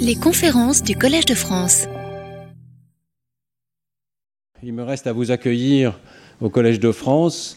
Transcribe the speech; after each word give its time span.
Les 0.00 0.14
conférences 0.14 0.82
du 0.82 0.96
Collège 0.96 1.24
de 1.26 1.34
France. 1.34 1.86
Il 4.62 4.72
me 4.72 4.82
reste 4.82 5.06
à 5.06 5.12
vous 5.12 5.30
accueillir 5.30 5.98
au 6.40 6.48
Collège 6.48 6.80
de 6.80 6.92
France 6.92 7.56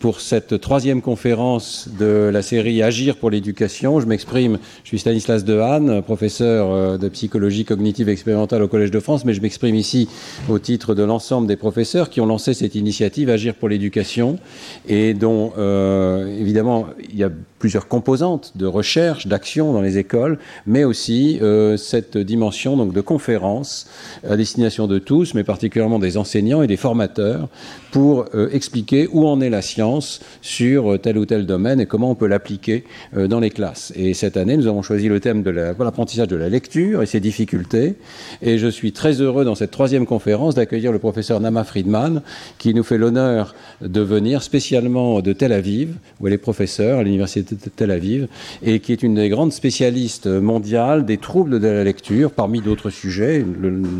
pour 0.00 0.20
cette 0.20 0.60
troisième 0.60 1.00
conférence 1.00 1.88
de 1.98 2.30
la 2.32 2.42
série 2.42 2.82
Agir 2.82 3.16
pour 3.16 3.30
l'éducation. 3.30 4.00
Je 4.00 4.06
m'exprime, 4.06 4.58
je 4.82 4.88
suis 4.88 4.98
Stanislas 4.98 5.44
Dehaene, 5.44 6.02
professeur 6.02 6.70
euh, 6.70 6.98
de 6.98 7.08
psychologie 7.08 7.64
cognitive 7.64 8.08
expérimentale 8.08 8.62
au 8.62 8.68
Collège 8.68 8.90
de 8.90 9.00
France, 9.00 9.24
mais 9.24 9.32
je 9.32 9.40
m'exprime 9.40 9.74
ici 9.74 10.08
au 10.48 10.58
titre 10.58 10.94
de 10.94 11.02
l'ensemble 11.02 11.46
des 11.46 11.56
professeurs 11.56 12.10
qui 12.10 12.20
ont 12.20 12.26
lancé 12.26 12.54
cette 12.54 12.74
initiative 12.74 13.30
Agir 13.30 13.54
pour 13.54 13.68
l'éducation 13.68 14.38
et 14.88 15.14
dont, 15.14 15.52
euh, 15.58 16.36
évidemment, 16.38 16.86
il 17.10 17.16
y 17.16 17.24
a 17.24 17.30
plusieurs 17.66 17.88
composantes 17.88 18.52
de 18.54 18.64
recherche, 18.64 19.26
d'action 19.26 19.72
dans 19.72 19.80
les 19.80 19.98
écoles, 19.98 20.38
mais 20.66 20.84
aussi 20.84 21.40
euh, 21.42 21.76
cette 21.76 22.16
dimension 22.16 22.76
donc 22.76 22.92
de 22.92 23.00
conférence 23.00 23.88
à 24.22 24.36
destination 24.36 24.86
de 24.86 25.00
tous, 25.00 25.34
mais 25.34 25.42
particulièrement 25.42 25.98
des 25.98 26.16
enseignants 26.16 26.62
et 26.62 26.68
des 26.68 26.76
formateurs, 26.76 27.48
pour 27.90 28.26
euh, 28.36 28.48
expliquer 28.52 29.08
où 29.10 29.26
en 29.26 29.40
est 29.40 29.50
la 29.50 29.62
science 29.62 30.20
sur 30.42 30.92
euh, 30.92 30.98
tel 30.98 31.18
ou 31.18 31.26
tel 31.26 31.44
domaine 31.44 31.80
et 31.80 31.86
comment 31.86 32.08
on 32.08 32.14
peut 32.14 32.28
l'appliquer 32.28 32.84
dans 33.16 33.40
les 33.40 33.50
classes. 33.50 33.92
Et 33.96 34.14
cette 34.14 34.36
année, 34.36 34.56
nous 34.56 34.68
avons 34.68 34.82
choisi 34.82 35.08
le 35.08 35.18
thème 35.18 35.42
de 35.42 35.50
l'apprentissage 35.50 36.28
de 36.28 36.36
la 36.36 36.48
lecture 36.48 37.02
et 37.02 37.06
ses 37.06 37.18
difficultés. 37.18 37.96
Et 38.42 38.58
je 38.58 38.68
suis 38.68 38.92
très 38.92 39.20
heureux 39.20 39.44
dans 39.44 39.56
cette 39.56 39.72
troisième 39.72 40.06
conférence 40.06 40.54
d'accueillir 40.54 40.92
le 40.92 41.00
professeur 41.00 41.40
Nama 41.40 41.64
Friedman, 41.64 42.22
qui 42.58 42.74
nous 42.74 42.84
fait 42.84 42.98
l'honneur 42.98 43.56
de 43.80 44.00
venir 44.00 44.44
spécialement 44.44 45.20
de 45.20 45.32
Tel 45.32 45.52
Aviv, 45.52 45.96
où 46.20 46.28
elle 46.28 46.34
est 46.34 46.38
professeure 46.38 47.00
à 47.00 47.02
l'université 47.02 47.55
de 47.64 47.70
Tel 47.74 47.90
Aviv, 47.90 48.28
et 48.62 48.80
qui 48.80 48.92
est 48.92 49.02
une 49.02 49.14
des 49.14 49.28
grandes 49.28 49.52
spécialistes 49.52 50.26
mondiales 50.26 51.04
des 51.04 51.18
troubles 51.18 51.60
de 51.60 51.68
la 51.68 51.84
lecture, 51.84 52.30
parmi 52.30 52.60
d'autres 52.60 52.90
sujets, 52.90 53.44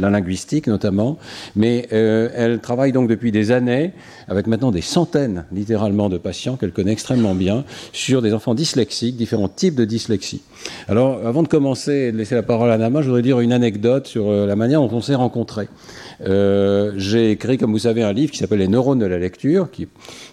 la 0.01 0.10
linguistique 0.10 0.66
notamment. 0.66 1.18
Mais 1.54 1.87
elle 1.90 2.60
travaille 2.60 2.93
donc 2.93 3.09
depuis 3.09 3.32
des 3.32 3.51
années 3.51 3.93
avec 4.29 4.46
maintenant 4.46 4.71
des 4.71 4.80
centaines, 4.80 5.45
littéralement, 5.52 6.09
de 6.09 6.18
patients 6.18 6.57
qu'elle 6.57 6.73
connaît 6.73 6.93
extrêmement 6.93 7.35
bien, 7.35 7.65
sur 7.93 8.23
des 8.23 8.32
enfants 8.32 8.54
dyslexiques, 8.54 9.16
différents 9.16 9.48
types 9.48 9.74
de 9.74 9.85
dyslexie. 9.85 10.43
Alors, 10.88 11.26
avant 11.26 11.43
de 11.43 11.48
commencer 11.48 11.93
et 11.93 12.13
de 12.13 12.16
laisser 12.16 12.35
la 12.35 12.43
parole 12.43 12.70
à 12.70 12.79
Nama, 12.79 13.02
je 13.02 13.07
voudrais 13.07 13.23
dire 13.23 13.41
une 13.41 13.52
anecdote 13.52 14.07
sur 14.07 14.30
euh, 14.30 14.46
la 14.46 14.57
manière 14.57 14.80
dont 14.80 14.96
on 14.96 15.01
s'est 15.01 15.15
rencontrés. 15.15 15.68
Euh, 16.24 16.92
j'ai 16.96 17.32
écrit, 17.32 17.59
comme 17.59 17.72
vous 17.72 17.80
savez, 17.80 18.02
un 18.02 18.12
livre 18.12 18.32
qui 18.32 18.38
s'appelle 18.38 18.59
Les 18.59 18.68
neurones 18.68 18.98
de 18.98 19.06
la 19.06 19.18
lecture, 19.18 19.70
qui, 19.70 19.88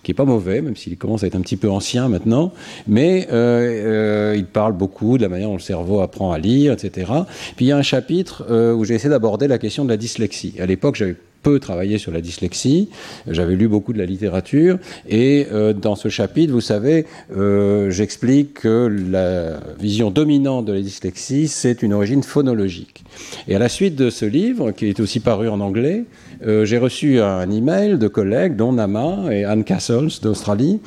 est 0.08 0.14
pas 0.14 0.26
mauvais, 0.26 0.62
même 0.62 0.76
s'il 0.76 0.98
commence 0.98 1.24
à 1.24 1.28
être 1.28 1.36
un 1.36 1.42
petit 1.42 1.58
peu 1.58 1.70
ancien 1.70 2.08
maintenant, 2.08 2.54
mais 2.88 3.28
euh, 3.32 4.34
il 4.36 4.46
parle 4.46 4.74
beaucoup 4.74 5.18
de 5.18 5.24
la 5.24 5.30
manière 5.30 5.50
dont 5.50 5.56
le 5.56 5.60
cerveau 5.60 6.02
apprend 6.02 6.32
à 6.32 6.38
lire, 6.38 6.74
etc. 6.74 7.12
Puis 7.56 7.66
il 7.66 7.70
y 7.70 7.72
a 7.72 7.78
un 7.78 7.82
chapitre 7.82 8.46
où 8.74 8.86
j'ai 8.86 8.96
essayé 8.96 9.10
d'aborder 9.10 9.48
la 9.48 9.58
question 9.58 9.84
de 9.84 9.90
la 9.90 9.98
dyslexie. 9.98 10.56
À 10.60 10.66
l'époque, 10.66 10.96
j'avais 10.96 11.16
peu 11.44 11.60
travaillé 11.60 11.98
sur 11.98 12.12
la 12.12 12.22
dyslexie, 12.22 12.90
j'avais 13.28 13.56
lu 13.56 13.68
beaucoup 13.68 13.94
de 13.94 14.00
la 14.00 14.06
littérature, 14.06 14.80
et 15.08 15.48
euh, 15.52 15.74
dans 15.74 15.96
ce 15.96 16.08
chapitre, 16.08 16.54
vous 16.54 16.62
savez, 16.62 17.06
euh, 17.38 17.92
j'explique 17.92 18.62
que 18.62 18.88
la 18.88 19.60
vision 19.80 20.10
dominante 20.10 20.66
de 20.66 20.74
la 20.74 20.82
dyslexie, 20.82 21.48
c'est 21.48 21.84
une 21.84 21.94
origine 21.94 22.24
phonologique. 22.24 23.04
Et 23.48 23.56
à 23.56 23.60
la 23.60 23.70
suite 23.70 23.96
de 23.96 24.10
ce 24.10 24.26
livre, 24.26 24.72
qui 24.72 24.88
est 24.88 25.00
aussi 25.00 25.20
paru 25.20 25.50
en 25.50 25.60
anglais, 25.60 26.06
euh, 26.48 26.66
j'ai 26.66 26.78
reçu 26.78 27.20
un 27.20 27.50
email 27.52 27.98
de 27.98 28.08
collègues, 28.08 28.56
dont 28.56 28.72
Nama 28.72 29.26
et 29.32 29.44
Anne 29.44 29.64
Castles 29.64 30.10
d'Australie, 30.22 30.80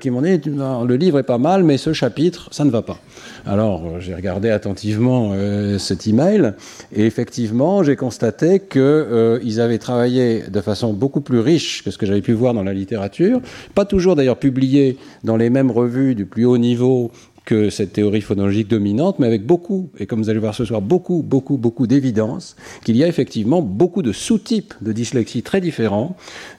qui 0.00 0.10
m'ont 0.10 0.22
dit 0.22 0.40
le 0.44 0.96
livre 0.96 1.18
est 1.18 1.24
pas 1.24 1.38
mal, 1.38 1.62
mais 1.62 1.78
ce 1.78 1.92
chapitre, 1.92 2.48
ça 2.50 2.64
ne 2.64 2.70
va 2.70 2.82
pas. 2.82 2.98
Alors, 3.46 4.00
j'ai 4.00 4.14
regardé 4.14 4.50
attentivement 4.50 5.32
cet 5.78 6.06
email 6.06 6.54
et 6.94 7.04
effectivement, 7.04 7.82
j'ai 7.82 7.96
constaté 7.96 8.60
qu'ils 8.60 9.60
avaient 9.60 9.78
travaillé 9.84 10.42
de 10.50 10.60
façon 10.60 10.92
beaucoup 10.92 11.20
plus 11.20 11.38
riche 11.38 11.84
que 11.84 11.92
ce 11.92 11.98
que 11.98 12.06
j'avais 12.06 12.22
pu 12.22 12.32
voir 12.32 12.54
dans 12.54 12.64
la 12.64 12.72
littérature, 12.72 13.40
pas 13.74 13.84
toujours 13.84 14.16
d'ailleurs 14.16 14.38
publié 14.38 14.96
dans 15.22 15.36
les 15.36 15.50
mêmes 15.50 15.70
revues 15.70 16.16
du 16.16 16.24
plus 16.24 16.44
haut 16.44 16.58
niveau 16.58 17.12
que 17.44 17.68
cette 17.68 17.92
théorie 17.92 18.22
phonologique 18.22 18.68
dominante, 18.68 19.18
mais 19.18 19.26
avec 19.26 19.44
beaucoup, 19.44 19.90
et 19.98 20.06
comme 20.06 20.22
vous 20.22 20.30
allez 20.30 20.38
voir 20.38 20.54
ce 20.54 20.64
soir, 20.64 20.80
beaucoup, 20.80 21.22
beaucoup, 21.22 21.58
beaucoup 21.58 21.86
d'évidence 21.86 22.56
qu'il 22.84 22.96
y 22.96 23.04
a 23.04 23.08
effectivement 23.08 23.60
beaucoup 23.60 24.02
de 24.02 24.12
sous-types 24.12 24.72
de 24.80 24.92
dyslexie 24.92 25.42
très 25.42 25.60
différents, 25.60 26.16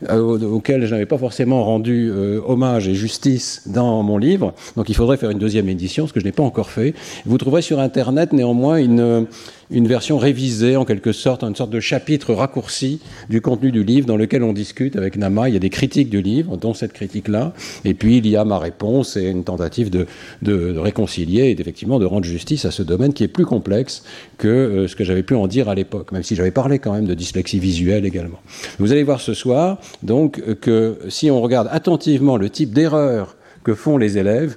euh, 0.09 0.39
auxquels 0.47 0.85
je 0.85 0.91
n'avais 0.91 1.07
pas 1.07 1.17
forcément 1.17 1.63
rendu 1.63 2.11
euh, 2.11 2.39
hommage 2.45 2.87
et 2.87 2.93
justice 2.93 3.63
dans 3.65 4.03
mon 4.03 4.17
livre. 4.17 4.53
Donc 4.77 4.89
il 4.89 4.95
faudrait 4.95 5.17
faire 5.17 5.31
une 5.31 5.39
deuxième 5.39 5.69
édition, 5.69 6.05
ce 6.05 6.13
que 6.13 6.19
je 6.19 6.25
n'ai 6.25 6.31
pas 6.31 6.43
encore 6.43 6.69
fait. 6.69 6.93
Vous 7.25 7.37
trouverez 7.37 7.63
sur 7.63 7.79
Internet 7.79 8.31
néanmoins 8.31 8.77
une 8.77 9.25
une 9.71 9.87
version 9.87 10.17
révisée, 10.17 10.75
en 10.75 10.85
quelque 10.85 11.11
sorte, 11.11 11.43
une 11.43 11.55
sorte 11.55 11.71
de 11.71 11.79
chapitre 11.79 12.33
raccourci 12.33 12.99
du 13.29 13.41
contenu 13.41 13.71
du 13.71 13.83
livre 13.83 14.05
dans 14.05 14.17
lequel 14.17 14.43
on 14.43 14.53
discute 14.53 14.95
avec 14.95 15.17
Nama. 15.17 15.49
Il 15.49 15.53
y 15.53 15.57
a 15.57 15.59
des 15.59 15.69
critiques 15.69 16.09
du 16.09 16.21
livre, 16.21 16.57
dont 16.57 16.73
cette 16.73 16.93
critique-là, 16.93 17.53
et 17.83 17.93
puis 17.93 18.17
il 18.17 18.27
y 18.27 18.35
a 18.35 18.45
ma 18.45 18.59
réponse 18.59 19.17
et 19.17 19.23
une 19.29 19.43
tentative 19.43 19.89
de, 19.89 20.77
réconcilier 20.77 21.45
et 21.45 21.59
effectivement 21.59 21.99
de 21.99 22.05
rendre 22.05 22.25
justice 22.25 22.65
à 22.65 22.71
ce 22.71 22.83
domaine 22.83 23.13
qui 23.13 23.23
est 23.23 23.27
plus 23.27 23.45
complexe 23.45 24.03
que 24.37 24.47
euh, 24.47 24.87
ce 24.87 24.95
que 24.95 25.03
j'avais 25.03 25.23
pu 25.23 25.35
en 25.35 25.47
dire 25.47 25.69
à 25.69 25.75
l'époque, 25.75 26.11
même 26.11 26.23
si 26.23 26.35
j'avais 26.35 26.51
parlé 26.51 26.79
quand 26.79 26.93
même 26.93 27.05
de 27.05 27.13
dyslexie 27.13 27.59
visuelle 27.59 28.05
également. 28.05 28.39
Vous 28.79 28.91
allez 28.91 29.03
voir 29.03 29.21
ce 29.21 29.33
soir, 29.33 29.79
donc, 30.03 30.41
que 30.61 30.99
si 31.09 31.31
on 31.31 31.41
regarde 31.41 31.67
attentivement 31.71 32.37
le 32.37 32.49
type 32.49 32.73
d'erreur 32.73 33.35
que 33.63 33.73
font 33.73 33.97
les 33.97 34.17
élèves, 34.17 34.55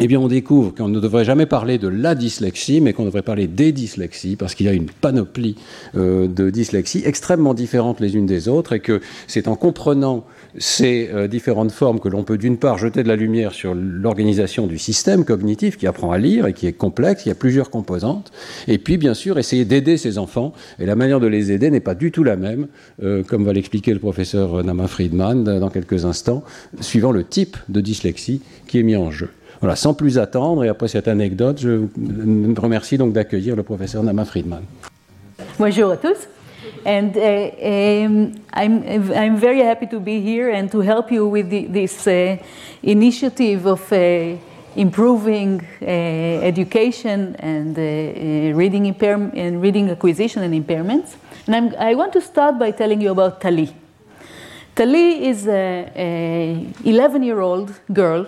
eh 0.00 0.06
bien, 0.06 0.20
on 0.20 0.28
découvre 0.28 0.72
qu'on 0.72 0.86
ne 0.86 1.00
devrait 1.00 1.24
jamais 1.24 1.46
parler 1.46 1.76
de 1.78 1.88
la 1.88 2.14
dyslexie, 2.14 2.80
mais 2.80 2.92
qu'on 2.92 3.04
devrait 3.04 3.22
parler 3.22 3.48
des 3.48 3.72
dyslexies, 3.72 4.36
parce 4.36 4.54
qu'il 4.54 4.66
y 4.66 4.68
a 4.68 4.72
une 4.72 4.86
panoplie 4.88 5.56
euh, 5.96 6.28
de 6.28 6.50
dyslexies 6.50 7.02
extrêmement 7.04 7.52
différentes 7.52 7.98
les 7.98 8.14
unes 8.14 8.26
des 8.26 8.46
autres, 8.46 8.74
et 8.74 8.80
que 8.80 9.00
c'est 9.26 9.48
en 9.48 9.56
comprenant 9.56 10.24
ces 10.56 11.10
euh, 11.12 11.26
différentes 11.26 11.72
formes 11.72 11.98
que 11.98 12.08
l'on 12.08 12.22
peut 12.22 12.38
d'une 12.38 12.58
part 12.58 12.78
jeter 12.78 13.02
de 13.02 13.08
la 13.08 13.16
lumière 13.16 13.52
sur 13.52 13.74
l'organisation 13.74 14.68
du 14.68 14.78
système 14.78 15.24
cognitif 15.24 15.76
qui 15.76 15.88
apprend 15.88 16.12
à 16.12 16.18
lire 16.18 16.46
et 16.46 16.52
qui 16.52 16.68
est 16.68 16.72
complexe, 16.72 17.26
il 17.26 17.30
y 17.30 17.32
a 17.32 17.36
plusieurs 17.36 17.68
composantes, 17.68 18.30
et 18.68 18.78
puis 18.78 18.98
bien 18.98 19.14
sûr 19.14 19.36
essayer 19.36 19.64
d'aider 19.64 19.96
ces 19.96 20.18
enfants, 20.18 20.52
et 20.78 20.86
la 20.86 20.94
manière 20.94 21.18
de 21.18 21.26
les 21.26 21.50
aider 21.50 21.70
n'est 21.70 21.80
pas 21.80 21.96
du 21.96 22.12
tout 22.12 22.22
la 22.22 22.36
même, 22.36 22.68
euh, 23.02 23.24
comme 23.24 23.44
va 23.44 23.52
l'expliquer 23.52 23.94
le 23.94 24.00
professeur 24.00 24.62
Nama 24.62 24.86
Friedman 24.86 25.42
dans 25.42 25.70
quelques 25.70 26.04
instants, 26.04 26.44
suivant 26.80 27.10
le 27.10 27.24
type 27.24 27.56
de 27.68 27.80
dyslexie 27.80 28.42
qui 28.68 28.78
est 28.78 28.84
mis 28.84 28.94
en 28.94 29.10
jeu. 29.10 29.28
Voilà, 29.60 29.74
sans 29.74 29.92
plus 29.94 30.18
attendre, 30.18 30.64
et 30.64 30.68
après 30.68 30.86
cette 30.86 31.08
anecdote, 31.08 31.58
je 31.60 31.70
vous 31.70 32.54
remercie 32.60 32.96
donc 32.96 33.12
d'accueillir 33.12 33.56
le 33.56 33.64
professeur 33.64 34.02
Nama 34.04 34.24
Friedman. 34.24 34.62
Bonjour 35.58 35.90
à 35.90 35.96
tous. 35.96 36.28
And 36.86 37.16
uh, 37.16 37.50
um, 37.60 38.34
I'm, 38.54 39.12
I'm 39.12 39.36
very 39.36 39.60
happy 39.60 39.86
to 39.88 39.98
be 39.98 40.20
here 40.20 40.50
and 40.54 40.68
to 40.68 40.80
help 40.80 41.10
you 41.10 41.26
with 41.26 41.50
the, 41.50 41.66
this 41.66 42.06
uh, 42.06 42.36
initiative 42.82 43.66
of 43.66 43.92
uh, 43.92 44.36
improving 44.76 45.60
education 45.80 47.34
and 47.40 47.76
reading, 48.56 48.86
impair- 48.86 49.32
and 49.34 49.60
reading 49.60 49.90
acquisition 49.90 50.42
and 50.44 50.54
impairments. 50.54 51.16
And 51.46 51.56
I'm, 51.56 51.74
i 51.78 51.94
want 51.96 52.12
to 52.12 52.20
start 52.20 52.58
by 52.58 52.70
telling 52.70 53.00
you 53.00 53.10
about 53.10 53.40
Tali. 53.40 53.74
Tali 54.76 55.26
is 55.26 55.48
a 55.48 56.64
11 56.84 57.24
year 57.24 57.40
old 57.40 57.72
girl 57.92 58.26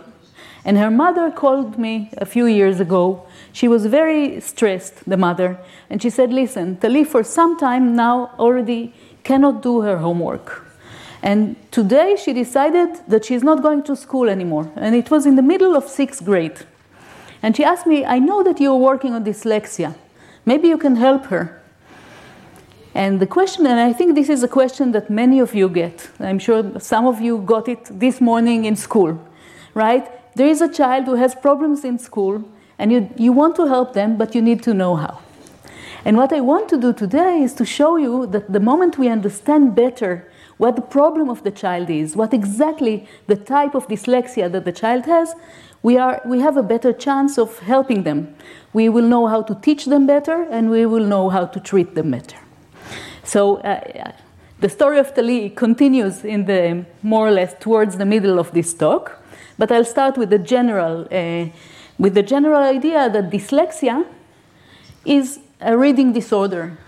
and 0.64 0.76
her 0.76 0.90
mother 0.90 1.30
called 1.30 1.78
me 1.78 2.10
a 2.18 2.26
few 2.26 2.46
years 2.46 2.80
ago. 2.80 3.26
She 3.52 3.68
was 3.68 3.86
very 3.86 4.40
stressed, 4.40 5.08
the 5.08 5.16
mother, 5.16 5.58
and 5.88 6.02
she 6.02 6.10
said, 6.10 6.32
Listen, 6.32 6.76
Tali 6.76 7.04
for 7.04 7.24
some 7.24 7.58
time 7.58 7.96
now 7.96 8.32
already 8.38 8.92
cannot 9.24 9.62
do 9.62 9.80
her 9.80 9.98
homework. 9.98 10.66
And 11.22 11.56
today 11.70 12.16
she 12.16 12.32
decided 12.32 13.00
that 13.08 13.24
she's 13.24 13.42
not 13.42 13.62
going 13.62 13.82
to 13.84 13.96
school 13.96 14.28
anymore. 14.28 14.70
And 14.76 14.94
it 14.94 15.10
was 15.10 15.26
in 15.26 15.36
the 15.36 15.42
middle 15.42 15.76
of 15.76 15.84
sixth 15.88 16.24
grade. 16.24 16.58
And 17.42 17.56
she 17.56 17.64
asked 17.64 17.86
me, 17.86 18.04
I 18.04 18.18
know 18.18 18.42
that 18.42 18.60
you're 18.60 18.76
working 18.76 19.14
on 19.14 19.24
dyslexia. 19.24 19.94
Maybe 20.44 20.68
you 20.68 20.78
can 20.78 20.96
help 20.96 21.26
her. 21.26 21.60
And 22.94 23.20
the 23.20 23.26
question, 23.26 23.66
and 23.66 23.78
I 23.78 23.92
think 23.92 24.14
this 24.14 24.28
is 24.28 24.42
a 24.42 24.48
question 24.48 24.92
that 24.92 25.10
many 25.10 25.38
of 25.38 25.54
you 25.54 25.68
get. 25.68 26.10
I'm 26.18 26.38
sure 26.38 26.80
some 26.80 27.06
of 27.06 27.20
you 27.20 27.38
got 27.38 27.68
it 27.68 27.84
this 27.90 28.20
morning 28.20 28.64
in 28.64 28.74
school, 28.74 29.18
right? 29.74 30.10
There 30.34 30.46
is 30.46 30.60
a 30.60 30.72
child 30.72 31.06
who 31.06 31.14
has 31.14 31.34
problems 31.34 31.84
in 31.84 31.98
school 31.98 32.44
and 32.78 32.92
you, 32.92 33.10
you 33.16 33.32
want 33.32 33.56
to 33.56 33.66
help 33.66 33.92
them, 33.92 34.16
but 34.16 34.34
you 34.34 34.42
need 34.42 34.62
to 34.62 34.74
know 34.74 34.96
how. 34.96 35.20
And 36.04 36.16
what 36.16 36.32
I 36.32 36.40
want 36.40 36.68
to 36.70 36.78
do 36.78 36.92
today 36.92 37.42
is 37.42 37.52
to 37.54 37.64
show 37.64 37.96
you 37.96 38.26
that 38.28 38.52
the 38.52 38.60
moment 38.60 38.96
we 38.96 39.08
understand 39.08 39.74
better 39.74 40.26
what 40.56 40.76
the 40.76 40.82
problem 40.82 41.28
of 41.28 41.42
the 41.42 41.50
child 41.50 41.90
is, 41.90 42.16
what 42.16 42.32
exactly 42.32 43.06
the 43.26 43.36
type 43.36 43.74
of 43.74 43.86
dyslexia 43.88 44.50
that 44.52 44.64
the 44.64 44.72
child 44.72 45.06
has, 45.06 45.34
we, 45.82 45.96
are, 45.96 46.20
we 46.26 46.40
have 46.40 46.56
a 46.56 46.62
better 46.62 46.92
chance 46.92 47.38
of 47.38 47.58
helping 47.60 48.02
them. 48.02 48.34
We 48.72 48.88
will 48.88 49.06
know 49.06 49.26
how 49.26 49.42
to 49.42 49.54
teach 49.54 49.86
them 49.86 50.06
better 50.06 50.42
and 50.50 50.70
we 50.70 50.84
will 50.86 51.04
know 51.04 51.30
how 51.30 51.46
to 51.46 51.60
treat 51.60 51.94
them 51.94 52.10
better. 52.10 52.36
So, 53.24 53.56
uh, 53.58 54.12
the 54.60 54.68
story 54.68 54.98
of 54.98 55.14
Tali 55.14 55.48
continues 55.48 56.22
in 56.22 56.44
the 56.44 56.84
more 57.02 57.26
or 57.26 57.30
less 57.30 57.54
towards 57.60 57.96
the 57.96 58.04
middle 58.04 58.38
of 58.38 58.52
this 58.52 58.74
talk. 58.74 59.19
But 59.60 59.70
I'll 59.70 59.84
start 59.84 60.16
with 60.16 60.30
the 60.30 60.38
general, 60.38 61.06
uh, 61.12 61.50
with 61.98 62.14
the 62.14 62.22
general 62.22 62.62
idea 62.62 63.10
that 63.10 63.28
dyslexia 63.28 64.06
is 65.04 65.38
a 65.60 65.76
reading 65.76 66.14
disorder. 66.14 66.78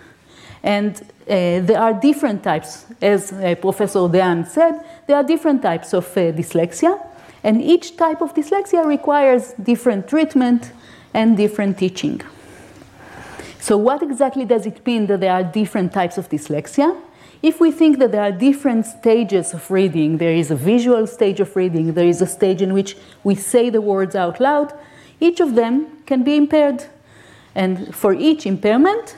And 0.62 0.96
uh, 0.96 1.60
there 1.69 1.78
are 1.78 1.92
different 1.92 2.42
types, 2.42 2.86
as 3.02 3.30
uh, 3.30 3.56
Professor 3.60 3.98
Dehaene 4.08 4.48
said, 4.48 4.82
there 5.06 5.16
are 5.16 5.22
different 5.22 5.60
types 5.60 5.92
of 5.92 6.06
uh, 6.16 6.32
dyslexia, 6.32 6.98
and 7.44 7.60
each 7.60 7.98
type 7.98 8.22
of 8.22 8.32
dyslexia 8.32 8.86
requires 8.86 9.52
different 9.62 10.08
treatment 10.08 10.72
and 11.12 11.36
different 11.36 11.76
teaching. 11.76 12.22
So, 13.60 13.76
what 13.76 14.02
exactly 14.02 14.46
does 14.46 14.64
it 14.64 14.86
mean 14.86 15.08
that 15.08 15.20
there 15.20 15.34
are 15.34 15.44
different 15.44 15.92
types 15.92 16.16
of 16.16 16.30
dyslexia? 16.30 16.96
If 17.42 17.58
we 17.58 17.72
think 17.72 17.98
that 17.98 18.12
there 18.12 18.22
are 18.22 18.30
different 18.30 18.86
stages 18.86 19.52
of 19.52 19.68
reading, 19.68 20.18
there 20.18 20.32
is 20.32 20.52
a 20.52 20.54
visual 20.54 21.08
stage 21.08 21.40
of 21.40 21.56
reading, 21.56 21.94
there 21.94 22.06
is 22.06 22.22
a 22.22 22.26
stage 22.26 22.62
in 22.62 22.72
which 22.72 22.96
we 23.24 23.34
say 23.34 23.68
the 23.68 23.80
words 23.80 24.14
out 24.14 24.38
loud, 24.38 24.72
each 25.18 25.40
of 25.40 25.56
them 25.56 26.04
can 26.06 26.22
be 26.22 26.36
impaired. 26.36 26.84
And 27.56 27.92
for 27.94 28.14
each 28.14 28.46
impairment, 28.46 29.16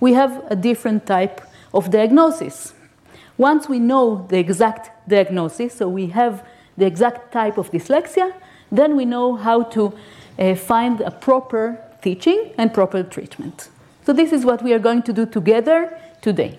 we 0.00 0.14
have 0.14 0.42
a 0.50 0.56
different 0.56 1.04
type 1.06 1.42
of 1.74 1.90
diagnosis. 1.90 2.72
Once 3.36 3.68
we 3.68 3.78
know 3.78 4.26
the 4.30 4.38
exact 4.38 4.90
diagnosis, 5.06 5.74
so 5.74 5.86
we 5.86 6.06
have 6.06 6.42
the 6.78 6.86
exact 6.86 7.30
type 7.30 7.58
of 7.58 7.70
dyslexia, 7.70 8.32
then 8.72 8.96
we 8.96 9.04
know 9.04 9.36
how 9.36 9.62
to 9.62 9.92
uh, 10.38 10.54
find 10.54 11.02
a 11.02 11.10
proper 11.10 11.78
teaching 12.00 12.54
and 12.56 12.72
proper 12.72 13.02
treatment. 13.02 13.68
So, 14.06 14.12
this 14.12 14.32
is 14.32 14.44
what 14.44 14.62
we 14.62 14.72
are 14.72 14.78
going 14.78 15.02
to 15.02 15.12
do 15.12 15.26
together 15.26 15.98
today. 16.22 16.58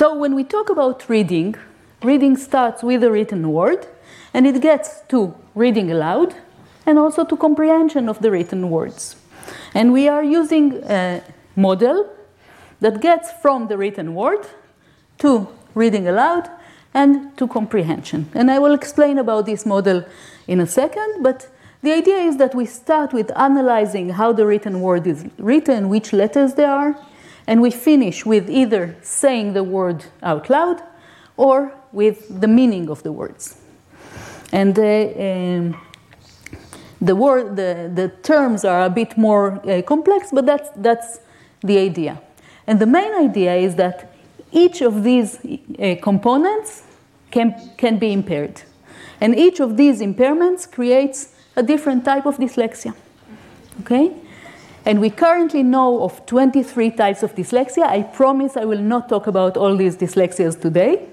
So, 0.00 0.14
when 0.14 0.34
we 0.34 0.44
talk 0.44 0.70
about 0.70 1.06
reading, 1.10 1.56
reading 2.02 2.34
starts 2.38 2.82
with 2.82 3.04
a 3.04 3.10
written 3.10 3.52
word 3.52 3.86
and 4.32 4.46
it 4.46 4.62
gets 4.62 5.02
to 5.08 5.34
reading 5.54 5.90
aloud 5.90 6.34
and 6.86 6.98
also 6.98 7.22
to 7.22 7.36
comprehension 7.36 8.08
of 8.08 8.22
the 8.22 8.30
written 8.30 8.70
words. 8.70 9.16
And 9.74 9.92
we 9.92 10.08
are 10.08 10.24
using 10.24 10.82
a 10.84 11.22
model 11.54 12.08
that 12.80 13.02
gets 13.02 13.30
from 13.42 13.68
the 13.68 13.76
written 13.76 14.14
word 14.14 14.46
to 15.18 15.46
reading 15.74 16.08
aloud 16.08 16.48
and 16.94 17.36
to 17.36 17.46
comprehension. 17.46 18.30
And 18.32 18.50
I 18.50 18.58
will 18.58 18.72
explain 18.72 19.18
about 19.18 19.44
this 19.44 19.66
model 19.66 20.06
in 20.48 20.60
a 20.60 20.66
second, 20.66 21.22
but 21.22 21.46
the 21.82 21.92
idea 21.92 22.20
is 22.20 22.38
that 22.38 22.54
we 22.54 22.64
start 22.64 23.12
with 23.12 23.30
analyzing 23.36 24.08
how 24.08 24.32
the 24.32 24.46
written 24.46 24.80
word 24.80 25.06
is 25.06 25.26
written, 25.36 25.90
which 25.90 26.14
letters 26.14 26.54
there 26.54 26.70
are, 26.70 26.96
and 27.46 27.60
we 27.60 27.70
finish 27.70 28.24
with 28.26 28.48
either 28.50 28.96
saying 29.02 29.52
the 29.52 29.64
word 29.64 30.04
out 30.22 30.48
loud 30.50 30.82
or 31.36 31.72
with 31.92 32.40
the 32.40 32.48
meaning 32.48 32.90
of 32.90 33.02
the 33.02 33.12
words. 33.12 33.56
And 34.52 34.78
uh, 34.78 34.82
um, 34.82 35.80
the, 37.00 37.16
word, 37.16 37.56
the, 37.56 37.90
the 37.94 38.08
terms 38.22 38.64
are 38.64 38.84
a 38.84 38.90
bit 38.90 39.16
more 39.16 39.60
uh, 39.68 39.82
complex, 39.82 40.28
but 40.32 40.46
that's, 40.46 40.70
that's 40.76 41.20
the 41.62 41.78
idea. 41.78 42.20
And 42.66 42.78
the 42.78 42.86
main 42.86 43.12
idea 43.14 43.54
is 43.54 43.74
that 43.76 44.12
each 44.52 44.82
of 44.82 45.02
these 45.02 45.38
uh, 45.44 45.96
components 46.02 46.82
can, 47.30 47.54
can 47.76 47.98
be 47.98 48.12
impaired. 48.12 48.62
And 49.20 49.38
each 49.38 49.60
of 49.60 49.76
these 49.76 50.00
impairments 50.00 50.70
creates 50.70 51.34
a 51.56 51.62
different 51.62 52.04
type 52.04 52.26
of 52.26 52.36
dyslexia. 52.36 52.94
Okay? 53.80 54.12
And 54.86 55.00
we 55.00 55.10
currently 55.10 55.62
know 55.62 56.02
of 56.02 56.24
23 56.26 56.90
types 56.92 57.22
of 57.22 57.34
dyslexia. 57.34 57.84
I 57.84 58.02
promise 58.02 58.56
I 58.56 58.64
will 58.64 58.80
not 58.80 59.08
talk 59.08 59.26
about 59.26 59.56
all 59.56 59.76
these 59.76 59.96
dyslexias 59.96 60.60
today. 60.60 61.06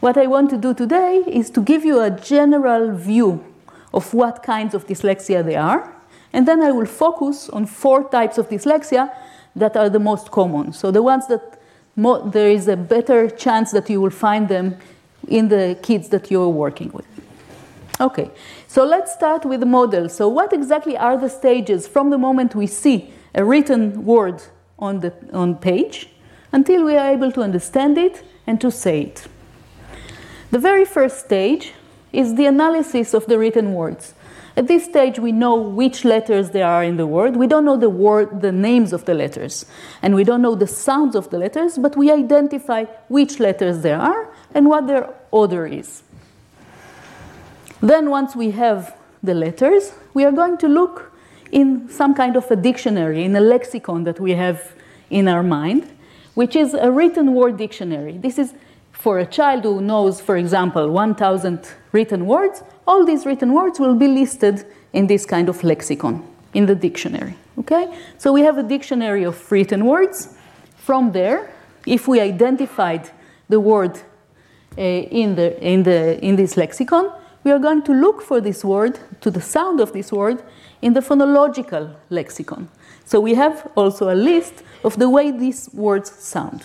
What 0.00 0.16
I 0.16 0.26
want 0.26 0.48
to 0.50 0.56
do 0.56 0.72
today 0.72 1.22
is 1.26 1.50
to 1.50 1.60
give 1.60 1.84
you 1.84 2.00
a 2.00 2.10
general 2.10 2.92
view 2.96 3.44
of 3.92 4.14
what 4.14 4.42
kinds 4.42 4.74
of 4.74 4.86
dyslexia 4.86 5.44
there 5.44 5.60
are. 5.60 5.94
And 6.32 6.48
then 6.48 6.62
I 6.62 6.70
will 6.70 6.86
focus 6.86 7.50
on 7.50 7.66
four 7.66 8.08
types 8.08 8.38
of 8.38 8.48
dyslexia 8.48 9.12
that 9.56 9.76
are 9.76 9.90
the 9.90 9.98
most 9.98 10.30
common. 10.30 10.72
So 10.72 10.90
the 10.90 11.02
ones 11.02 11.26
that 11.26 11.60
there 11.96 12.50
is 12.50 12.66
a 12.68 12.76
better 12.76 13.28
chance 13.28 13.72
that 13.72 13.90
you 13.90 14.00
will 14.00 14.10
find 14.10 14.48
them 14.48 14.76
in 15.28 15.48
the 15.48 15.78
kids 15.82 16.08
that 16.10 16.30
you're 16.30 16.48
working 16.48 16.90
with. 16.92 17.06
Okay, 18.00 18.30
so 18.66 18.82
let's 18.84 19.12
start 19.12 19.44
with 19.44 19.60
the 19.60 19.66
model. 19.66 20.08
So, 20.08 20.26
what 20.26 20.54
exactly 20.54 20.96
are 20.96 21.18
the 21.18 21.28
stages 21.28 21.86
from 21.86 22.08
the 22.08 22.16
moment 22.16 22.54
we 22.54 22.66
see 22.66 23.12
a 23.34 23.44
written 23.44 24.06
word 24.06 24.42
on 24.78 25.00
the 25.00 25.12
on 25.34 25.56
page 25.56 26.08
until 26.50 26.84
we 26.84 26.96
are 26.96 27.12
able 27.12 27.30
to 27.32 27.42
understand 27.42 27.98
it 27.98 28.24
and 28.46 28.58
to 28.62 28.70
say 28.70 29.02
it? 29.02 29.26
The 30.50 30.58
very 30.58 30.86
first 30.86 31.20
stage 31.26 31.74
is 32.10 32.36
the 32.36 32.46
analysis 32.46 33.12
of 33.12 33.26
the 33.26 33.38
written 33.38 33.74
words. 33.74 34.14
At 34.56 34.66
this 34.66 34.84
stage, 34.84 35.18
we 35.18 35.30
know 35.30 35.54
which 35.54 36.04
letters 36.04 36.50
there 36.50 36.66
are 36.66 36.82
in 36.82 36.96
the 36.96 37.06
word. 37.06 37.36
We 37.36 37.46
don't 37.46 37.66
know 37.66 37.76
the 37.76 37.90
word, 37.90 38.40
the 38.40 38.50
names 38.50 38.94
of 38.94 39.04
the 39.04 39.14
letters, 39.14 39.66
and 40.00 40.14
we 40.14 40.24
don't 40.24 40.42
know 40.42 40.54
the 40.54 40.66
sounds 40.66 41.14
of 41.14 41.28
the 41.28 41.38
letters, 41.38 41.76
but 41.76 41.96
we 41.96 42.10
identify 42.10 42.84
which 43.08 43.38
letters 43.38 43.82
there 43.82 44.00
are 44.00 44.32
and 44.54 44.68
what 44.68 44.86
their 44.86 45.14
order 45.30 45.66
is. 45.66 46.02
Then, 47.82 48.10
once 48.10 48.36
we 48.36 48.50
have 48.52 48.96
the 49.22 49.34
letters, 49.34 49.92
we 50.14 50.24
are 50.24 50.32
going 50.32 50.58
to 50.58 50.68
look 50.68 51.12
in 51.50 51.88
some 51.88 52.14
kind 52.14 52.36
of 52.36 52.50
a 52.50 52.56
dictionary, 52.56 53.24
in 53.24 53.34
a 53.34 53.40
lexicon 53.40 54.04
that 54.04 54.20
we 54.20 54.32
have 54.32 54.72
in 55.08 55.28
our 55.28 55.42
mind, 55.42 55.90
which 56.34 56.54
is 56.54 56.74
a 56.74 56.90
written 56.90 57.34
word 57.34 57.56
dictionary. 57.56 58.16
This 58.18 58.38
is 58.38 58.54
for 58.92 59.18
a 59.18 59.26
child 59.26 59.64
who 59.64 59.80
knows, 59.80 60.20
for 60.20 60.36
example, 60.36 60.90
1,000 60.90 61.66
written 61.92 62.26
words, 62.26 62.62
all 62.86 63.04
these 63.04 63.24
written 63.24 63.52
words 63.54 63.80
will 63.80 63.94
be 63.94 64.08
listed 64.08 64.66
in 64.92 65.06
this 65.06 65.24
kind 65.24 65.48
of 65.48 65.64
lexicon, 65.64 66.22
in 66.52 66.66
the 66.66 66.74
dictionary. 66.74 67.34
Okay? 67.58 67.96
So 68.18 68.32
we 68.32 68.42
have 68.42 68.58
a 68.58 68.62
dictionary 68.62 69.24
of 69.24 69.50
written 69.50 69.86
words. 69.86 70.36
From 70.76 71.12
there, 71.12 71.50
if 71.86 72.08
we 72.08 72.20
identified 72.20 73.10
the 73.48 73.60
word 73.60 73.98
uh, 74.76 74.80
in, 74.80 75.34
the, 75.34 75.58
in, 75.62 75.82
the, 75.82 76.22
in 76.24 76.36
this 76.36 76.56
lexicon, 76.56 77.10
we 77.44 77.50
are 77.50 77.58
going 77.58 77.82
to 77.82 77.92
look 77.92 78.22
for 78.22 78.40
this 78.40 78.64
word, 78.64 78.98
to 79.20 79.30
the 79.30 79.40
sound 79.40 79.80
of 79.80 79.92
this 79.92 80.12
word, 80.12 80.42
in 80.82 80.92
the 80.92 81.00
phonological 81.00 81.94
lexicon. 82.10 82.68
So 83.04 83.20
we 83.20 83.34
have 83.34 83.70
also 83.76 84.10
a 84.10 84.14
list 84.14 84.62
of 84.84 84.98
the 84.98 85.08
way 85.08 85.30
these 85.30 85.68
words 85.72 86.10
sound. 86.10 86.64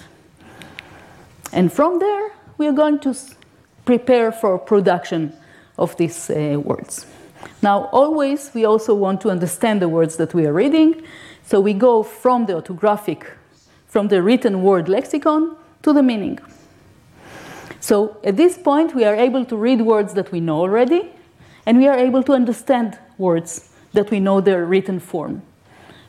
And 1.51 1.71
from 1.71 1.99
there, 1.99 2.31
we 2.57 2.67
are 2.67 2.73
going 2.73 2.99
to 2.99 3.15
prepare 3.85 4.31
for 4.31 4.57
production 4.57 5.33
of 5.77 5.95
these 5.97 6.29
uh, 6.29 6.59
words. 6.63 7.05
Now, 7.61 7.85
always, 7.91 8.51
we 8.53 8.65
also 8.65 8.93
want 8.93 9.21
to 9.21 9.29
understand 9.29 9.81
the 9.81 9.89
words 9.89 10.17
that 10.17 10.33
we 10.33 10.45
are 10.45 10.53
reading. 10.53 11.03
So 11.45 11.59
we 11.59 11.73
go 11.73 12.03
from 12.03 12.45
the 12.45 12.53
orthographic, 12.53 13.23
from 13.87 14.07
the 14.07 14.21
written 14.21 14.63
word 14.63 14.89
lexicon 14.89 15.55
to 15.83 15.93
the 15.93 16.03
meaning. 16.03 16.39
So 17.85 18.17
at 18.23 18.35
this 18.35 18.57
point, 18.57 18.95
we 18.95 19.03
are 19.05 19.13
able 19.13 19.45
to 19.45 19.55
read 19.55 19.79
words 19.79 20.15
that 20.15 20.31
we 20.31 20.39
know 20.39 20.57
already, 20.61 21.11
and 21.67 21.77
we 21.77 21.87
are 21.87 21.95
able 21.95 22.23
to 22.23 22.33
understand 22.33 22.97
words 23.19 23.69
that 23.93 24.09
we 24.09 24.19
know 24.19 24.41
their 24.41 24.65
written 24.65 24.99
form. 24.99 25.43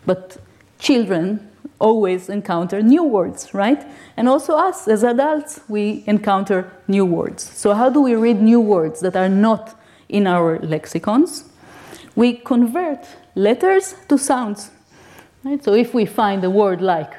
But 0.06 0.38
children 0.78 1.50
always 1.78 2.30
encounter 2.30 2.80
new 2.80 3.04
words, 3.04 3.52
right? 3.52 3.86
And 4.16 4.26
also 4.26 4.56
us 4.56 4.88
as 4.88 5.02
adults, 5.02 5.60
we 5.68 6.02
encounter 6.06 6.72
new 6.88 7.04
words. 7.04 7.42
So, 7.42 7.74
how 7.74 7.90
do 7.90 8.00
we 8.00 8.14
read 8.14 8.40
new 8.40 8.58
words 8.58 9.00
that 9.00 9.14
are 9.14 9.28
not 9.28 9.78
in 10.08 10.26
our 10.26 10.58
lexicons? 10.60 11.44
We 12.14 12.38
convert 12.38 13.06
letters 13.34 13.94
to 14.08 14.16
sounds. 14.16 14.70
Right? 15.44 15.62
So, 15.62 15.74
if 15.74 15.92
we 15.92 16.06
find 16.06 16.42
a 16.42 16.48
word 16.48 16.80
like 16.80 17.12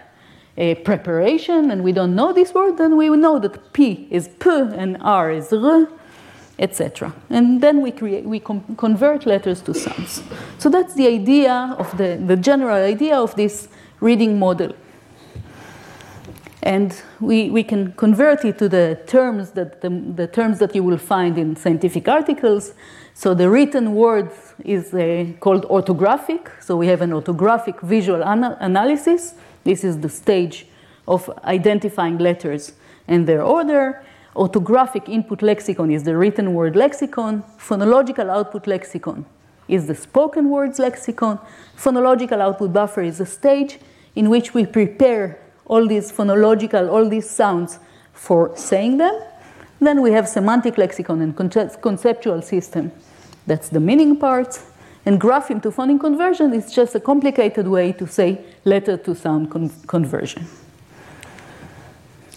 a 0.58 0.76
preparation 0.76 1.70
and 1.72 1.84
we 1.84 1.92
don't 1.92 2.16
know 2.16 2.34
this 2.34 2.54
word, 2.54 2.78
then 2.78 2.98
we 2.98 3.10
know 3.10 3.40
that 3.40 3.74
P 3.74 4.08
is 4.10 4.30
P 4.40 4.50
and 4.50 4.98
R 5.02 5.32
is 5.32 5.54
R, 5.54 5.88
etc. 6.58 7.14
And 7.30 7.62
then 7.62 7.82
we 7.82 7.92
create, 7.92 8.26
we 8.26 8.40
convert 8.40 9.26
letters 9.26 9.62
to 9.62 9.74
sounds. 9.74 10.24
So 10.58 10.70
that's 10.70 10.96
the 10.96 11.08
idea 11.08 11.76
of 11.78 11.96
the, 11.98 12.22
the 12.26 12.36
general 12.36 12.84
idea 12.84 13.18
of 13.18 13.36
this 13.36 13.68
reading 14.00 14.40
model. 14.40 14.76
And 16.64 17.00
we, 17.22 17.50
we 17.50 17.64
can 17.64 17.94
convert 17.94 18.44
it 18.44 18.58
to 18.58 18.68
the 18.68 19.00
terms 19.06 19.52
that 19.52 19.82
the, 19.82 19.90
the 19.90 20.28
terms 20.28 20.60
that 20.60 20.76
you 20.76 20.84
will 20.84 20.98
find 20.98 21.38
in 21.38 21.56
scientific 21.56 22.08
articles. 22.08 22.74
So 23.14 23.34
the 23.34 23.50
written 23.50 23.94
word 23.94 24.32
is 24.66 24.94
uh, 24.94 25.28
called 25.40 25.66
orthographic. 25.70 26.50
So 26.62 26.76
we 26.76 26.88
have 26.88 27.02
an 27.02 27.12
orthographic 27.12 27.80
visual 27.82 28.24
ana- 28.24 28.58
analysis 28.60 29.36
this 29.68 29.84
is 29.84 30.00
the 30.00 30.08
stage 30.08 30.66
of 31.10 31.30
identifying 31.44 32.18
letters 32.18 32.72
and 33.06 33.28
their 33.28 33.42
order. 33.42 34.02
Orthographic 34.34 35.10
input 35.10 35.42
lexicon 35.42 35.92
is 35.92 36.04
the 36.04 36.16
written 36.16 36.54
word 36.54 36.78
lexicon. 36.78 37.44
Phonological 37.58 38.30
output 38.30 38.66
lexicon 38.66 39.26
is 39.68 39.88
the 39.88 39.96
spoken 39.96 40.50
words 40.50 40.80
lexicon. 40.80 41.38
Phonological 41.76 42.40
output 42.40 42.72
buffer 42.72 43.02
is 43.02 43.20
a 43.20 43.26
stage 43.26 43.78
in 44.16 44.30
which 44.30 44.54
we 44.54 44.66
prepare 44.66 45.38
all 45.66 45.86
these 45.86 46.14
phonological, 46.14 46.90
all 46.90 47.10
these 47.10 47.30
sounds 47.30 47.80
for 48.14 48.56
saying 48.56 48.98
them. 48.98 49.22
Then 49.82 50.02
we 50.02 50.14
have 50.14 50.30
semantic 50.30 50.78
lexicon 50.78 51.22
and 51.22 51.36
conceptual 51.36 52.42
system. 52.42 52.94
That's 53.46 53.68
the 53.68 53.82
meaning 53.82 54.16
part. 54.16 54.62
And 55.08 55.22
grapheme 55.22 55.62
to 55.62 55.72
phoneme 55.72 56.02
conversion 56.02 56.54
is 56.54 56.70
just 56.70 56.94
a 56.94 57.00
complicated 57.00 57.66
way 57.66 57.94
to 57.94 58.06
say 58.06 58.42
letter 58.66 58.98
to 58.98 59.16
sound 59.16 59.50
con- 59.50 59.72
conversion. 59.88 60.46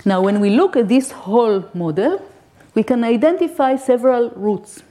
Now, 0.05 0.23
when 0.23 0.39
we 0.39 0.51
look 0.51 0.77
at 0.77 0.87
this 0.87 1.11
whole 1.11 1.65
model, 1.75 2.25
we 2.77 2.85
can 2.85 3.03
identify 3.03 3.75
several 3.75 4.31
routes. 4.37 4.85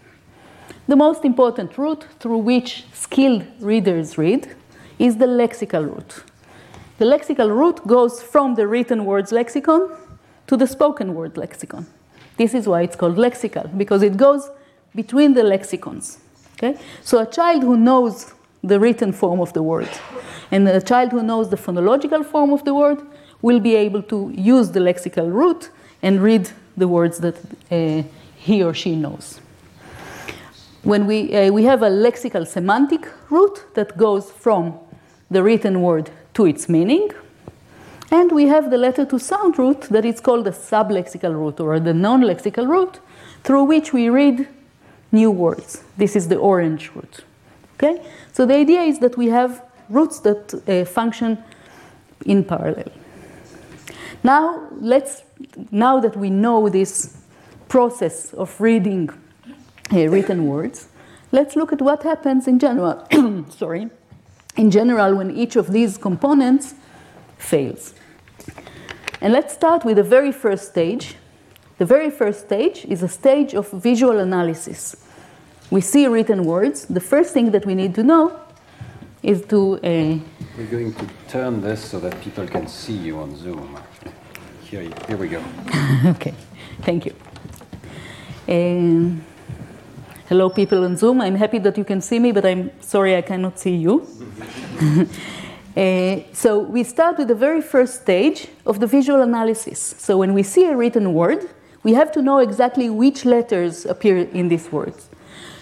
The 0.89 0.98
most 0.98 1.24
important 1.24 1.77
route 1.77 2.05
through 2.19 2.39
which 2.39 2.83
skilled 2.93 3.45
readers 3.62 4.17
read 4.17 4.53
is 5.00 5.15
the 5.15 5.27
lexical 5.27 5.86
route. 5.89 6.24
The 6.98 7.05
lexical 7.05 7.50
route 7.50 7.88
goes 7.88 8.21
from 8.21 8.55
the 8.55 8.67
written 8.67 9.05
words 9.05 9.31
lexicon 9.31 9.95
to 10.48 10.57
the 10.57 10.67
spoken 10.67 11.15
word 11.15 11.38
lexicon. 11.38 11.88
This 12.36 12.53
is 12.53 12.67
why 12.67 12.81
it's 12.81 12.98
called 12.98 13.15
lexical, 13.15 13.69
because 13.77 14.03
it 14.03 14.17
goes 14.17 14.50
between 14.93 15.33
the 15.33 15.43
lexicons. 15.43 16.17
Okay? 16.62 16.78
So 17.04 17.20
a 17.20 17.25
child 17.25 17.63
who 17.63 17.78
knows 17.78 18.34
the 18.62 18.80
written 18.80 19.13
form 19.13 19.39
of 19.39 19.54
the 19.54 19.63
word 19.63 19.89
and 20.51 20.68
a 20.68 20.82
child 20.82 21.12
who 21.12 21.24
knows 21.24 21.50
the 21.50 21.56
phonological 21.56 22.25
form 22.25 22.51
of 22.51 22.63
the 22.66 22.74
word 22.74 23.01
will 23.42 23.60
be 23.60 23.75
able 23.75 24.01
to 24.04 24.34
use 24.36 24.72
the 24.72 24.80
lexical 24.80 25.32
route 25.32 25.70
and 26.01 26.22
read 26.22 26.50
the 26.75 26.88
words 26.88 27.20
that 27.20 27.38
uh, 27.72 28.04
he 28.36 28.63
or 28.63 28.74
she 28.74 28.96
knows. 28.96 29.39
When 30.84 31.06
we, 31.08 31.34
uh, 31.36 31.51
we 31.51 31.63
have 31.63 31.84
a 31.84 31.89
lexical 31.89 32.48
semantic 32.48 33.08
route 33.30 33.66
that 33.75 33.98
goes 33.98 34.32
from 34.32 34.78
the 35.30 35.44
written 35.44 35.82
word 35.82 36.10
to 36.34 36.46
its 36.46 36.68
meaning, 36.68 37.12
and 38.12 38.32
we 38.32 38.48
have 38.48 38.72
the 38.72 38.78
letter 38.78 39.06
to 39.06 39.20
sound 39.20 39.60
route 39.60 39.82
that 39.82 40.04
is 40.04 40.20
called 40.20 40.46
the 40.46 40.51
sublexical 40.51 41.34
route 41.34 41.60
or 41.60 41.80
the 41.80 41.94
non 41.94 42.22
lexical 42.22 42.68
route, 42.68 43.00
through 43.44 43.66
which 43.66 43.94
we 43.94 44.10
read 44.10 44.48
new 45.12 45.32
words. 45.32 45.84
This 45.98 46.16
is 46.16 46.28
the 46.28 46.38
orange 46.38 46.92
route. 46.96 47.24
Okay? 47.75 48.06
So 48.34 48.46
the 48.46 48.56
idea 48.56 48.82
is 48.82 49.00
that 49.00 49.18
we 49.18 49.28
have 49.28 49.63
routes 49.89 50.20
that 50.20 50.54
uh, 50.68 50.86
function 50.86 51.44
in 52.25 52.44
parallel. 52.44 52.92
Now, 54.24 54.68
let's, 54.80 55.24
now 55.72 56.00
that 56.00 56.16
we 56.18 56.30
know 56.30 56.70
this 56.70 57.18
process 57.68 58.34
of 58.34 58.60
reading 58.60 59.10
uh, 59.92 60.08
written 60.08 60.48
words, 60.48 60.88
let's 61.32 61.56
look 61.56 61.72
at 61.72 61.82
what 61.82 62.04
happens 62.04 62.48
in 62.48 62.60
general. 62.60 63.08
Sorry. 63.50 63.89
In 64.58 64.72
general, 64.72 65.16
when 65.16 65.32
each 65.32 65.56
of 65.56 65.72
these 65.72 65.98
components 65.98 66.75
fails. 67.38 67.94
And 69.22 69.34
let's 69.34 69.54
start 69.54 69.86
with 69.86 69.98
the 69.98 70.04
very 70.04 70.32
first 70.32 70.68
stage. 70.68 71.16
The 71.79 71.86
very 71.86 72.09
first 72.09 72.41
stage 72.41 72.83
is 72.89 73.03
a 73.03 73.07
stage 73.07 73.55
of 73.55 73.71
visual 73.71 74.19
analysis. 74.19 74.98
We 75.71 75.79
see 75.79 76.07
written 76.07 76.43
words. 76.43 76.86
The 76.86 77.00
first 77.00 77.33
thing 77.33 77.51
that 77.51 77.65
we 77.65 77.74
need 77.74 77.95
to 77.95 78.03
know 78.03 78.38
is 79.24 79.45
to. 79.45 79.75
Uh, 79.75 80.19
We're 80.57 80.65
going 80.69 80.93
to 80.95 81.07
turn 81.29 81.62
this 81.62 81.81
so 81.81 82.01
that 82.01 82.19
people 82.19 82.45
can 82.48 82.67
see 82.67 82.98
you 82.98 83.19
on 83.19 83.33
Zoom. 83.38 83.79
Here, 84.63 84.91
here 85.07 85.15
we 85.15 85.29
go. 85.29 85.41
okay, 86.07 86.33
thank 86.81 87.05
you. 87.05 87.15
Um, 88.50 89.24
hello, 90.27 90.50
people 90.50 90.83
on 90.83 90.98
Zoom. 90.98 91.21
I'm 91.21 91.36
happy 91.36 91.59
that 91.59 91.77
you 91.77 91.86
can 91.86 92.01
see 92.01 92.19
me, 92.19 92.33
but 92.33 92.45
I'm 92.45 92.71
sorry 92.81 93.15
I 93.15 93.21
cannot 93.21 93.57
see 93.57 93.77
you. 93.77 94.05
uh, 95.77 96.17
so 96.33 96.59
we 96.59 96.83
start 96.83 97.17
with 97.17 97.29
the 97.29 97.36
very 97.36 97.62
first 97.62 98.01
stage 98.01 98.50
of 98.65 98.81
the 98.81 98.88
visual 98.88 99.21
analysis. 99.21 99.95
So 99.98 100.17
when 100.17 100.33
we 100.33 100.43
see 100.43 100.65
a 100.65 100.75
written 100.75 101.13
word, 101.13 101.50
we 101.83 101.93
have 101.93 102.12
to 102.12 102.21
know 102.21 102.39
exactly 102.39 102.89
which 102.89 103.25
letters 103.25 103.86
appear 103.86 104.17
in 104.17 104.50
these 104.50 104.71
words 104.71 105.09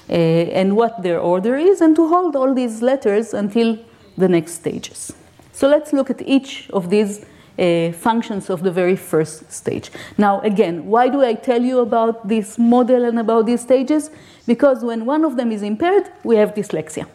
uh, 0.09 0.13
and 0.13 0.75
what 0.75 1.03
their 1.03 1.19
order 1.19 1.55
is, 1.55 1.81
and 1.81 1.95
to 1.95 2.07
hold 2.07 2.35
all 2.35 2.53
these 2.53 2.81
letters 2.81 3.33
until 3.33 3.77
the 4.17 4.27
next 4.27 4.53
stages. 4.53 5.13
So 5.51 5.67
let's 5.67 5.93
look 5.93 6.09
at 6.09 6.21
each 6.21 6.69
of 6.71 6.89
these 6.89 7.25
uh, 7.59 7.91
functions 7.91 8.49
of 8.49 8.63
the 8.63 8.71
very 8.71 8.95
first 8.95 9.51
stage. 9.51 9.91
Now, 10.17 10.39
again, 10.41 10.85
why 10.85 11.09
do 11.09 11.23
I 11.23 11.33
tell 11.33 11.61
you 11.61 11.79
about 11.79 12.27
this 12.27 12.57
model 12.57 13.05
and 13.05 13.19
about 13.19 13.45
these 13.45 13.61
stages? 13.61 14.11
Because 14.45 14.83
when 14.83 15.05
one 15.05 15.25
of 15.25 15.35
them 15.35 15.51
is 15.51 15.63
impaired, 15.63 16.09
we 16.23 16.35
have 16.35 16.53
dyslexia. 16.53 17.07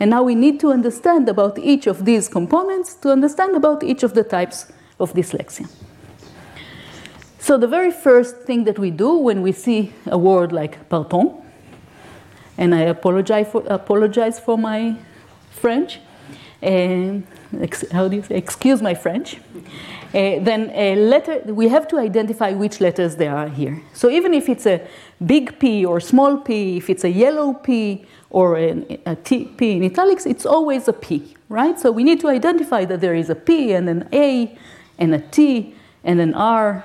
And 0.00 0.10
now 0.10 0.22
we 0.22 0.34
need 0.34 0.58
to 0.60 0.72
understand 0.72 1.28
about 1.28 1.58
each 1.58 1.86
of 1.86 2.04
these 2.04 2.28
components 2.28 2.94
to 2.96 3.10
understand 3.10 3.56
about 3.56 3.82
each 3.82 4.02
of 4.02 4.14
the 4.14 4.24
types 4.24 4.72
of 4.98 5.12
dyslexia. 5.12 5.68
So, 7.44 7.58
the 7.58 7.66
very 7.68 7.90
first 7.90 8.38
thing 8.46 8.64
that 8.64 8.78
we 8.78 8.90
do 8.90 9.18
when 9.18 9.42
we 9.42 9.52
see 9.52 9.92
a 10.06 10.16
word 10.16 10.50
like 10.50 10.88
pardon, 10.88 11.42
and 12.56 12.74
I 12.74 12.84
apologize 12.84 13.48
for, 13.52 13.62
apologize 13.66 14.40
for 14.40 14.56
my 14.56 14.96
French, 15.50 16.00
and 16.62 17.26
how 17.92 18.08
do 18.08 18.16
you 18.16 18.22
say, 18.22 18.36
excuse 18.36 18.80
my 18.80 18.94
French, 18.94 19.36
uh, 19.36 20.40
then 20.40 20.70
a 20.72 20.96
letter, 20.96 21.42
we 21.52 21.68
have 21.68 21.86
to 21.88 21.98
identify 21.98 22.52
which 22.52 22.80
letters 22.80 23.16
there 23.16 23.36
are 23.36 23.50
here. 23.50 23.82
So 23.92 24.08
even 24.08 24.32
if 24.32 24.48
it's 24.48 24.64
a 24.64 24.80
big 25.26 25.58
P 25.58 25.84
or 25.84 26.00
small 26.00 26.38
p, 26.38 26.78
if 26.78 26.88
it's 26.88 27.04
a 27.04 27.10
yellow 27.10 27.52
P 27.52 28.06
or 28.30 28.56
a, 28.56 29.00
a 29.04 29.16
T, 29.16 29.44
P 29.44 29.72
in 29.72 29.84
italics, 29.84 30.24
it's 30.24 30.46
always 30.46 30.88
a 30.88 30.94
P, 30.94 31.34
right? 31.50 31.78
So 31.78 31.92
we 31.92 32.04
need 32.04 32.20
to 32.20 32.28
identify 32.28 32.86
that 32.86 33.02
there 33.02 33.14
is 33.14 33.28
a 33.28 33.34
P 33.34 33.74
and 33.74 33.86
an 33.90 34.08
A 34.14 34.56
and 34.98 35.14
a 35.14 35.20
T 35.20 35.74
and 36.04 36.22
an 36.22 36.32
R 36.32 36.84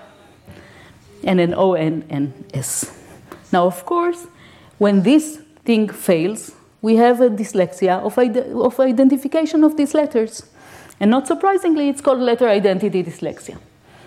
and 1.23 1.39
an 1.39 1.53
O 1.53 1.73
and 1.73 2.03
an 2.09 2.45
S. 2.53 2.91
Now, 3.51 3.65
of 3.65 3.85
course, 3.85 4.27
when 4.77 5.03
this 5.03 5.41
thing 5.65 5.89
fails, 5.89 6.55
we 6.81 6.95
have 6.95 7.21
a 7.21 7.29
dyslexia 7.29 7.99
of, 7.99 8.17
of 8.17 8.79
identification 8.79 9.63
of 9.63 9.75
these 9.75 9.93
letters. 9.93 10.43
And 10.99 11.11
not 11.11 11.27
surprisingly, 11.27 11.89
it's 11.89 12.01
called 12.01 12.19
letter 12.19 12.47
identity 12.47 13.03
dyslexia. 13.03 13.57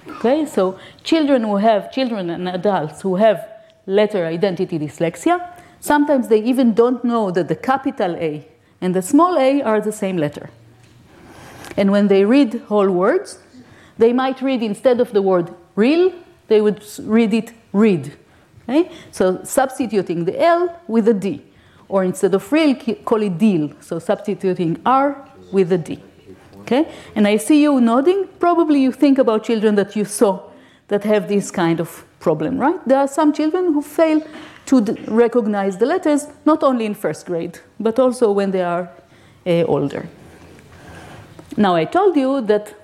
Okay, 0.08 0.46
so 0.46 0.78
children 1.04 1.44
who 1.44 1.56
have, 1.56 1.92
children 1.92 2.30
and 2.30 2.48
adults 2.48 3.02
who 3.02 3.16
have 3.16 3.48
letter 3.86 4.26
identity 4.26 4.78
dyslexia, 4.78 5.48
sometimes 5.80 6.28
they 6.28 6.42
even 6.42 6.74
don't 6.74 7.04
know 7.04 7.30
that 7.30 7.48
the 7.48 7.56
capital 7.56 8.16
A 8.16 8.46
and 8.80 8.94
the 8.94 9.02
small 9.02 9.38
a 9.38 9.62
are 9.62 9.80
the 9.80 9.92
same 9.92 10.16
letter. 10.16 10.50
And 11.76 11.90
when 11.90 12.08
they 12.08 12.24
read 12.24 12.62
whole 12.68 12.90
words, 12.90 13.38
they 13.96 14.12
might 14.12 14.42
read 14.42 14.62
instead 14.62 15.00
of 15.00 15.12
the 15.12 15.22
word 15.22 15.54
real, 15.76 16.12
they 16.52 16.60
would 16.60 16.84
read 17.16 17.32
it 17.32 17.52
read. 17.72 18.12
Okay? 18.68 18.90
So 19.10 19.42
substituting 19.44 20.24
the 20.24 20.40
L 20.40 20.80
with 20.86 21.08
a 21.08 21.14
D 21.14 21.42
or 21.88 22.04
instead 22.04 22.34
of 22.34 22.52
real, 22.52 22.74
call 23.04 23.22
it 23.22 23.38
deal. 23.38 23.72
So 23.80 23.98
substituting 23.98 24.80
R 24.84 25.28
with 25.52 25.72
a 25.72 25.78
D. 25.78 25.98
Okay? 26.60 26.86
And 27.16 27.26
I 27.26 27.38
see 27.38 27.62
you 27.62 27.80
nodding. 27.80 28.28
Probably 28.38 28.80
you 28.82 28.92
think 28.92 29.18
about 29.18 29.44
children 29.44 29.74
that 29.76 29.96
you 29.96 30.04
saw 30.04 30.50
that 30.88 31.04
have 31.04 31.28
this 31.28 31.50
kind 31.50 31.80
of 31.80 32.04
problem, 32.20 32.58
right? 32.58 32.80
There 32.86 32.98
are 32.98 33.08
some 33.08 33.32
children 33.32 33.72
who 33.72 33.82
fail 33.82 34.22
to 34.66 34.80
recognize 35.08 35.76
the 35.78 35.86
letters, 35.86 36.26
not 36.44 36.62
only 36.62 36.84
in 36.84 36.94
first 36.94 37.26
grade, 37.26 37.58
but 37.80 37.98
also 37.98 38.30
when 38.30 38.50
they 38.50 38.62
are 38.62 38.88
uh, 39.46 39.64
older. 39.64 40.06
Now, 41.56 41.74
I 41.74 41.84
told 41.84 42.16
you 42.16 42.40
that 42.42 42.74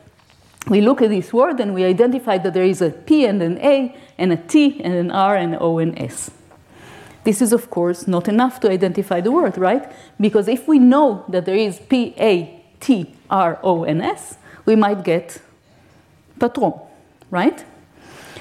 we 0.68 0.80
look 0.80 1.02
at 1.02 1.10
this 1.10 1.32
word 1.32 1.60
and 1.60 1.75
we 1.75 1.84
identify 1.84 2.38
that 2.38 2.54
there 2.54 2.64
is 2.64 2.82
a 2.82 2.90
P 2.90 3.25
and 3.25 3.42
an 3.42 3.58
A, 3.58 3.96
and 4.18 4.32
a 4.32 4.37
T 4.37 4.80
and 4.82 4.94
an 4.94 5.10
R 5.10 5.37
and 5.37 5.54
an 5.54 5.58
O 5.60 5.78
and 5.78 5.98
S. 5.98 6.30
This 7.25 7.42
is, 7.42 7.52
of 7.52 7.70
course, 7.70 8.06
not 8.06 8.28
enough 8.28 8.60
to 8.60 8.70
identify 8.70 9.20
the 9.20 9.30
word, 9.30 9.58
right? 9.58 9.90
Because 10.20 10.48
if 10.48 10.66
we 10.66 10.78
know 10.78 11.25
that 11.28 11.44
there 11.44 11.56
is 11.56 11.78
P, 11.78 12.14
A, 12.18 12.64
T, 12.80 13.14
R, 13.30 13.58
O, 13.62 13.84
and 13.84 14.02
S, 14.02 14.38
we 14.64 14.76
might 14.76 15.04
get 15.04 15.40
patron, 16.38 16.75
right? 17.30 17.64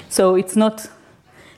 So 0.08 0.36
it's 0.36 0.56
not, 0.56 0.86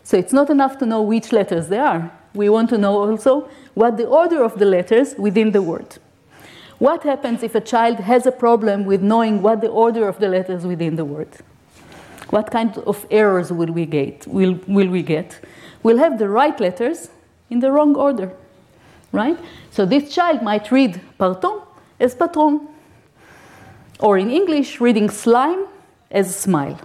so 0.03 0.17
it's 0.17 0.33
not 0.33 0.51
enough 0.51 0.79
to 0.79 0.87
know 0.87 1.03
which 1.03 1.33
letters 1.33 1.69
they 1.69 1.79
are. 1.79 2.11
We 2.35 2.49
want 2.49 2.71
to 2.71 2.79
know 2.79 2.97
also 2.97 3.49
what 3.75 3.97
the 3.97 4.07
order 4.07 4.43
of 4.43 4.59
the 4.59 4.67
letters 4.67 5.15
within 5.19 5.53
the 5.53 5.63
word. 5.63 5.99
What 6.81 7.03
happens 7.03 7.43
if 7.43 7.55
a 7.55 7.61
child 7.61 7.99
has 7.99 8.25
a 8.25 8.33
problem 8.33 8.87
with 8.87 9.03
knowing 9.03 9.43
what 9.43 9.61
the 9.61 9.69
order 9.69 10.09
of 10.09 10.19
the 10.19 10.29
letters 10.29 10.65
within 10.65 10.97
the 10.97 11.05
word? 11.05 11.29
What 12.31 12.51
kind 12.51 12.75
of 12.79 13.07
errors 13.11 13.53
will 13.53 13.71
we 13.71 13.85
get? 13.85 14.27
Will, 14.27 14.59
will 14.67 14.89
we 14.89 15.03
get? 15.03 15.39
We'll 15.83 15.99
have 15.99 16.19
the 16.19 16.31
right 16.31 16.59
letters 16.59 17.11
in 17.51 17.61
the 17.61 17.71
wrong 17.71 17.95
order, 17.97 18.33
right? 19.13 19.39
So 19.71 19.85
this 19.85 20.15
child 20.15 20.43
might 20.43 20.73
read 20.73 21.03
pardon 21.19 21.61
as 22.01 22.15
patron, 22.15 22.67
or 23.99 24.17
in 24.17 24.31
English, 24.31 24.81
reading 24.81 25.11
slime 25.11 25.67
as 26.11 26.35
smile. 26.35 26.81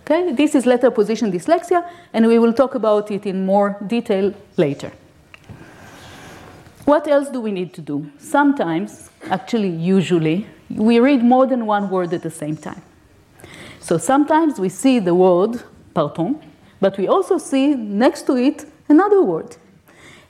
Okay, 0.00 0.32
this 0.32 0.54
is 0.54 0.66
letter 0.66 0.90
position 0.90 1.32
dyslexia, 1.32 1.88
and 2.12 2.26
we 2.26 2.38
will 2.38 2.52
talk 2.52 2.74
about 2.74 3.10
it 3.10 3.24
in 3.24 3.46
more 3.46 3.78
detail 3.86 4.34
later. 4.58 4.92
What 6.84 7.06
else 7.06 7.28
do 7.28 7.40
we 7.40 7.52
need 7.52 7.72
to 7.74 7.80
do? 7.80 8.10
Sometimes, 8.18 9.10
actually, 9.30 9.68
usually, 9.68 10.46
we 10.68 10.98
read 10.98 11.22
more 11.22 11.46
than 11.46 11.66
one 11.66 11.88
word 11.90 12.12
at 12.12 12.22
the 12.22 12.30
same 12.30 12.56
time. 12.56 12.82
So 13.78 13.98
sometimes 13.98 14.58
we 14.58 14.68
see 14.68 14.98
the 14.98 15.14
word 15.14 15.62
pardon, 15.94 16.40
but 16.80 16.98
we 16.98 17.06
also 17.06 17.38
see 17.38 17.74
next 17.74 18.26
to 18.26 18.36
it 18.36 18.64
another 18.88 19.22
word. 19.22 19.56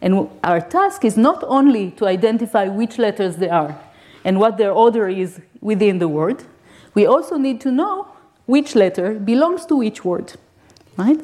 And 0.02 0.28
our 0.44 0.60
task 0.60 1.04
is 1.04 1.16
not 1.16 1.42
only 1.46 1.92
to 1.92 2.06
identify 2.06 2.68
which 2.68 2.98
letters 2.98 3.36
they 3.36 3.48
are 3.48 3.78
and 4.24 4.38
what 4.38 4.58
their 4.58 4.72
order 4.72 5.08
is 5.08 5.40
within 5.60 6.00
the 6.00 6.08
word, 6.08 6.44
we 6.94 7.06
also 7.06 7.36
need 7.38 7.60
to 7.62 7.70
know 7.70 8.08
which 8.46 8.74
letter 8.74 9.14
belongs 9.14 9.64
to 9.66 9.76
which 9.76 10.04
word, 10.04 10.34
right? 10.98 11.20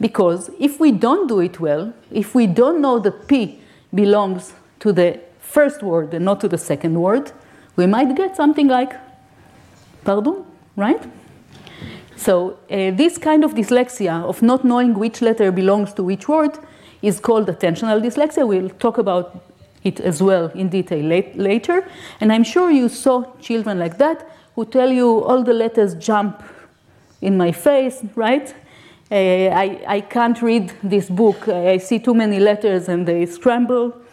Because 0.00 0.50
if 0.58 0.80
we 0.80 0.90
don't 0.90 1.28
do 1.28 1.40
it 1.40 1.60
well, 1.60 1.92
if 2.10 2.34
we 2.34 2.46
don't 2.46 2.80
know 2.80 2.98
that 2.98 3.28
P 3.28 3.60
belongs 3.94 4.52
to 4.84 4.92
the 4.92 5.18
first 5.40 5.82
word 5.82 6.12
and 6.12 6.26
not 6.26 6.40
to 6.42 6.46
the 6.46 6.58
second 6.58 7.00
word, 7.00 7.32
we 7.74 7.86
might 7.86 8.14
get 8.14 8.36
something 8.36 8.68
like 8.68 8.92
pardon, 10.04 10.44
right? 10.76 11.02
So 12.16 12.58
uh, 12.70 12.90
this 12.90 13.16
kind 13.16 13.44
of 13.44 13.54
dyslexia 13.54 14.22
of 14.24 14.42
not 14.42 14.62
knowing 14.62 14.92
which 14.98 15.22
letter 15.22 15.50
belongs 15.50 15.94
to 15.94 16.04
which 16.04 16.28
word 16.28 16.58
is 17.00 17.18
called 17.18 17.48
attentional 17.48 18.02
dyslexia. 18.02 18.46
We'll 18.46 18.68
talk 18.68 18.98
about 18.98 19.42
it 19.84 20.00
as 20.00 20.22
well 20.22 20.50
in 20.54 20.68
detail 20.68 21.02
late, 21.02 21.34
later. 21.38 21.88
And 22.20 22.30
I'm 22.30 22.44
sure 22.44 22.70
you 22.70 22.90
saw 22.90 23.24
children 23.40 23.78
like 23.78 23.96
that 23.96 24.28
who 24.54 24.66
tell 24.66 24.92
you 24.92 25.24
all 25.24 25.42
the 25.42 25.54
letters 25.54 25.94
jump 25.94 26.42
in 27.22 27.38
my 27.38 27.52
face, 27.52 28.04
right? 28.14 28.54
Uh, 29.10 29.14
I, 29.14 29.80
I 29.86 30.00
can't 30.02 30.40
read 30.42 30.74
this 30.82 31.08
book. 31.08 31.48
I 31.48 31.78
see 31.78 31.98
too 31.98 32.14
many 32.14 32.38
letters 32.38 32.88
and 32.90 33.08
they 33.08 33.24
scramble. 33.24 34.03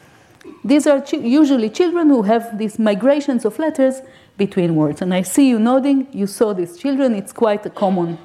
These 0.63 0.88
are 0.88 1.01
ch- 1.01 1.13
usually 1.13 1.69
children 1.69 2.10
who 2.10 2.24
have 2.24 2.57
these 2.57 2.79
migrations 2.79 3.45
of 3.45 3.60
letters 3.60 4.01
between 4.38 4.75
words. 4.75 5.01
And 5.01 5.13
I 5.13 5.21
see 5.21 5.50
you 5.50 5.60
nodding, 5.60 6.07
you 6.12 6.27
saw 6.27 6.53
these 6.53 6.77
children, 6.77 7.13
it's 7.13 7.31
quite 7.31 7.65
a 7.65 7.69
common 7.69 8.17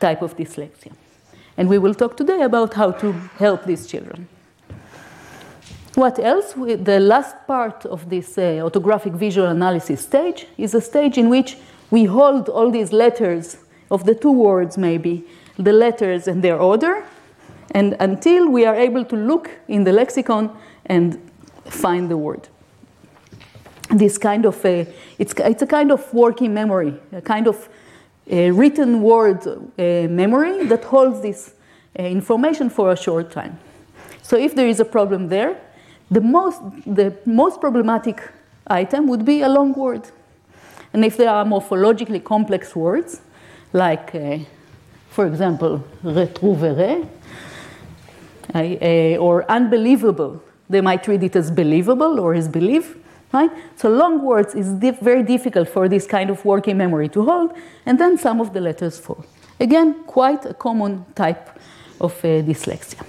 type 0.00 0.22
of 0.22 0.36
dyslexia. 0.36 0.92
And 1.56 1.68
we 1.68 1.78
will 1.78 1.94
talk 1.94 2.16
today 2.16 2.42
about 2.42 2.74
how 2.74 2.92
to 2.92 3.12
help 3.38 3.64
these 3.64 3.86
children. 3.86 4.28
What 5.94 6.18
else? 6.18 6.54
The 6.54 6.98
last 6.98 7.36
part 7.46 7.86
of 7.86 8.10
this 8.10 8.36
uh, 8.36 8.62
orthographic 8.62 9.12
visual 9.12 9.46
analysis 9.46 10.00
stage 10.00 10.46
is 10.58 10.74
a 10.74 10.80
stage 10.80 11.16
in 11.18 11.28
which 11.28 11.56
we 11.90 12.04
hold 12.04 12.48
all 12.48 12.70
these 12.70 12.92
letters 12.92 13.58
of 13.90 14.04
the 14.04 14.14
two 14.14 14.32
words, 14.32 14.76
maybe, 14.76 15.24
the 15.56 15.72
letters 15.72 16.26
and 16.26 16.42
their 16.42 16.58
order, 16.58 17.04
and 17.70 17.96
until 18.00 18.48
we 18.48 18.64
are 18.64 18.74
able 18.74 19.04
to 19.04 19.16
look 19.16 19.50
in 19.68 19.84
the 19.84 19.92
lexicon 19.92 20.50
and 20.86 21.23
find 21.66 22.10
the 22.10 22.16
word. 22.16 22.48
This 23.90 24.18
kind 24.18 24.46
of 24.46 24.64
a, 24.64 24.86
it's, 25.18 25.34
it's 25.38 25.62
a 25.62 25.66
kind 25.66 25.92
of 25.92 26.12
working 26.12 26.54
memory, 26.54 26.94
a 27.12 27.20
kind 27.20 27.46
of 27.46 27.68
a 28.26 28.50
written 28.50 29.02
word 29.02 29.46
uh, 29.46 30.08
memory 30.08 30.64
that 30.64 30.84
holds 30.84 31.20
this 31.20 31.54
uh, 31.98 32.02
information 32.02 32.70
for 32.70 32.92
a 32.92 32.96
short 32.96 33.30
time. 33.30 33.58
So 34.22 34.36
if 34.36 34.54
there 34.54 34.66
is 34.66 34.80
a 34.80 34.84
problem 34.84 35.28
there, 35.28 35.60
the 36.10 36.20
most, 36.20 36.60
the 36.86 37.16
most 37.26 37.60
problematic 37.60 38.22
item 38.66 39.06
would 39.08 39.24
be 39.24 39.42
a 39.42 39.48
long 39.48 39.74
word. 39.74 40.08
And 40.92 41.04
if 41.04 41.16
there 41.16 41.28
are 41.28 41.44
morphologically 41.44 42.22
complex 42.22 42.74
words, 42.74 43.20
like, 43.72 44.14
uh, 44.14 44.38
for 45.10 45.26
example, 45.26 45.84
retrouverai, 46.02 47.06
uh, 48.54 49.16
or 49.18 49.44
unbelievable, 49.50 50.42
they 50.68 50.80
might 50.80 51.06
read 51.06 51.22
it 51.22 51.36
as 51.36 51.50
believable 51.50 52.20
or 52.20 52.34
as 52.34 52.48
believe, 52.48 52.96
right? 53.32 53.50
So 53.76 53.88
long 53.88 54.22
words 54.22 54.54
is 54.54 54.72
very 55.02 55.22
difficult 55.22 55.68
for 55.68 55.88
this 55.88 56.06
kind 56.06 56.30
of 56.30 56.44
working 56.44 56.76
memory 56.76 57.08
to 57.10 57.24
hold, 57.24 57.52
and 57.86 57.98
then 57.98 58.16
some 58.18 58.40
of 58.40 58.52
the 58.52 58.60
letters 58.60 58.98
fall. 58.98 59.24
Again, 59.60 60.04
quite 60.06 60.44
a 60.46 60.54
common 60.54 61.04
type 61.14 61.50
of 62.00 62.12
uh, 62.24 62.42
dyslexia. 62.42 63.04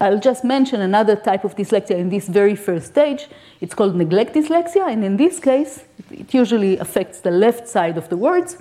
I'll 0.00 0.18
just 0.18 0.44
mention 0.44 0.80
another 0.80 1.14
type 1.14 1.44
of 1.44 1.54
dyslexia 1.56 1.98
in 1.98 2.08
this 2.08 2.26
very 2.26 2.56
first 2.56 2.86
stage. 2.86 3.28
It's 3.60 3.74
called 3.74 3.94
neglect 3.96 4.34
dyslexia, 4.34 4.88
and 4.90 5.04
in 5.04 5.16
this 5.16 5.38
case, 5.38 5.84
it 6.10 6.32
usually 6.32 6.78
affects 6.78 7.20
the 7.20 7.30
left 7.30 7.68
side 7.68 7.98
of 7.98 8.08
the 8.08 8.16
words. 8.16 8.56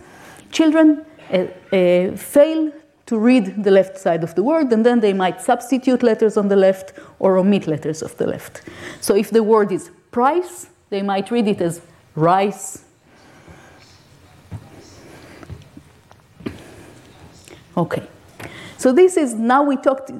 Children 0.52 1.06
uh, 1.32 1.46
uh, 1.72 2.18
fail 2.18 2.74
to 3.10 3.18
read 3.18 3.64
the 3.64 3.72
left 3.72 3.98
side 3.98 4.24
of 4.24 4.36
the 4.36 4.44
word, 4.44 4.72
and 4.72 4.86
then 4.86 5.00
they 5.00 5.14
might 5.14 5.42
substitute 5.42 6.04
letters 6.04 6.38
on 6.38 6.48
the 6.48 6.56
left 6.56 6.94
or 7.18 7.38
omit 7.38 7.66
letters 7.66 8.04
of 8.04 8.16
the 8.18 8.28
left. 8.28 8.62
So 9.02 9.16
if 9.16 9.32
the 9.32 9.42
word 9.42 9.72
is 9.72 9.90
price, 10.12 10.68
they 10.92 11.02
might 11.02 11.32
read 11.32 11.48
it 11.48 11.60
as 11.60 11.82
rice. 12.14 12.86
Okay. 17.76 18.04
So 18.78 18.94
this 18.94 19.18
is 19.18 19.34
now 19.34 19.64
we 19.64 19.76
talked. 19.76 20.12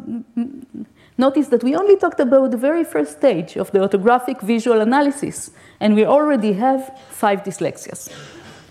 Notice 1.16 1.50
that 1.50 1.64
we 1.64 1.76
only 1.76 1.96
talked 1.96 2.20
about 2.20 2.50
the 2.50 2.58
very 2.58 2.84
first 2.84 3.12
stage 3.20 3.56
of 3.56 3.70
the 3.72 3.80
orthographic 3.80 4.42
visual 4.42 4.82
analysis, 4.82 5.52
and 5.80 5.96
we 5.96 6.06
already 6.06 6.54
have 6.54 6.98
five 7.12 7.44
dyslexias. 7.44 8.10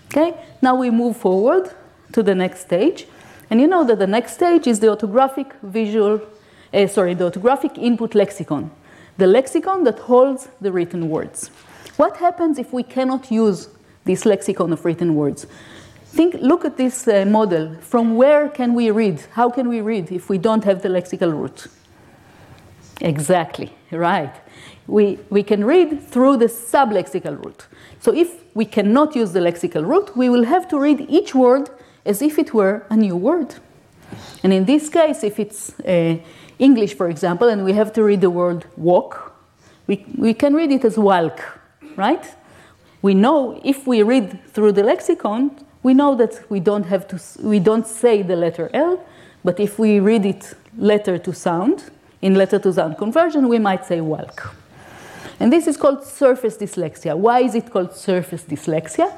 Okay, 0.07 0.33
now 0.61 0.75
we 0.75 0.89
move 0.89 1.15
forward 1.15 1.71
to 2.11 2.21
the 2.21 2.35
next 2.35 2.61
stage, 2.61 3.07
and 3.49 3.59
you 3.59 3.67
know 3.67 3.83
that 3.83 3.99
the 3.99 4.07
next 4.07 4.33
stage 4.33 4.67
is 4.67 4.79
the 4.79 4.87
orthographic 4.87 5.53
visual, 5.63 6.21
uh, 6.73 6.87
sorry, 6.87 7.13
the 7.13 7.31
orthographic 7.31 7.77
input 7.77 8.13
lexicon, 8.15 8.71
the 9.17 9.27
lexicon 9.27 9.83
that 9.85 9.99
holds 9.99 10.49
the 10.61 10.71
written 10.71 11.09
words. 11.09 11.49
What 11.97 12.17
happens 12.17 12.59
if 12.59 12.71
we 12.71 12.83
cannot 12.83 13.31
use 13.31 13.69
this 14.05 14.25
lexicon 14.25 14.71
of 14.71 14.85
written 14.85 15.15
words? 15.15 15.47
Think, 16.05 16.35
look 16.35 16.65
at 16.65 16.77
this 16.77 17.07
uh, 17.07 17.25
model. 17.25 17.75
From 17.81 18.15
where 18.15 18.49
can 18.49 18.73
we 18.73 18.89
read? 18.89 19.21
How 19.33 19.49
can 19.49 19.67
we 19.69 19.81
read 19.81 20.11
if 20.11 20.29
we 20.29 20.37
don't 20.37 20.63
have 20.63 20.81
the 20.81 20.89
lexical 20.89 21.31
route? 21.31 21.67
Exactly, 23.01 23.71
right. 23.91 24.33
We, 24.87 25.19
we 25.29 25.43
can 25.43 25.63
read 25.63 26.01
through 26.01 26.37
the 26.37 26.45
sublexical 26.45 27.43
route. 27.43 27.67
So 27.99 28.13
if 28.13 28.43
we 28.55 28.65
cannot 28.65 29.15
use 29.15 29.33
the 29.33 29.39
lexical 29.39 29.85
route, 29.85 30.17
we 30.17 30.29
will 30.29 30.45
have 30.45 30.67
to 30.69 30.79
read 30.79 31.05
each 31.09 31.35
word 31.35 31.69
as 32.09 32.21
if 32.21 32.39
it 32.39 32.53
were 32.53 32.85
a 32.89 32.97
new 32.97 33.15
word. 33.15 33.55
And 34.43 34.51
in 34.51 34.65
this 34.65 34.89
case, 34.89 35.23
if 35.23 35.39
it's 35.39 35.79
uh, 35.81 36.17
English, 36.57 36.95
for 36.95 37.07
example, 37.07 37.47
and 37.47 37.63
we 37.63 37.73
have 37.73 37.93
to 37.93 38.03
read 38.03 38.21
the 38.21 38.31
word 38.31 38.65
walk, 38.75 39.35
we, 39.87 40.05
we 40.17 40.33
can 40.33 40.55
read 40.55 40.71
it 40.71 40.83
as 40.83 40.97
walk, 40.97 41.39
right? 41.95 42.25
We 43.01 43.13
know 43.13 43.61
if 43.63 43.85
we 43.85 44.01
read 44.01 44.39
through 44.53 44.73
the 44.73 44.83
lexicon, 44.83 45.51
we 45.83 45.93
know 45.93 46.15
that 46.15 46.43
we 46.49 46.59
don't 46.59 46.85
have 46.85 47.07
to, 47.09 47.21
we 47.41 47.59
don't 47.59 47.87
say 47.87 48.23
the 48.23 48.35
letter 48.35 48.69
L, 48.73 49.05
but 49.43 49.59
if 49.59 49.79
we 49.79 49.99
read 49.99 50.25
it 50.25 50.53
letter 50.77 51.17
to 51.19 51.31
sound, 51.33 51.91
in 52.21 52.33
letter 52.33 52.59
to 52.59 52.73
sound 52.73 52.97
conversion, 52.97 53.47
we 53.47 53.59
might 53.59 53.85
say 53.85 54.01
walk. 54.01 54.55
And 55.39 55.53
this 55.53 55.67
is 55.67 55.77
called 55.77 56.03
surface 56.03 56.57
dyslexia. 56.57 57.15
Why 57.15 57.41
is 57.41 57.55
it 57.55 57.71
called 57.71 57.95
surface 57.95 58.43
dyslexia? 58.43 59.13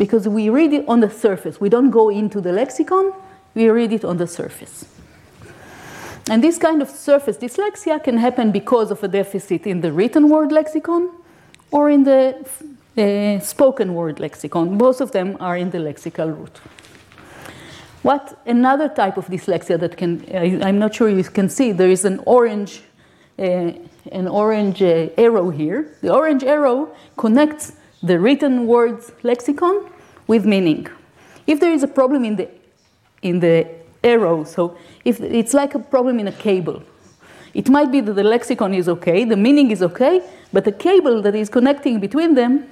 Because 0.00 0.26
we 0.26 0.48
read 0.48 0.72
it 0.72 0.88
on 0.88 1.00
the 1.00 1.10
surface. 1.10 1.60
We 1.60 1.68
don't 1.68 1.90
go 1.90 2.08
into 2.08 2.40
the 2.40 2.52
lexicon, 2.52 3.12
we 3.54 3.68
read 3.68 3.92
it 3.92 4.02
on 4.02 4.16
the 4.16 4.26
surface. 4.26 4.86
And 6.30 6.42
this 6.42 6.56
kind 6.56 6.80
of 6.80 6.88
surface 6.88 7.36
dyslexia 7.36 8.02
can 8.02 8.16
happen 8.16 8.50
because 8.50 8.90
of 8.90 9.04
a 9.04 9.08
deficit 9.08 9.66
in 9.66 9.82
the 9.82 9.92
written 9.92 10.30
word 10.30 10.52
lexicon 10.52 11.10
or 11.70 11.90
in 11.90 12.04
the 12.04 12.34
uh, 12.96 13.40
spoken 13.40 13.92
word 13.92 14.20
lexicon. 14.20 14.78
Both 14.78 15.02
of 15.02 15.12
them 15.12 15.36
are 15.38 15.58
in 15.58 15.70
the 15.70 15.78
lexical 15.78 16.34
route. 16.34 16.60
What 18.00 18.40
another 18.46 18.88
type 18.88 19.18
of 19.18 19.26
dyslexia 19.26 19.78
that 19.80 19.98
can, 19.98 20.24
I, 20.32 20.70
am 20.70 20.78
not 20.78 20.94
sure 20.94 21.10
you 21.10 21.22
can 21.24 21.50
see, 21.50 21.72
there 21.72 21.90
is 21.90 22.06
an 22.06 22.22
orange, 22.24 22.80
uh, 23.38 23.72
an 24.10 24.28
orange 24.28 24.80
uh, 24.80 25.10
arrow 25.18 25.50
here. 25.50 25.94
The 26.00 26.10
orange 26.10 26.42
arrow 26.42 26.88
connects 27.18 27.72
the 28.02 28.18
written 28.18 28.66
words 28.66 29.12
lexicon 29.22 29.90
with 30.26 30.44
meaning. 30.44 30.86
If 31.46 31.60
there 31.60 31.72
is 31.72 31.82
a 31.82 31.88
problem 31.88 32.24
in 32.24 32.36
the, 32.36 32.48
in 33.22 33.40
the 33.40 33.68
arrow, 34.02 34.44
so 34.44 34.76
if 35.04 35.20
it's 35.20 35.54
like 35.54 35.74
a 35.74 35.78
problem 35.78 36.18
in 36.18 36.28
a 36.28 36.32
cable, 36.32 36.82
it 37.52 37.68
might 37.68 37.90
be 37.90 38.00
that 38.00 38.12
the 38.12 38.22
lexicon 38.22 38.74
is 38.74 38.88
okay, 38.88 39.24
the 39.24 39.36
meaning 39.36 39.70
is 39.70 39.82
okay, 39.82 40.22
but 40.52 40.64
the 40.64 40.72
cable 40.72 41.20
that 41.22 41.34
is 41.34 41.48
connecting 41.48 42.00
between 42.00 42.34
them 42.34 42.68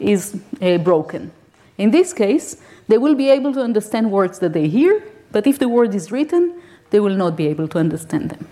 is 0.00 0.40
uh, 0.60 0.78
broken. 0.78 1.30
In 1.78 1.90
this 1.90 2.12
case, 2.12 2.56
they 2.88 2.98
will 2.98 3.14
be 3.14 3.28
able 3.28 3.52
to 3.54 3.60
understand 3.60 4.10
words 4.10 4.38
that 4.40 4.52
they 4.52 4.68
hear, 4.68 5.02
but 5.30 5.46
if 5.46 5.58
the 5.58 5.68
word 5.68 5.94
is 5.94 6.10
written, 6.10 6.60
they 6.90 7.00
will 7.00 7.16
not 7.16 7.36
be 7.36 7.46
able 7.46 7.68
to 7.68 7.78
understand 7.78 8.30
them. 8.30 8.48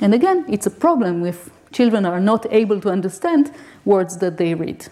And 0.00 0.14
again, 0.14 0.44
it's 0.48 0.66
a 0.66 0.70
problem 0.70 1.24
if 1.24 1.50
children 1.74 2.06
are 2.06 2.20
not 2.20 2.46
able 2.50 2.80
to 2.80 2.88
understand 2.88 3.50
words 3.84 4.16
that 4.18 4.38
they 4.38 4.54
read, 4.54 4.86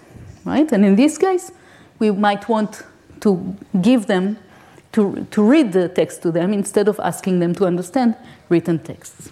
right? 0.45 0.71
And 0.73 0.85
in 0.85 0.97
this 0.97 1.17
case, 1.17 1.53
we 1.99 2.11
might 2.11 2.49
want 2.49 2.83
to 3.21 3.57
give 3.81 4.07
them 4.07 4.37
to, 4.93 5.27
to 5.31 5.43
read 5.43 5.73
the 5.73 5.89
text 5.89 6.23
to 6.23 6.31
them 6.31 6.53
instead 6.53 6.89
of 6.89 7.01
asking 7.01 7.39
them 7.39 7.55
to 7.55 7.65
understand 7.65 8.17
written 8.49 8.79
texts. 8.79 9.31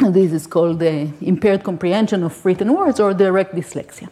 And 0.00 0.14
this 0.14 0.32
is 0.32 0.46
called 0.46 0.78
the 0.78 1.10
impaired 1.20 1.64
comprehension 1.64 2.22
of 2.22 2.44
written 2.44 2.72
words 2.74 3.00
or 3.00 3.14
direct 3.14 3.54
dyslexia. 3.54 4.08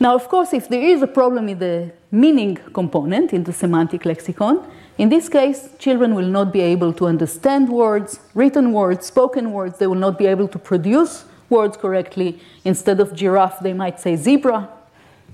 Now, 0.00 0.14
of 0.14 0.28
course, 0.28 0.52
if 0.52 0.68
there 0.68 0.82
is 0.82 1.02
a 1.02 1.06
problem 1.06 1.48
in 1.48 1.58
the 1.58 1.92
meaning 2.10 2.56
component 2.72 3.32
in 3.32 3.44
the 3.44 3.52
semantic 3.52 4.04
lexicon, 4.04 4.66
In 4.98 5.08
this 5.08 5.28
case, 5.28 5.70
children 5.78 6.14
will 6.14 6.26
not 6.26 6.52
be 6.52 6.60
able 6.60 6.92
to 6.94 7.06
understand 7.06 7.68
words, 7.68 8.20
written 8.34 8.72
words, 8.72 9.06
spoken 9.06 9.52
words. 9.52 9.78
They 9.78 9.86
will 9.86 9.94
not 9.94 10.18
be 10.18 10.26
able 10.26 10.48
to 10.48 10.58
produce 10.58 11.24
words 11.48 11.76
correctly. 11.76 12.40
Instead 12.64 13.00
of 13.00 13.14
giraffe, 13.14 13.60
they 13.60 13.72
might 13.72 14.00
say 14.00 14.16
zebra. 14.16 14.68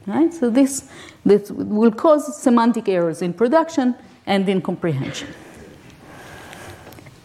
Right? 0.07 0.33
So 0.33 0.49
this, 0.49 0.89
this 1.25 1.51
will 1.51 1.93
cause 1.93 2.41
semantic 2.41 2.89
errors 2.89 3.21
in 3.21 3.33
production 3.33 3.95
and 4.27 4.49
in 4.49 4.63
comprehension. 4.63 5.29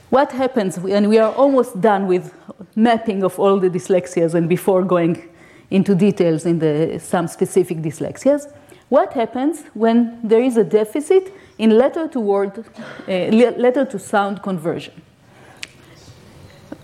What 0.09 0.31
happens, 0.31 0.77
and 0.77 1.09
we 1.09 1.17
are 1.17 1.31
almost 1.33 1.81
done 1.81 2.07
with 2.07 2.33
mapping 2.75 3.23
of 3.23 3.39
all 3.39 3.59
the 3.59 3.69
dyslexias 3.69 4.33
and 4.33 4.47
before 4.49 4.83
going 4.83 5.29
into 5.71 5.95
details 5.95 6.45
in 6.45 6.59
the, 6.59 6.99
some 6.99 7.27
specific 7.27 7.79
dyslexias, 7.79 8.51
what 8.89 9.13
happens 9.13 9.63
when 9.73 10.19
there 10.23 10.41
is 10.41 10.55
a 10.57 10.63
deficit 10.63 11.33
in 11.57 11.77
letter 11.77 12.07
to 12.07 12.19
word, 12.19 12.65
uh, 13.07 13.11
letter 13.11 13.85
to 13.85 13.99
sound 13.99 14.41
conversion? 14.41 14.93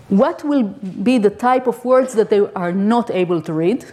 What 0.08 0.42
will 0.44 0.64
be 0.64 1.18
the 1.18 1.30
type 1.30 1.66
of 1.66 1.84
words 1.84 2.14
that 2.14 2.30
they 2.30 2.40
are 2.40 2.72
not 2.72 3.10
able 3.10 3.40
to 3.42 3.52
read? 3.52 3.84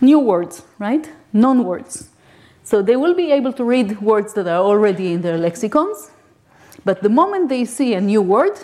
New 0.00 0.20
words, 0.20 0.62
right? 0.78 1.10
Non 1.32 1.64
words. 1.64 2.08
So 2.62 2.80
they 2.80 2.96
will 2.96 3.14
be 3.14 3.32
able 3.32 3.52
to 3.54 3.64
read 3.64 4.00
words 4.00 4.32
that 4.34 4.46
are 4.46 4.62
already 4.62 5.12
in 5.12 5.22
their 5.22 5.36
lexicons, 5.36 6.10
but 6.84 7.02
the 7.02 7.08
moment 7.08 7.48
they 7.48 7.64
see 7.64 7.94
a 7.94 8.00
new 8.00 8.22
word, 8.22 8.58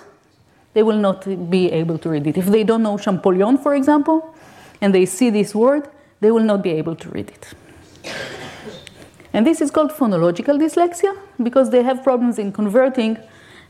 they 0.74 0.82
will 0.82 0.98
not 0.98 1.50
be 1.50 1.70
able 1.72 1.98
to 1.98 2.08
read 2.08 2.26
it. 2.26 2.38
If 2.38 2.46
they 2.46 2.64
don't 2.64 2.82
know 2.82 2.96
Champollion, 2.96 3.58
for 3.58 3.74
example, 3.74 4.34
and 4.80 4.94
they 4.94 5.06
see 5.06 5.30
this 5.30 5.54
word, 5.54 5.88
they 6.20 6.30
will 6.30 6.44
not 6.44 6.62
be 6.62 6.70
able 6.70 6.96
to 6.96 7.08
read 7.10 7.30
it. 7.30 7.54
And 9.32 9.46
this 9.46 9.60
is 9.60 9.70
called 9.70 9.92
phonological 9.92 10.58
dyslexia 10.58 11.16
because 11.42 11.70
they 11.70 11.82
have 11.82 12.02
problems 12.02 12.38
in 12.38 12.52
converting 12.52 13.16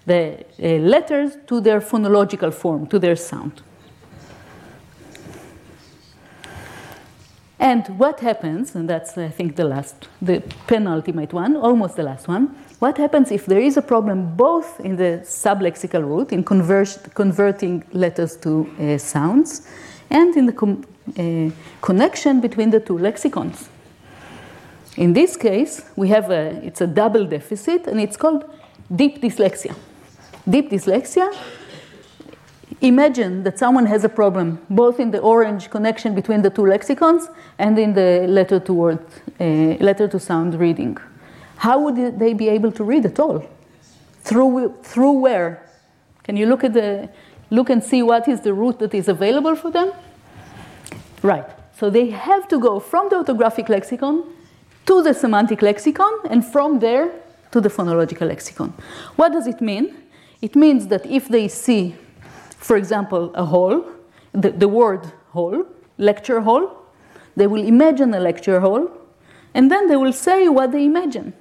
the 0.06 0.44
uh, 0.62 0.66
letters 0.78 1.36
to 1.46 1.60
their 1.60 1.80
phonological 1.80 2.52
form, 2.52 2.86
to 2.86 2.98
their 2.98 3.16
sound. 3.16 3.62
And 7.58 7.86
what 7.98 8.20
happens, 8.20 8.74
and 8.74 8.88
that's 8.88 9.18
I 9.18 9.28
think 9.28 9.56
the 9.56 9.64
last, 9.64 10.08
the 10.22 10.42
penultimate 10.66 11.34
one, 11.34 11.56
almost 11.56 11.96
the 11.96 12.02
last 12.02 12.26
one, 12.26 12.56
what 12.78 12.96
happens 12.96 13.30
if 13.30 13.44
there 13.44 13.60
is 13.60 13.76
a 13.76 13.82
problem 13.82 14.34
both 14.34 14.80
in 14.80 14.96
the 14.96 15.20
sublexical 15.24 16.02
route, 16.02 16.32
in 16.32 16.42
convert, 16.42 17.14
converting 17.14 17.84
letters 17.92 18.36
to 18.38 18.66
uh, 18.80 18.96
sounds, 18.96 19.68
and 20.08 20.34
in 20.34 20.46
the 20.46 20.52
com- 20.54 20.86
uh, 21.18 21.50
connection 21.82 22.40
between 22.40 22.70
the 22.70 22.80
two 22.80 22.96
lexicons? 22.96 23.68
In 24.96 25.12
this 25.12 25.36
case, 25.36 25.84
we 25.96 26.08
have 26.08 26.30
a, 26.30 26.64
it's 26.64 26.80
a 26.80 26.86
double 26.86 27.24
deficit, 27.26 27.86
and 27.86 28.00
it's 28.00 28.16
called 28.16 28.44
deep 28.94 29.22
dyslexia. 29.22 29.74
Deep 30.48 30.70
dyslexia 30.70 31.32
imagine 32.80 33.42
that 33.42 33.58
someone 33.58 33.86
has 33.86 34.04
a 34.04 34.08
problem 34.08 34.58
both 34.70 34.98
in 34.98 35.10
the 35.10 35.18
orange 35.18 35.70
connection 35.70 36.14
between 36.14 36.42
the 36.42 36.50
two 36.50 36.66
lexicons 36.66 37.28
and 37.58 37.78
in 37.78 37.92
the 37.92 38.26
letter 38.26 38.58
to 38.58 38.72
word, 38.72 39.04
uh, 39.40 39.44
letter 39.84 40.08
to 40.08 40.18
sound 40.18 40.54
reading. 40.54 40.96
How 41.56 41.78
would 41.80 42.18
they 42.18 42.32
be 42.32 42.48
able 42.48 42.72
to 42.72 42.84
read 42.84 43.04
at 43.04 43.18
all? 43.20 43.44
Through, 44.22 44.76
through 44.82 45.12
where? 45.12 45.66
Can 46.22 46.36
you 46.36 46.46
look 46.46 46.64
at 46.64 46.72
the 46.72 47.10
look 47.50 47.68
and 47.68 47.82
see 47.82 48.02
what 48.02 48.28
is 48.28 48.40
the 48.40 48.54
route 48.54 48.78
that 48.78 48.94
is 48.94 49.08
available 49.08 49.56
for 49.56 49.70
them? 49.70 49.92
Right. 51.22 51.44
So 51.78 51.90
they 51.90 52.10
have 52.10 52.48
to 52.48 52.58
go 52.58 52.80
from 52.80 53.08
the 53.10 53.16
orthographic 53.16 53.68
lexicon 53.68 54.24
to 54.86 55.02
the 55.02 55.14
semantic 55.14 55.62
lexicon 55.62 56.12
and 56.28 56.44
from 56.44 56.78
there 56.78 57.10
to 57.52 57.60
the 57.60 57.68
phonological 57.68 58.28
lexicon. 58.28 58.72
What 59.16 59.32
does 59.32 59.46
it 59.46 59.60
mean? 59.60 59.94
It 60.40 60.56
means 60.56 60.86
that 60.88 61.04
if 61.06 61.28
they 61.28 61.48
see, 61.48 61.94
for 62.56 62.76
example, 62.76 63.32
a 63.34 63.44
hall, 63.44 63.84
the, 64.32 64.50
the 64.50 64.68
word 64.68 65.12
hall, 65.30 65.66
lecture 65.98 66.40
hall, 66.40 66.76
they 67.36 67.46
will 67.46 67.62
imagine 67.62 68.14
a 68.14 68.20
lecture 68.20 68.60
hall 68.60 68.90
and 69.54 69.70
then 69.70 69.88
they 69.88 69.96
will 69.96 70.12
say 70.12 70.48
what 70.48 70.72
they 70.72 70.84
imagine. 70.84 71.32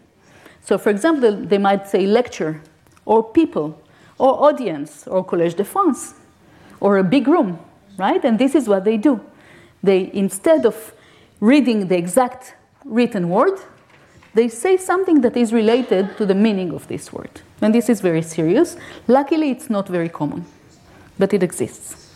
So, 0.62 0.78
for 0.78 0.90
example, 0.90 1.32
they 1.32 1.58
might 1.58 1.88
say 1.88 2.06
lecture, 2.06 2.62
or 3.06 3.24
people, 3.24 3.80
or 4.18 4.44
audience, 4.44 5.08
or 5.08 5.26
Collège 5.26 5.56
de 5.56 5.64
France, 5.64 6.14
or 6.80 6.98
a 6.98 7.04
big 7.04 7.28
room, 7.28 7.60
right? 7.98 8.24
And 8.24 8.38
this 8.38 8.56
is 8.56 8.68
what 8.68 8.84
they 8.84 8.98
do. 8.98 9.20
They, 9.82 10.12
instead 10.14 10.66
of 10.66 10.94
reading 11.40 11.88
the 11.88 11.98
exact 11.98 12.56
written 12.86 13.30
word, 13.30 13.60
they 14.34 14.48
say 14.48 14.78
something 14.78 15.22
that 15.22 15.36
is 15.36 15.52
related 15.52 16.18
to 16.18 16.26
the 16.26 16.36
meaning 16.36 16.72
of 16.72 16.88
this 16.88 17.12
word. 17.12 17.42
And 17.62 17.74
this 17.74 17.90
is 17.90 18.02
very 18.02 18.22
serious. 18.22 18.78
Luckily, 19.08 19.50
it's 19.52 19.70
not 19.70 19.88
very 19.88 20.10
common, 20.10 20.46
but 21.18 21.34
it 21.34 21.44
exists. 21.44 22.14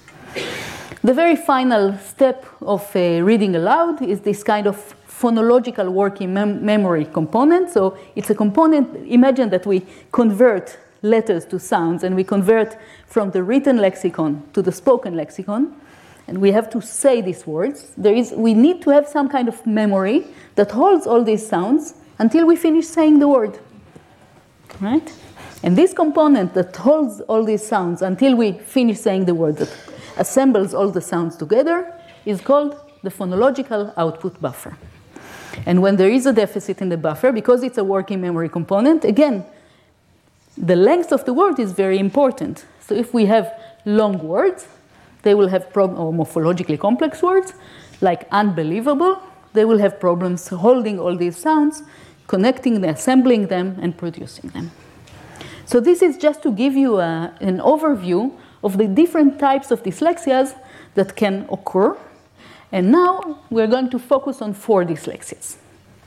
The 1.04 1.14
very 1.14 1.36
final 1.36 1.98
step 1.98 2.46
of 2.62 2.96
uh, 2.96 3.22
reading 3.22 3.56
aloud 3.56 4.02
is 4.02 4.22
this 4.22 4.42
kind 4.44 4.68
of 4.68 4.96
phonological 5.06 5.92
working 5.92 6.34
mem- 6.34 6.66
memory 6.66 7.06
component. 7.06 7.70
So 7.70 7.98
it's 8.16 8.30
a 8.30 8.36
component, 8.36 8.96
imagine 9.08 9.50
that 9.50 9.66
we 9.66 9.86
convert 10.12 10.78
letters 11.02 11.46
to 11.46 11.60
sounds 11.60 12.04
and 12.04 12.16
we 12.16 12.24
convert 12.24 12.78
from 13.06 13.32
the 13.32 13.44
written 13.44 13.78
lexicon 13.78 14.44
to 14.54 14.62
the 14.62 14.72
spoken 14.72 15.16
lexicon. 15.16 15.76
And 16.28 16.40
we 16.40 16.52
have 16.52 16.70
to 16.72 16.82
say 16.82 17.22
these 17.22 17.46
words. 17.46 17.92
There 17.98 18.14
is, 18.14 18.32
we 18.32 18.54
need 18.54 18.82
to 18.84 18.90
have 18.92 19.08
some 19.08 19.28
kind 19.28 19.48
of 19.48 19.66
memory 19.66 20.26
that 20.56 20.72
holds 20.72 21.06
all 21.06 21.24
these 21.24 21.46
sounds 21.46 21.96
until 22.20 22.46
we 22.46 22.56
finish 22.56 22.88
saying 22.88 23.20
the 23.20 23.28
word. 23.28 23.60
Right? 24.80 25.12
And 25.64 25.78
this 25.78 25.94
component 25.94 26.54
that 26.54 26.76
holds 26.76 27.22
all 27.22 27.44
these 27.44 27.66
sounds 27.66 28.02
until 28.02 28.36
we 28.36 28.54
finish 28.54 29.00
saying 29.00 29.26
the 29.26 29.36
word, 29.36 29.58
that 29.58 29.70
assembles 30.18 30.74
all 30.74 30.90
the 30.90 31.02
sounds 31.02 31.36
together, 31.36 31.94
is 32.26 32.42
called 32.42 32.76
the 33.02 33.10
phonological 33.10 33.94
output 33.98 34.40
buffer. 34.42 34.78
And 35.66 35.82
when 35.82 35.96
there 35.96 36.10
is 36.10 36.26
a 36.26 36.34
deficit 36.34 36.82
in 36.82 36.90
the 36.90 36.98
buffer, 36.98 37.32
because 37.32 37.64
it's 37.64 37.78
a 37.78 37.84
working 37.84 38.22
memory 38.22 38.50
component, 38.50 39.06
again, 39.06 39.46
the 40.58 40.76
length 40.76 41.12
of 41.12 41.26
the 41.26 41.34
word 41.34 41.60
is 41.60 41.72
very 41.72 41.98
important. 41.98 42.66
So 42.82 42.96
if 42.96 43.14
we 43.14 43.26
have 43.26 43.54
long 43.86 44.20
words, 44.20 44.68
they 45.24 45.34
will 45.34 45.48
have 45.48 45.66
or 45.76 46.14
morphologically 46.14 46.80
complex 46.80 47.22
words, 47.22 47.54
like 48.02 48.28
unbelievable. 48.32 49.22
They 49.54 49.66
will 49.66 49.80
have 49.80 50.00
problems 50.00 50.48
holding 50.48 51.00
all 51.00 51.16
these 51.16 51.38
sounds, 51.38 51.84
connecting 52.28 52.82
them, 52.82 52.90
assembling 52.92 53.48
them, 53.48 53.78
and 53.82 53.98
producing 53.98 54.50
them. 54.52 54.72
So 55.66 55.80
this 55.80 56.02
is 56.02 56.18
just 56.18 56.44
to 56.44 56.52
give 56.52 56.76
you 56.76 57.00
a, 57.00 57.34
an 57.40 57.60
overview 57.60 58.32
of 58.64 58.78
the 58.78 58.88
different 58.88 59.40
types 59.40 59.72
of 59.72 59.84
dyslexias 59.84 60.56
that 60.96 61.16
can 61.16 61.48
occur 61.52 61.98
and 62.74 62.92
now 62.92 63.40
we're 63.52 63.68
going 63.68 63.92
to 63.92 64.00
focus 64.00 64.42
on 64.42 64.56
four 64.56 64.84
dyslexias. 64.84 65.58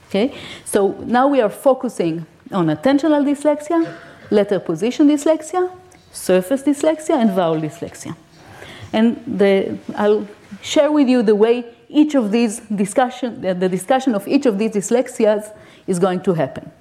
Okay? 0.08 0.34
So 0.64 0.92
now 1.06 1.28
we 1.28 1.40
are 1.40 1.48
focusing 1.48 2.26
on 2.50 2.66
attentional 2.66 3.24
dyslexia, 3.24 3.96
letter 4.30 4.58
position 4.58 5.08
dyslexia, 5.08 5.70
surface 6.10 6.64
dyslexia, 6.64 7.20
and 7.22 7.30
vowel 7.30 7.60
dyslexia. 7.60 8.16
And 8.96 9.22
the, 9.26 9.78
I'll 9.94 10.26
share 10.62 10.90
with 10.90 11.06
you 11.06 11.22
the 11.22 11.34
way 11.34 11.66
each 11.90 12.14
of 12.14 12.32
these 12.32 12.60
discussion, 12.60 13.42
the 13.42 13.68
discussion 13.68 14.14
of 14.14 14.26
each 14.26 14.46
of 14.46 14.58
these 14.58 14.70
dyslexias 14.70 15.54
is 15.86 15.98
going 15.98 16.22
to 16.22 16.32
happen. 16.32 16.72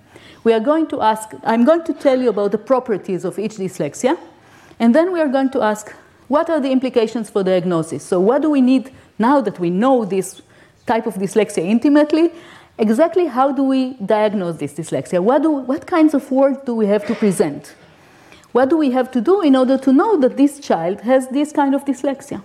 We 0.45 0.53
are 0.53 0.61
going 0.61 0.87
to 0.87 1.01
ask, 1.01 1.33
I'm 1.43 1.65
going 1.65 1.83
to 1.83 1.93
tell 1.93 2.21
you 2.21 2.29
about 2.29 2.53
the 2.53 2.57
properties 2.57 3.25
of 3.25 3.37
each 3.37 3.57
dyslexia, 3.57 4.17
and 4.79 4.95
then 4.95 5.11
we 5.11 5.19
are 5.19 5.27
going 5.27 5.49
to 5.49 5.61
ask, 5.61 5.91
what 6.29 6.49
are 6.49 6.61
the 6.61 6.71
implications 6.71 7.29
for 7.29 7.43
diagnosis? 7.43 8.01
So 8.03 8.21
what 8.21 8.41
do 8.41 8.49
we 8.49 8.61
need 8.61 8.91
now 9.19 9.41
that 9.41 9.59
we 9.59 9.69
know 9.69 10.05
this 10.05 10.41
type 10.87 11.07
of 11.07 11.15
dyslexia 11.15 11.65
intimately, 11.65 12.31
exactly 12.77 13.25
how 13.25 13.51
do 13.51 13.63
we 13.63 13.95
diagnose 13.95 14.55
this 14.55 14.73
dyslexia? 14.73 15.21
What, 15.21 15.41
do, 15.41 15.51
what 15.51 15.85
kinds 15.85 16.13
of 16.13 16.31
words 16.31 16.59
do 16.65 16.75
we 16.75 16.85
have 16.85 17.05
to 17.07 17.15
present? 17.15 17.75
What 18.55 18.69
do 18.69 18.77
we 18.77 18.91
have 18.91 19.11
to 19.11 19.19
do 19.19 19.41
in 19.41 19.53
order 19.53 19.77
to 19.79 19.91
know 19.91 20.17
that 20.21 20.37
this 20.37 20.61
child 20.61 21.01
has 21.01 21.27
this 21.27 21.51
kind 21.51 21.75
of 21.75 21.83
dyslexia? 21.83 22.41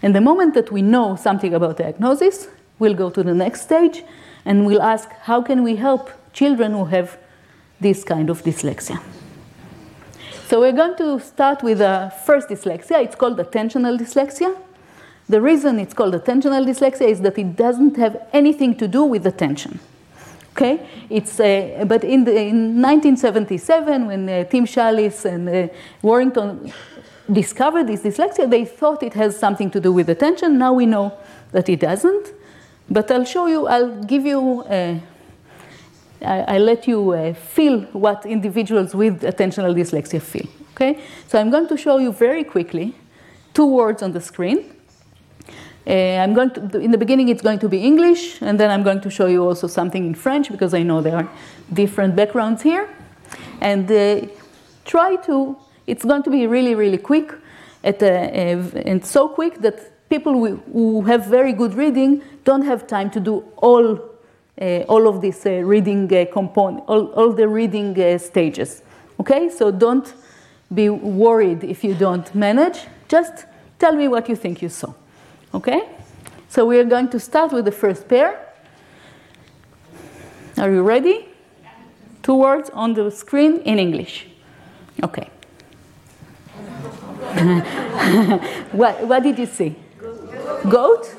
And 0.00 0.14
the 0.14 0.20
moment 0.20 0.54
that 0.54 0.70
we 0.70 0.82
know 0.82 1.16
something 1.16 1.52
about 1.52 1.78
diagnosis, 1.78 2.46
we'll 2.78 2.94
go 2.94 3.10
to 3.10 3.24
the 3.24 3.34
next 3.34 3.62
stage 3.62 4.04
and 4.44 4.64
we'll 4.64 4.80
ask 4.80 5.08
how 5.22 5.42
can 5.42 5.64
we 5.64 5.74
help 5.74 6.12
children 6.32 6.70
who 6.74 6.84
have 6.84 7.18
this 7.80 8.04
kind 8.04 8.30
of 8.30 8.44
dyslexia. 8.44 9.02
So 10.46 10.60
we're 10.60 10.78
going 10.82 10.96
to 10.98 11.18
start 11.18 11.64
with 11.64 11.78
the 11.78 12.12
first 12.24 12.48
dyslexia. 12.48 13.02
It's 13.02 13.16
called 13.16 13.38
attentional 13.38 13.98
dyslexia. 13.98 14.56
The 15.28 15.40
reason 15.40 15.80
it's 15.80 15.92
called 15.92 16.14
attentional 16.14 16.64
dyslexia 16.64 17.08
is 17.08 17.20
that 17.22 17.36
it 17.36 17.56
doesn't 17.56 17.96
have 17.96 18.28
anything 18.32 18.76
to 18.76 18.86
do 18.86 19.02
with 19.02 19.26
attention. 19.26 19.80
Okay, 20.52 20.86
it's 21.08 21.40
uh, 21.40 21.84
but 21.86 22.04
in, 22.04 22.24
the, 22.24 22.32
in 22.32 22.82
1977 22.82 24.06
when 24.06 24.28
uh, 24.28 24.44
Tim 24.44 24.66
Shallice 24.66 25.24
and 25.24 25.48
uh, 25.48 25.68
Warrington 26.02 26.70
discovered 27.30 27.86
this 27.86 28.02
dyslexia, 28.02 28.50
they 28.50 28.66
thought 28.66 29.02
it 29.02 29.14
has 29.14 29.38
something 29.38 29.70
to 29.70 29.80
do 29.80 29.92
with 29.92 30.10
attention. 30.10 30.58
Now 30.58 30.74
we 30.74 30.84
know 30.84 31.16
that 31.52 31.68
it 31.68 31.80
doesn't. 31.80 32.34
But 32.90 33.10
I'll 33.10 33.24
show 33.24 33.46
you. 33.46 33.66
I'll 33.66 34.02
give 34.04 34.26
you 34.26 34.64
a, 34.68 35.00
I, 36.20 36.56
I 36.56 36.58
let 36.58 36.86
you 36.86 37.12
uh, 37.12 37.32
feel 37.32 37.80
what 37.92 38.26
individuals 38.26 38.94
with 38.94 39.22
attentional 39.22 39.74
dyslexia 39.74 40.20
feel. 40.20 40.46
Okay? 40.74 41.00
So 41.28 41.38
I'm 41.38 41.50
going 41.50 41.68
to 41.68 41.76
show 41.76 41.98
you 41.98 42.12
very 42.12 42.44
quickly 42.44 42.94
two 43.54 43.66
words 43.66 44.02
on 44.02 44.12
the 44.12 44.20
screen. 44.20 44.76
Uh, 45.84 45.90
I'm 45.90 46.32
going 46.32 46.50
to, 46.50 46.78
in 46.78 46.92
the 46.92 46.98
beginning, 46.98 47.28
it's 47.28 47.42
going 47.42 47.58
to 47.58 47.68
be 47.68 47.78
English, 47.78 48.40
and 48.40 48.58
then 48.58 48.70
I'm 48.70 48.84
going 48.84 49.00
to 49.00 49.10
show 49.10 49.26
you 49.26 49.44
also 49.44 49.66
something 49.66 50.06
in 50.06 50.14
French 50.14 50.50
because 50.50 50.74
I 50.74 50.82
know 50.82 51.00
there 51.00 51.16
are 51.16 51.28
different 51.72 52.14
backgrounds 52.14 52.62
here. 52.62 52.88
And 53.60 53.90
uh, 53.90 54.26
try 54.84 55.16
to, 55.26 55.56
it's 55.86 56.04
going 56.04 56.22
to 56.22 56.30
be 56.30 56.46
really, 56.46 56.74
really 56.74 56.98
quick, 56.98 57.32
at 57.82 58.00
a, 58.02 58.60
and 58.86 59.04
so 59.04 59.28
quick 59.28 59.60
that 59.62 60.08
people 60.08 60.32
who 60.72 61.02
have 61.02 61.26
very 61.26 61.52
good 61.52 61.74
reading 61.74 62.22
don't 62.44 62.62
have 62.62 62.86
time 62.86 63.10
to 63.10 63.18
do 63.18 63.44
all, 63.56 63.98
uh, 64.60 64.64
all 64.86 65.08
of 65.08 65.20
these 65.20 65.44
uh, 65.46 65.50
reading 65.64 66.12
uh, 66.12 66.26
component, 66.32 66.84
all, 66.86 67.06
all 67.14 67.32
the 67.32 67.48
reading 67.48 68.00
uh, 68.00 68.18
stages. 68.18 68.82
Okay, 69.18 69.50
so 69.50 69.70
don't 69.72 70.14
be 70.72 70.88
worried 70.90 71.64
if 71.64 71.82
you 71.82 71.94
don't 71.94 72.32
manage. 72.34 72.80
Just 73.08 73.46
tell 73.78 73.96
me 73.96 74.06
what 74.06 74.28
you 74.28 74.36
think 74.36 74.62
you 74.62 74.68
saw. 74.68 74.92
Okay? 75.54 75.88
So 76.48 76.66
we 76.66 76.78
are 76.78 76.84
going 76.84 77.08
to 77.10 77.20
start 77.20 77.52
with 77.52 77.64
the 77.64 77.72
first 77.72 78.08
pair. 78.08 78.48
Are 80.58 80.70
you 80.70 80.82
ready? 80.82 81.28
Two 82.22 82.34
words 82.34 82.70
on 82.70 82.94
the 82.94 83.10
screen 83.10 83.60
in 83.60 83.78
English. 83.78 84.26
Okay. 85.02 85.28
what, 88.72 89.06
what 89.06 89.22
did 89.22 89.38
you 89.38 89.46
see? 89.46 89.74
Goat? 90.68 91.14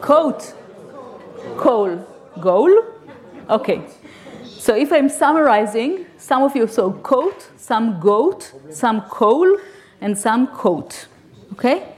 Coat? 0.00 0.54
Coal? 1.56 2.06
Goal? 2.40 2.70
Okay. 3.48 3.82
So 4.44 4.74
if 4.74 4.92
I'm 4.92 5.08
summarizing, 5.08 6.06
some 6.18 6.42
of 6.42 6.54
you 6.54 6.66
saw 6.66 6.92
coat, 6.92 7.48
some 7.56 8.00
goat, 8.00 8.52
some 8.70 9.02
coal, 9.02 9.58
and 10.00 10.16
some 10.16 10.46
coat. 10.48 11.06
Okay? 11.52 11.93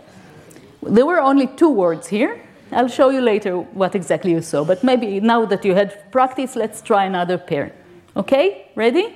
There 0.83 1.07
were 1.07 1.21
only 1.21 1.47
two 1.47 1.71
words 1.71 2.07
here. 2.09 2.41
I'll 2.73 2.89
show 2.89 3.11
you 3.11 3.21
later 3.21 3.59
what 3.59 3.95
exactly 3.95 4.33
you 4.33 4.43
saw, 4.43 4.65
but 4.65 4.83
maybe 4.83 5.21
now 5.21 5.45
that 5.47 5.65
you 5.65 5.75
had 5.75 6.11
practice, 6.11 6.57
let's 6.57 6.83
try 6.83 7.05
another 7.05 7.39
pair. 7.39 7.73
Okay? 8.17 8.71
Ready? 8.75 9.15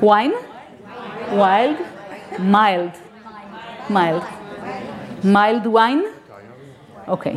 Wine? 0.00 0.34
Wild? 1.32 1.78
Mild? 2.38 2.92
Mild. 3.88 4.24
Mild 5.22 5.66
wine? 5.66 6.04
Okay. 7.08 7.36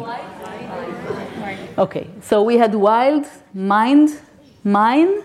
Okay, 1.77 2.09
so 2.21 2.41
we 2.41 2.57
had 2.57 2.73
wild, 2.73 3.25
mind, 3.53 4.19
mine, 4.63 5.21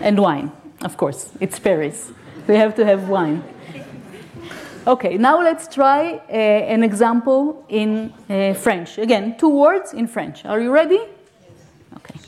and 0.00 0.18
wine. 0.18 0.50
Of 0.82 0.96
course, 0.96 1.30
it's 1.40 1.58
Paris. 1.58 2.10
We 2.46 2.56
have 2.56 2.74
to 2.76 2.84
have 2.84 3.08
wine. 3.08 3.44
Okay, 4.84 5.16
now 5.16 5.40
let's 5.40 5.68
try 5.72 6.14
uh, 6.14 6.32
an 6.32 6.82
example 6.82 7.64
in 7.68 8.12
uh, 8.28 8.52
French. 8.54 8.98
Again, 8.98 9.36
two 9.38 9.48
words 9.48 9.92
in 9.92 10.08
French. 10.08 10.44
Are 10.44 10.58
you 10.60 10.72
ready? 10.72 10.98
Okay. 11.96 12.18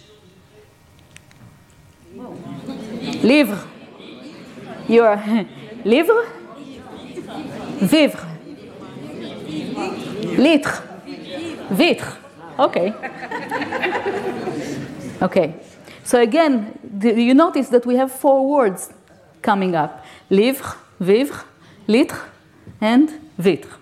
Livre. 3.25 3.59
Your 4.87 5.21
livre. 5.85 6.27
Vivre. 7.81 8.29
Litre. 10.38 10.83
Vitre. 11.71 12.17
Okay. 12.57 12.95
Okay. 15.21 15.55
So 16.05 16.21
again, 16.21 16.79
you 17.03 17.35
notice 17.35 17.69
that 17.71 17.85
we 17.85 17.97
have 17.97 18.12
four 18.12 18.47
words 18.47 18.93
coming 19.43 19.75
up. 19.75 20.05
Livre, 20.31 20.77
vivre, 21.01 21.45
litre, 21.88 22.31
and 22.85 23.09
vitre. 23.38 23.77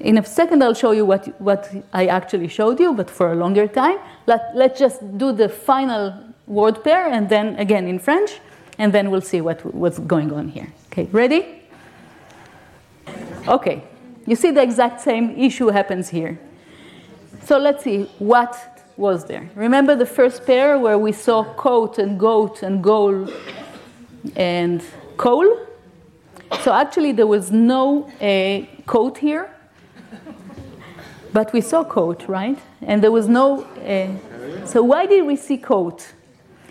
In 0.00 0.16
a 0.16 0.24
second, 0.24 0.62
I'll 0.62 0.80
show 0.84 0.92
you 0.92 1.04
what, 1.04 1.38
what 1.40 1.70
I 1.92 2.06
actually 2.06 2.48
showed 2.48 2.80
you, 2.80 2.94
but 2.94 3.10
for 3.10 3.32
a 3.32 3.34
longer 3.34 3.68
time. 3.68 3.98
Let, 4.26 4.52
let's 4.54 4.78
just 4.78 4.98
do 5.18 5.32
the 5.32 5.48
final 5.48 6.14
word 6.46 6.82
pair, 6.82 7.06
and 7.12 7.28
then 7.28 7.56
again 7.56 7.86
in 7.86 7.98
French, 7.98 8.40
and 8.78 8.92
then 8.94 9.10
we'll 9.10 9.28
see 9.32 9.42
what, 9.42 9.58
what's 9.74 9.98
going 9.98 10.32
on 10.32 10.48
here. 10.48 10.68
Okay, 10.86 11.06
ready? 11.12 11.42
Okay, 13.46 13.82
you 14.26 14.36
see 14.36 14.50
the 14.50 14.62
exact 14.62 15.00
same 15.02 15.38
issue 15.38 15.68
happens 15.68 16.08
here. 16.08 16.38
So 17.44 17.58
let's 17.58 17.84
see 17.84 18.04
what 18.18 18.56
was 18.96 19.26
there. 19.26 19.50
Remember 19.54 19.94
the 19.94 20.06
first 20.06 20.46
pair 20.46 20.78
where 20.78 20.98
we 20.98 21.12
saw 21.12 21.44
coat 21.54 21.98
and 21.98 22.18
goat 22.18 22.62
and 22.62 22.82
goal 22.82 23.28
and 24.36 24.82
coal? 25.18 25.66
So 26.58 26.72
actually, 26.72 27.12
there 27.12 27.26
was 27.26 27.50
no 27.50 28.04
uh, 28.20 28.66
coat 28.84 29.18
here, 29.18 29.50
but 31.32 31.52
we 31.52 31.60
saw 31.60 31.84
coat, 31.84 32.28
right? 32.28 32.58
And 32.82 33.02
there 33.02 33.12
was 33.12 33.28
no. 33.28 33.62
Uh, 33.62 34.66
so 34.66 34.82
why 34.82 35.06
did 35.06 35.24
we 35.26 35.36
see 35.36 35.56
coat? 35.56 36.12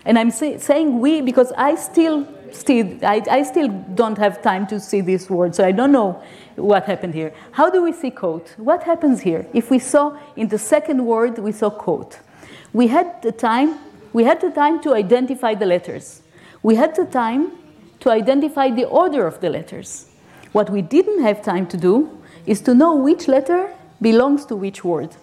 And 0.05 0.19
I'm 0.19 0.31
say, 0.31 0.57
saying 0.57 0.99
we 0.99 1.21
because 1.21 1.51
I 1.57 1.75
still, 1.75 2.27
still, 2.51 2.87
I, 3.03 3.23
I 3.29 3.43
still 3.43 3.67
don't 3.67 4.17
have 4.17 4.41
time 4.41 4.67
to 4.67 4.79
see 4.79 5.01
this 5.01 5.29
word, 5.29 5.55
so 5.55 5.65
I 5.65 5.71
don't 5.71 5.91
know 5.91 6.21
what 6.55 6.85
happened 6.85 7.13
here. 7.13 7.33
How 7.51 7.69
do 7.69 7.81
we 7.81 7.91
see 7.91 8.11
coat? 8.11 8.53
What 8.57 8.83
happens 8.83 9.21
here? 9.21 9.47
If 9.53 9.71
we 9.71 9.79
saw 9.79 10.17
in 10.35 10.49
the 10.49 10.57
second 10.57 11.05
word, 11.05 11.39
we 11.39 11.51
saw 11.51 11.69
coat. 11.69 12.19
We 12.73 12.87
had 12.87 13.21
the 13.21 13.31
time. 13.31 13.79
We 14.13 14.23
had 14.23 14.41
the 14.41 14.51
time 14.51 14.81
to 14.81 14.93
identify 14.93 15.55
the 15.55 15.65
letters. 15.65 16.21
We 16.61 16.75
had 16.75 16.95
the 16.95 17.05
time 17.05 17.51
to 17.99 18.09
identify 18.09 18.69
the 18.69 18.85
order 18.85 19.27
of 19.27 19.39
the 19.41 19.49
letters. 19.49 20.07
What 20.51 20.69
we 20.69 20.81
didn't 20.81 21.21
have 21.21 21.43
time 21.43 21.67
to 21.67 21.77
do 21.77 22.21
is 22.45 22.61
to 22.61 22.73
know 22.73 22.95
which 22.95 23.27
letter 23.27 23.73
belongs 24.01 24.45
to 24.45 24.55
which 24.55 24.83
word 24.83 25.15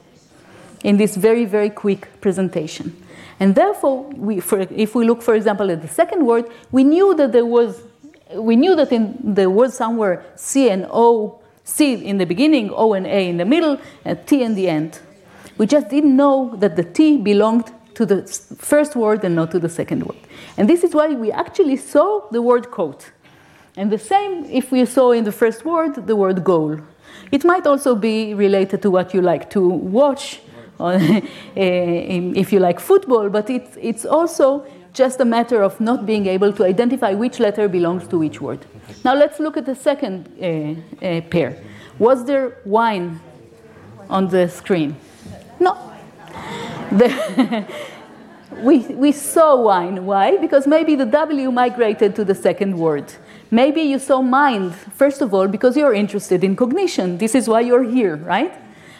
in 0.84 0.96
this 0.96 1.16
very, 1.16 1.44
very 1.44 1.70
quick 1.70 2.20
presentation. 2.20 3.02
And 3.40 3.54
therefore, 3.54 4.04
we, 4.10 4.40
for, 4.40 4.60
if 4.60 4.94
we 4.94 5.04
look, 5.04 5.22
for 5.22 5.34
example, 5.34 5.70
at 5.70 5.82
the 5.82 5.88
second 5.88 6.24
word, 6.24 6.48
we 6.70 6.84
knew 6.84 7.14
that 7.16 7.32
there 7.32 7.44
was, 7.44 7.82
we 8.34 8.56
knew 8.56 8.76
that 8.76 8.92
in 8.92 9.34
the 9.34 9.50
word 9.50 9.72
somewhere 9.72 10.24
C 10.36 10.70
and 10.70 10.86
O, 10.90 11.40
C 11.64 11.94
in 11.94 12.18
the 12.18 12.24
beginning, 12.24 12.70
O 12.70 12.92
and 12.92 13.06
A 13.06 13.28
in 13.28 13.36
the 13.36 13.44
middle, 13.44 13.78
and 14.04 14.26
T 14.26 14.42
in 14.42 14.54
the 14.54 14.68
end. 14.68 15.00
We 15.58 15.66
just 15.66 15.88
didn't 15.88 16.16
know 16.16 16.54
that 16.56 16.76
the 16.76 16.84
T 16.84 17.16
belonged 17.16 17.72
to 17.96 18.04
the 18.04 18.22
first 18.58 18.94
word 18.94 19.24
and 19.24 19.34
not 19.34 19.50
to 19.50 19.58
the 19.58 19.68
second 19.68 20.04
word. 20.04 20.18
And 20.58 20.68
this 20.68 20.84
is 20.84 20.94
why 20.94 21.08
we 21.14 21.32
actually 21.32 21.76
saw 21.76 22.28
the 22.30 22.42
word 22.42 22.70
coat. 22.70 23.10
And 23.76 23.90
the 23.90 23.98
same 23.98 24.44
if 24.44 24.70
we 24.70 24.84
saw 24.84 25.12
in 25.12 25.24
the 25.24 25.32
first 25.32 25.64
word 25.64 26.06
the 26.06 26.14
word 26.14 26.44
goal. 26.44 26.78
It 27.32 27.44
might 27.44 27.66
also 27.66 27.94
be 27.94 28.34
related 28.34 28.82
to 28.82 28.90
what 28.90 29.14
you 29.14 29.22
like 29.22 29.48
to 29.50 29.66
watch, 29.66 30.40
if 31.56 32.52
you 32.52 32.60
like 32.60 32.80
football, 32.80 33.30
but 33.30 33.48
it's, 33.48 33.76
it's 33.80 34.04
also 34.04 34.66
just 34.92 35.18
a 35.20 35.24
matter 35.24 35.62
of 35.62 35.80
not 35.80 36.04
being 36.04 36.26
able 36.26 36.52
to 36.52 36.64
identify 36.64 37.14
which 37.14 37.40
letter 37.40 37.66
belongs 37.66 38.06
to 38.08 38.18
which 38.18 38.42
word. 38.42 38.66
Now 39.04 39.14
let's 39.14 39.40
look 39.40 39.56
at 39.56 39.64
the 39.64 39.74
second 39.74 40.28
uh, 40.38 41.06
uh, 41.06 41.20
pair. 41.22 41.56
Was 41.98 42.26
there 42.26 42.58
wine 42.66 43.20
on 44.10 44.28
the 44.28 44.48
screen? 44.48 44.96
No. 45.58 45.85
The 46.90 47.66
we, 48.62 48.78
we 48.78 49.12
saw 49.12 49.60
wine. 49.60 50.06
Why? 50.06 50.36
Because 50.36 50.66
maybe 50.66 50.94
the 50.94 51.06
W 51.06 51.50
migrated 51.50 52.14
to 52.16 52.24
the 52.24 52.34
second 52.34 52.78
word. 52.78 53.12
Maybe 53.50 53.82
you 53.82 53.98
saw 53.98 54.22
mind, 54.22 54.74
first 54.74 55.20
of 55.22 55.32
all, 55.32 55.46
because 55.48 55.76
you're 55.76 55.94
interested 55.94 56.42
in 56.42 56.56
cognition. 56.56 57.18
This 57.18 57.34
is 57.34 57.48
why 57.48 57.60
you're 57.60 57.84
here, 57.84 58.16
right? 58.16 58.52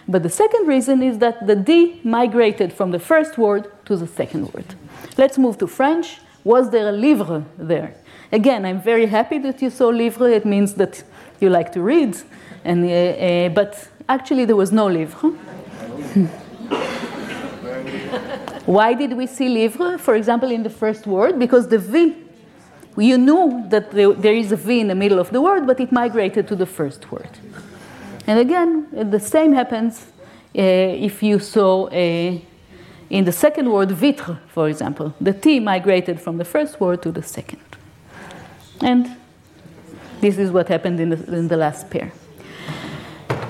But 0.09 0.23
the 0.23 0.31
second 0.31 0.69
reason 0.69 1.03
is 1.03 1.19
that 1.19 1.47
the 1.47 1.57
D 1.57 2.01
migrated 2.05 2.73
from 2.73 2.93
the 2.93 3.01
first 3.01 3.39
word 3.39 3.71
to 3.87 3.97
the 3.97 4.07
second 4.07 4.53
word. 4.53 4.75
Let's 5.19 5.37
move 5.37 5.59
to 5.59 5.67
French. 5.67 6.19
Was 6.45 6.71
there 6.71 6.89
a 6.89 6.93
livre 6.93 7.45
there? 7.59 7.95
Again, 8.31 8.65
I'm 8.65 8.81
very 8.81 9.07
happy 9.07 9.39
that 9.39 9.61
you 9.63 9.71
saw 9.71 9.89
livre. 9.89 10.29
It 10.29 10.45
means 10.45 10.75
that 10.75 11.03
you 11.41 11.51
like 11.51 11.73
to 11.73 11.81
read. 11.81 12.17
And, 12.65 12.85
uh, 12.85 12.89
uh, 12.89 13.49
but 13.49 13.89
actually, 14.09 14.45
there 14.45 14.57
was 14.57 14.71
no 14.71 14.87
livre. 14.87 15.33
Why 18.67 18.95
did 18.95 19.13
we 19.13 19.29
see 19.29 19.49
livre, 19.49 19.97
for 19.97 20.17
example, 20.17 20.51
in 20.51 20.65
the 20.65 20.71
first 20.71 21.07
word? 21.07 21.39
Because 21.39 21.69
the 21.69 21.79
V, 21.79 22.17
you 22.97 23.17
knew 23.17 23.65
that 23.69 23.93
there 23.93 24.35
is 24.35 24.51
a 24.51 24.57
V 24.57 24.81
in 24.81 24.89
the 24.89 24.95
middle 24.95 25.21
of 25.21 25.31
the 25.31 25.41
word, 25.41 25.67
but 25.67 25.79
it 25.79 25.93
migrated 25.93 26.49
to 26.49 26.57
the 26.57 26.67
first 26.67 27.13
word. 27.13 27.31
And 28.27 28.41
again, 28.41 28.89
the 29.11 29.21
same 29.21 29.53
happens 29.53 30.07
uh, 30.59 30.63
if 30.63 31.23
you 31.23 31.39
saw 31.39 31.89
a, 31.93 32.45
in 33.09 33.25
the 33.25 33.33
second 33.33 33.71
word, 33.71 33.93
vitre, 33.93 34.41
for 34.49 34.69
example. 34.69 35.15
The 35.21 35.33
T 35.33 35.61
migrated 35.61 36.21
from 36.21 36.39
the 36.39 36.45
first 36.45 36.81
word 36.81 37.03
to 37.03 37.13
the 37.13 37.23
second. 37.23 37.63
And 38.81 39.17
this 40.21 40.39
is 40.39 40.51
what 40.51 40.67
happened 40.69 40.99
in 40.99 41.11
the, 41.11 41.37
in 41.37 41.47
the 41.47 41.57
last 41.57 41.89
pair. 41.89 42.13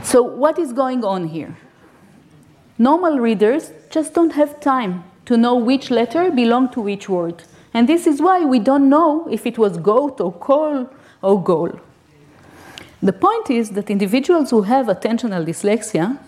So, 0.03 0.23
what 0.23 0.59
is 0.59 0.75
going 0.75 1.05
on 1.05 1.27
here? 1.29 1.57
Normal 2.79 3.19
readers 3.19 3.73
just 3.91 4.15
don't 4.15 4.33
have 4.33 4.61
time 4.61 5.05
to 5.27 5.37
know 5.37 5.55
which 5.57 5.91
letter 5.91 6.31
belonged 6.31 6.73
to 6.73 6.81
which 6.81 7.09
word. 7.09 7.43
And 7.75 7.89
this 7.89 8.07
is 8.07 8.23
why 8.23 8.45
we 8.45 8.59
don't 8.59 8.89
know 8.89 9.29
if 9.31 9.47
it 9.47 9.59
was 9.59 9.77
goat 9.79 10.21
or 10.21 10.33
coal 10.33 10.89
or 11.23 11.43
goal. 11.43 11.79
The 13.03 13.13
point 13.13 13.51
is 13.51 13.71
that 13.71 13.91
individuals 13.91 14.51
who 14.51 14.63
have 14.63 14.87
attentional 14.87 15.45
dyslexia, 15.45 16.19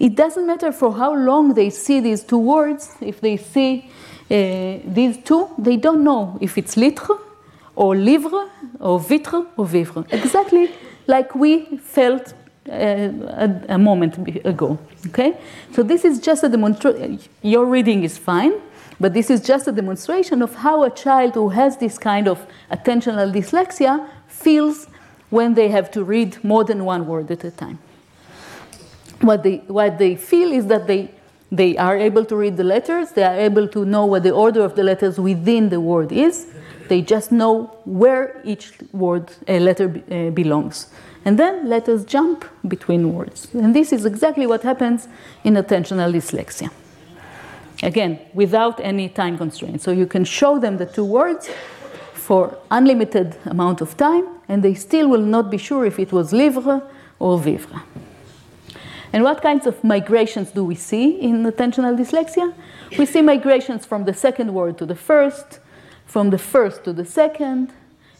it 0.00 0.14
doesn't 0.14 0.46
matter 0.46 0.72
for 0.72 0.92
how 0.92 1.14
long 1.14 1.54
they 1.54 1.70
see 1.70 2.00
these 2.00 2.22
two 2.22 2.38
words, 2.38 2.94
if 3.00 3.20
they 3.20 3.36
see 3.36 3.90
uh, 4.30 4.78
these 4.86 5.18
two, 5.18 5.48
they 5.58 5.76
don't 5.76 6.04
know 6.04 6.38
if 6.40 6.56
it's 6.56 6.76
litre 6.76 7.16
or 7.74 7.96
livre 7.96 8.48
or 8.78 9.00
vitre 9.00 9.44
or 9.56 9.66
vivre. 9.66 10.04
Exactly 10.10 10.70
like 11.06 11.34
we 11.34 11.78
felt 11.78 12.34
a, 12.68 13.64
a, 13.68 13.78
moment 13.78 14.18
ago. 14.44 14.78
Okay? 15.08 15.36
So 15.72 15.82
this 15.82 16.04
is 16.04 16.20
just 16.20 16.44
a 16.44 16.48
demonstration. 16.48 17.18
Your 17.42 17.66
reading 17.66 18.04
is 18.04 18.18
fine, 18.18 18.52
but 19.00 19.14
this 19.14 19.30
is 19.30 19.40
just 19.40 19.66
a 19.66 19.72
demonstration 19.72 20.42
of 20.42 20.54
how 20.54 20.84
a 20.84 20.90
child 20.90 21.34
who 21.34 21.48
has 21.50 21.76
this 21.78 21.98
kind 21.98 22.28
of 22.28 22.46
attentional 22.70 23.32
dyslexia 23.32 24.08
feels 24.28 24.86
when 25.30 25.54
they 25.54 25.68
have 25.68 25.90
to 25.90 26.04
read 26.04 26.42
more 26.44 26.64
than 26.64 26.84
one 26.84 27.06
word 27.06 27.30
at 27.30 27.42
a 27.44 27.50
time. 27.50 27.78
What 29.20 29.42
they, 29.42 29.56
what 29.66 29.98
they 29.98 30.16
feel 30.16 30.52
is 30.52 30.66
that 30.66 30.86
they, 30.86 31.10
they 31.50 31.76
are 31.78 31.96
able 31.96 32.24
to 32.26 32.36
read 32.36 32.56
the 32.56 32.64
letters, 32.64 33.12
they 33.12 33.22
are 33.22 33.38
able 33.38 33.66
to 33.68 33.84
know 33.84 34.04
what 34.04 34.24
the 34.24 34.32
order 34.32 34.62
of 34.64 34.74
the 34.74 34.82
letters 34.82 35.18
within 35.18 35.68
the 35.68 35.80
word 35.80 36.12
is, 36.12 36.46
they 36.88 37.00
just 37.00 37.32
know 37.32 37.74
where 37.84 38.40
each 38.44 38.72
word 38.92 39.32
uh, 39.48 39.54
letter 39.54 40.02
uh, 40.10 40.30
belongs. 40.30 40.88
And 41.24 41.38
then 41.38 41.68
let 41.68 41.88
us 41.88 42.04
jump 42.04 42.44
between 42.66 43.12
words. 43.12 43.48
And 43.54 43.74
this 43.74 43.92
is 43.92 44.04
exactly 44.04 44.46
what 44.46 44.62
happens 44.62 45.08
in 45.44 45.54
attentional 45.54 46.12
dyslexia. 46.12 46.70
Again, 47.82 48.18
without 48.34 48.80
any 48.80 49.08
time 49.08 49.38
constraint. 49.38 49.82
So 49.82 49.90
you 49.90 50.06
can 50.06 50.24
show 50.24 50.58
them 50.58 50.78
the 50.78 50.86
two 50.86 51.04
words 51.04 51.48
for 52.12 52.56
unlimited 52.70 53.36
amount 53.46 53.80
of 53.80 53.96
time, 53.96 54.26
and 54.48 54.62
they 54.62 54.74
still 54.74 55.08
will 55.08 55.22
not 55.22 55.50
be 55.50 55.58
sure 55.58 55.84
if 55.84 55.98
it 55.98 56.12
was 56.12 56.32
livre 56.32 56.82
or 57.18 57.38
vivre. 57.38 57.82
And 59.12 59.24
what 59.24 59.42
kinds 59.42 59.66
of 59.66 59.82
migrations 59.84 60.52
do 60.52 60.64
we 60.64 60.74
see 60.74 61.20
in 61.20 61.44
attentional 61.44 61.96
dyslexia? 61.96 62.54
We 62.98 63.06
see 63.06 63.20
migrations 63.22 63.84
from 63.84 64.04
the 64.04 64.14
second 64.14 64.54
word 64.54 64.78
to 64.78 64.86
the 64.86 64.94
first, 64.94 65.60
from 66.06 66.30
the 66.30 66.38
first 66.38 66.84
to 66.84 66.92
the 66.92 67.04
second, 67.04 67.72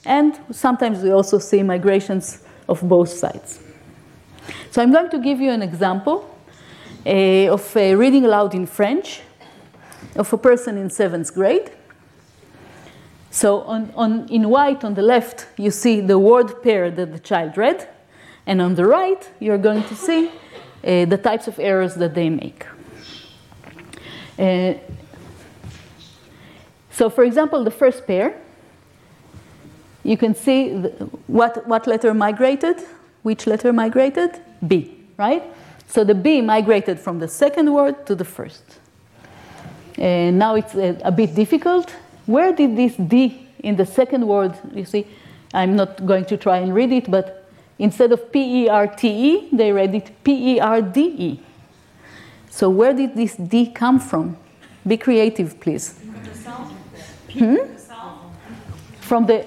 and 0.04 0.38
sometimes 0.50 1.02
we 1.02 1.10
also 1.10 1.38
see 1.38 1.62
migrations 1.62 2.42
of 2.72 2.80
both 2.88 3.10
sides. 3.10 3.60
So 4.70 4.82
I'm 4.82 4.92
going 4.92 5.10
to 5.10 5.18
give 5.18 5.40
you 5.40 5.50
an 5.50 5.62
example 5.62 6.16
uh, 7.06 7.52
of 7.52 7.76
uh, 7.76 7.80
reading 7.96 8.24
aloud 8.24 8.54
in 8.54 8.66
French 8.66 9.20
of 10.16 10.32
a 10.32 10.38
person 10.38 10.78
in 10.78 10.90
seventh 10.90 11.34
grade. 11.34 11.70
So 13.30 13.60
on, 13.62 13.92
on, 13.94 14.28
in 14.28 14.48
white 14.48 14.84
on 14.84 14.94
the 14.94 15.02
left, 15.02 15.46
you 15.56 15.70
see 15.70 16.00
the 16.00 16.18
word 16.18 16.62
pair 16.62 16.90
that 16.90 17.12
the 17.12 17.18
child 17.18 17.56
read, 17.56 17.88
and 18.46 18.60
on 18.60 18.74
the 18.74 18.86
right, 18.86 19.30
you're 19.40 19.62
going 19.62 19.84
to 19.84 19.94
see 19.94 20.28
uh, 20.28 21.04
the 21.06 21.18
types 21.18 21.48
of 21.48 21.58
errors 21.58 21.94
that 21.94 22.14
they 22.14 22.30
make. 22.30 22.66
So, 26.90 27.08
for 27.10 27.24
example, 27.24 27.64
the 27.64 27.70
first 27.70 28.06
pair, 28.06 28.34
you 30.04 30.16
can 30.16 30.34
see 30.34 30.70
the, 30.70 30.88
what, 31.26 31.66
what 31.66 31.86
letter 31.86 32.12
migrated, 32.14 32.82
which 33.22 33.46
letter 33.46 33.72
migrated? 33.72 34.40
B, 34.66 34.96
right? 35.16 35.42
So 35.86 36.04
the 36.04 36.14
B 36.14 36.40
migrated 36.40 36.98
from 36.98 37.18
the 37.18 37.28
second 37.28 37.72
word 37.72 38.06
to 38.06 38.14
the 38.14 38.24
first. 38.24 38.62
And 39.98 40.38
now 40.38 40.54
it's 40.54 40.74
a, 40.74 40.98
a 41.04 41.12
bit 41.12 41.34
difficult. 41.34 41.90
Where 42.26 42.52
did 42.52 42.76
this 42.76 42.96
D 42.96 43.48
in 43.62 43.76
the 43.76 43.86
second 43.86 44.26
word, 44.26 44.58
you 44.74 44.84
see, 44.84 45.06
I'm 45.54 45.76
not 45.76 46.04
going 46.06 46.24
to 46.26 46.36
try 46.36 46.58
and 46.58 46.74
read 46.74 46.92
it, 46.92 47.10
but 47.10 47.48
instead 47.78 48.12
of 48.12 48.32
P 48.32 48.64
E 48.64 48.68
R 48.68 48.86
T 48.86 49.08
E, 49.08 49.48
they 49.52 49.70
read 49.70 49.94
it 49.94 50.10
P 50.24 50.54
E 50.54 50.60
R 50.60 50.82
D 50.82 51.00
E. 51.00 51.40
So 52.50 52.68
where 52.68 52.92
did 52.92 53.14
this 53.14 53.36
D 53.36 53.66
come 53.66 54.00
from? 54.00 54.36
Be 54.86 54.96
creative, 54.96 55.60
please. 55.60 55.98
Hmm? 57.32 57.56
From 59.00 59.26
the 59.26 59.46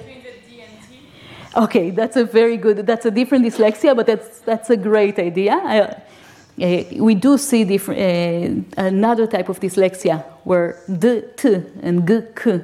Okay, 1.56 1.90
that's 1.90 2.18
a 2.18 2.26
very 2.26 2.58
good, 2.58 2.86
that's 2.86 3.06
a 3.06 3.12
different 3.12 3.46
dyslexia, 3.46 3.96
but 3.96 4.06
that's, 4.06 4.40
that's 4.40 4.70
a 4.70 4.76
great 4.76 5.18
idea. 5.20 5.54
I, 5.54 5.80
uh, 5.82 6.84
we 6.98 7.16
do 7.16 7.38
see 7.38 7.64
different, 7.64 8.78
uh, 8.78 8.82
another 8.82 9.26
type 9.26 9.48
of 9.48 9.60
dyslexia 9.60 10.24
where 10.44 10.82
d, 10.88 11.24
t, 11.38 11.62
and 11.82 12.06
g, 12.06 12.22
k, 12.36 12.62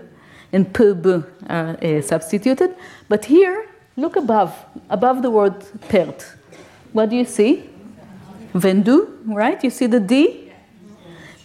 and 0.51 0.73
p, 0.73 0.93
b 0.93 1.23
are 1.49 1.77
uh, 1.82 2.01
substituted. 2.01 2.75
But 3.08 3.25
here, 3.25 3.65
look 3.95 4.17
above, 4.17 4.54
above 4.89 5.21
the 5.21 5.30
word 5.30 5.60
perte. 5.88 6.25
What 6.91 7.10
do 7.10 7.15
you 7.15 7.25
see? 7.25 7.69
Vendu, 8.54 9.08
right? 9.25 9.63
You 9.63 9.69
see 9.69 9.88
the 9.88 9.99
D? 9.99 10.51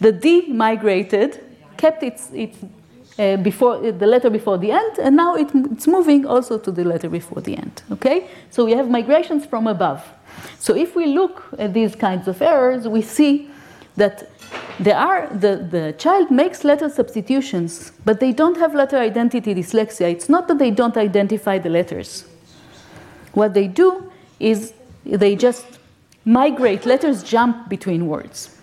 The 0.01 0.11
D 0.11 0.47
migrated, 0.47 1.39
kept 1.77 2.03
its, 2.03 2.29
its 2.33 2.57
uh, 3.19 3.37
before 3.37 3.75
uh, 3.75 3.91
the 3.91 4.07
letter 4.07 4.29
before 4.29 4.57
the 4.57 4.71
end, 4.71 4.99
and 4.99 5.15
now 5.15 5.35
it, 5.35 5.49
it's 5.71 5.87
moving 5.87 6.25
also 6.25 6.57
to 6.57 6.71
the 6.71 6.83
letter 6.83 7.09
before 7.09 7.41
the 7.41 7.57
end. 7.57 7.81
Okay, 7.91 8.29
so 8.49 8.65
we 8.65 8.73
have 8.73 8.89
migrations 8.89 9.45
from 9.45 9.67
above. 9.67 10.03
So 10.59 10.75
if 10.75 10.95
we 10.95 11.05
look 11.05 11.43
at 11.57 11.73
these 11.73 11.95
kinds 11.95 12.27
of 12.27 12.41
errors, 12.41 12.87
we 12.87 13.01
see 13.01 13.49
that 13.95 14.29
there 14.79 14.95
are 14.95 15.27
the, 15.27 15.67
the 15.69 15.95
child 15.97 16.29
makes 16.29 16.63
letter 16.63 16.89
substitutions, 16.89 17.91
but 18.05 18.19
they 18.19 18.31
don't 18.31 18.57
have 18.57 18.75
letter 18.75 18.97
identity 18.97 19.55
dyslexia. 19.55 20.11
It's 20.11 20.29
not 20.29 20.47
that 20.47 20.59
they 20.59 20.71
don't 20.71 20.95
identify 20.95 21.57
the 21.57 21.69
letters. 21.69 22.25
What 23.33 23.53
they 23.53 23.67
do 23.67 24.11
is 24.39 24.73
they 25.03 25.35
just 25.35 25.65
migrate, 26.25 26.85
letters 26.85 27.23
jump 27.23 27.69
between 27.69 28.07
words. 28.07 28.56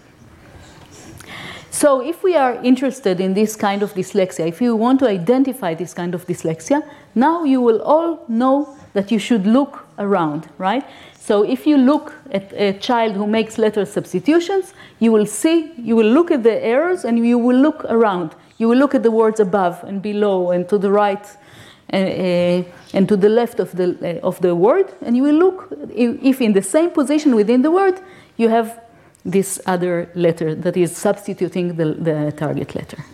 So, 1.74 2.00
if 2.00 2.22
we 2.22 2.36
are 2.36 2.54
interested 2.62 3.20
in 3.20 3.34
this 3.34 3.56
kind 3.56 3.82
of 3.82 3.94
dyslexia, 3.94 4.46
if 4.46 4.60
you 4.60 4.76
want 4.76 5.00
to 5.00 5.08
identify 5.08 5.74
this 5.74 5.92
kind 5.92 6.14
of 6.14 6.24
dyslexia, 6.24 6.88
now 7.16 7.42
you 7.42 7.60
will 7.60 7.82
all 7.82 8.24
know 8.28 8.78
that 8.92 9.10
you 9.10 9.18
should 9.18 9.44
look 9.44 9.84
around, 9.98 10.48
right? 10.56 10.84
So, 11.18 11.42
if 11.42 11.66
you 11.66 11.76
look 11.76 12.14
at 12.30 12.52
a 12.52 12.74
child 12.74 13.16
who 13.16 13.26
makes 13.26 13.58
letter 13.58 13.84
substitutions, 13.86 14.72
you 15.00 15.10
will 15.10 15.26
see, 15.26 15.72
you 15.76 15.96
will 15.96 16.06
look 16.06 16.30
at 16.30 16.44
the 16.44 16.64
errors 16.64 17.04
and 17.04 17.18
you 17.18 17.38
will 17.38 17.58
look 17.58 17.84
around. 17.86 18.36
You 18.58 18.68
will 18.68 18.78
look 18.78 18.94
at 18.94 19.02
the 19.02 19.10
words 19.10 19.40
above 19.40 19.82
and 19.82 20.00
below 20.00 20.52
and 20.52 20.68
to 20.68 20.78
the 20.78 20.92
right 20.92 21.26
and, 21.90 22.64
uh, 22.64 22.68
and 22.92 23.08
to 23.08 23.16
the 23.16 23.28
left 23.28 23.58
of 23.58 23.72
the, 23.72 23.98
uh, 24.00 24.24
of 24.24 24.40
the 24.42 24.54
word, 24.54 24.92
and 25.02 25.16
you 25.16 25.24
will 25.24 25.34
look 25.34 25.72
if 25.92 26.40
in 26.40 26.52
the 26.52 26.62
same 26.62 26.90
position 26.90 27.34
within 27.34 27.62
the 27.62 27.72
word 27.72 28.00
you 28.36 28.48
have 28.48 28.80
this 29.24 29.60
other 29.66 30.10
letter 30.14 30.54
that 30.54 30.76
is 30.76 30.96
substituting 30.96 31.76
the, 31.76 31.94
the 31.94 32.32
target 32.36 32.74
letter, 32.74 33.04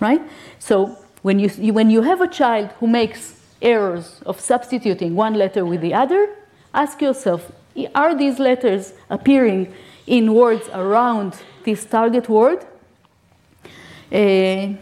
right? 0.00 0.20
So 0.58 0.96
when 1.22 1.38
you, 1.38 1.72
when 1.72 1.90
you 1.90 2.02
have 2.02 2.20
a 2.20 2.28
child 2.28 2.70
who 2.80 2.86
makes 2.86 3.40
errors 3.60 4.20
of 4.24 4.40
substituting 4.40 5.14
one 5.14 5.34
letter 5.34 5.64
with 5.64 5.80
the 5.80 5.94
other, 5.94 6.34
ask 6.72 7.02
yourself, 7.02 7.52
are 7.94 8.14
these 8.14 8.38
letters 8.38 8.92
appearing 9.10 9.72
in 10.06 10.34
words 10.34 10.68
around 10.72 11.34
this 11.64 11.84
target 11.84 12.28
word? 12.28 12.64
Uh, 14.10 14.74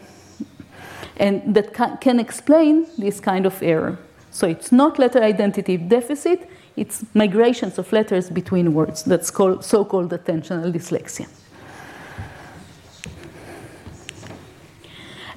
and 1.18 1.55
that 1.55 1.72
ca- 1.72 1.96
can 1.96 2.20
explain 2.20 2.87
this 2.99 3.20
kind 3.20 3.46
of 3.46 3.62
error. 3.62 3.99
So 4.31 4.46
it's 4.46 4.70
not 4.70 4.99
letter 4.99 5.22
identity 5.22 5.77
deficit, 5.79 6.49
it's 6.76 7.04
migrations 7.14 7.78
of 7.78 7.92
letters 7.92 8.30
between 8.30 8.74
words. 8.74 9.02
That's 9.02 9.30
called 9.30 9.64
so-called 9.64 10.10
attentional 10.10 10.72
dyslexia. 10.72 11.28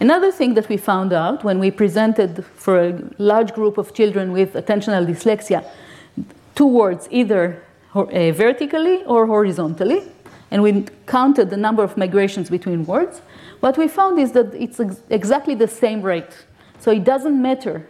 Another 0.01 0.31
thing 0.31 0.53
that 0.53 0.69
we 0.69 0.77
found 0.77 1.11
out 1.11 1.43
when 1.43 1.59
we 1.59 1.71
presented 1.71 2.45
for 2.55 2.79
a 2.79 3.01
large 3.17 3.53
group 3.53 3.77
of 3.77 3.93
children 3.93 4.31
with 4.31 4.53
attentional 4.53 5.05
dyslexia 5.05 5.65
two 6.59 6.67
words 6.67 7.07
either 7.09 7.63
uh, 7.95 8.31
vertically 8.31 9.03
or 9.05 9.25
horizontally, 9.25 10.01
and 10.51 10.61
we 10.61 10.85
counted 11.05 11.49
the 11.49 11.55
number 11.55 11.83
of 11.83 11.95
migrations 11.95 12.49
between 12.49 12.85
words, 12.85 13.21
what 13.61 13.77
we 13.77 13.87
found 13.87 14.19
is 14.19 14.31
that 14.33 14.53
it's 14.53 14.79
ex- 14.79 15.01
exactly 15.09 15.55
the 15.55 15.67
same 15.67 16.01
rate. 16.01 16.45
So 16.79 16.91
it 16.91 17.03
doesn't 17.05 17.41
matter 17.41 17.87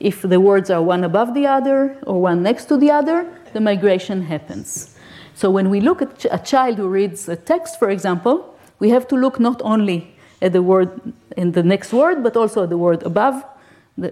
if 0.00 0.22
the 0.22 0.40
words 0.40 0.70
are 0.70 0.82
one 0.82 1.04
above 1.04 1.34
the 1.34 1.46
other 1.46 1.96
or 2.06 2.20
one 2.20 2.42
next 2.42 2.64
to 2.66 2.76
the 2.76 2.90
other, 2.90 3.30
the 3.52 3.60
migration 3.60 4.22
happens. 4.22 4.96
So 5.34 5.50
when 5.50 5.70
we 5.70 5.80
look 5.80 6.02
at 6.02 6.26
a 6.30 6.38
child 6.38 6.78
who 6.78 6.88
reads 6.88 7.28
a 7.28 7.36
text, 7.36 7.78
for 7.78 7.90
example, 7.90 8.56
we 8.78 8.90
have 8.90 9.06
to 9.08 9.16
look 9.16 9.38
not 9.38 9.60
only 9.62 10.16
at 10.42 10.52
the 10.52 10.62
word 10.62 11.12
in 11.36 11.52
the 11.52 11.62
next 11.62 11.92
word, 11.92 12.22
but 12.22 12.36
also 12.36 12.64
at 12.64 12.70
the 12.70 12.78
word 12.78 13.02
above, 13.02 13.44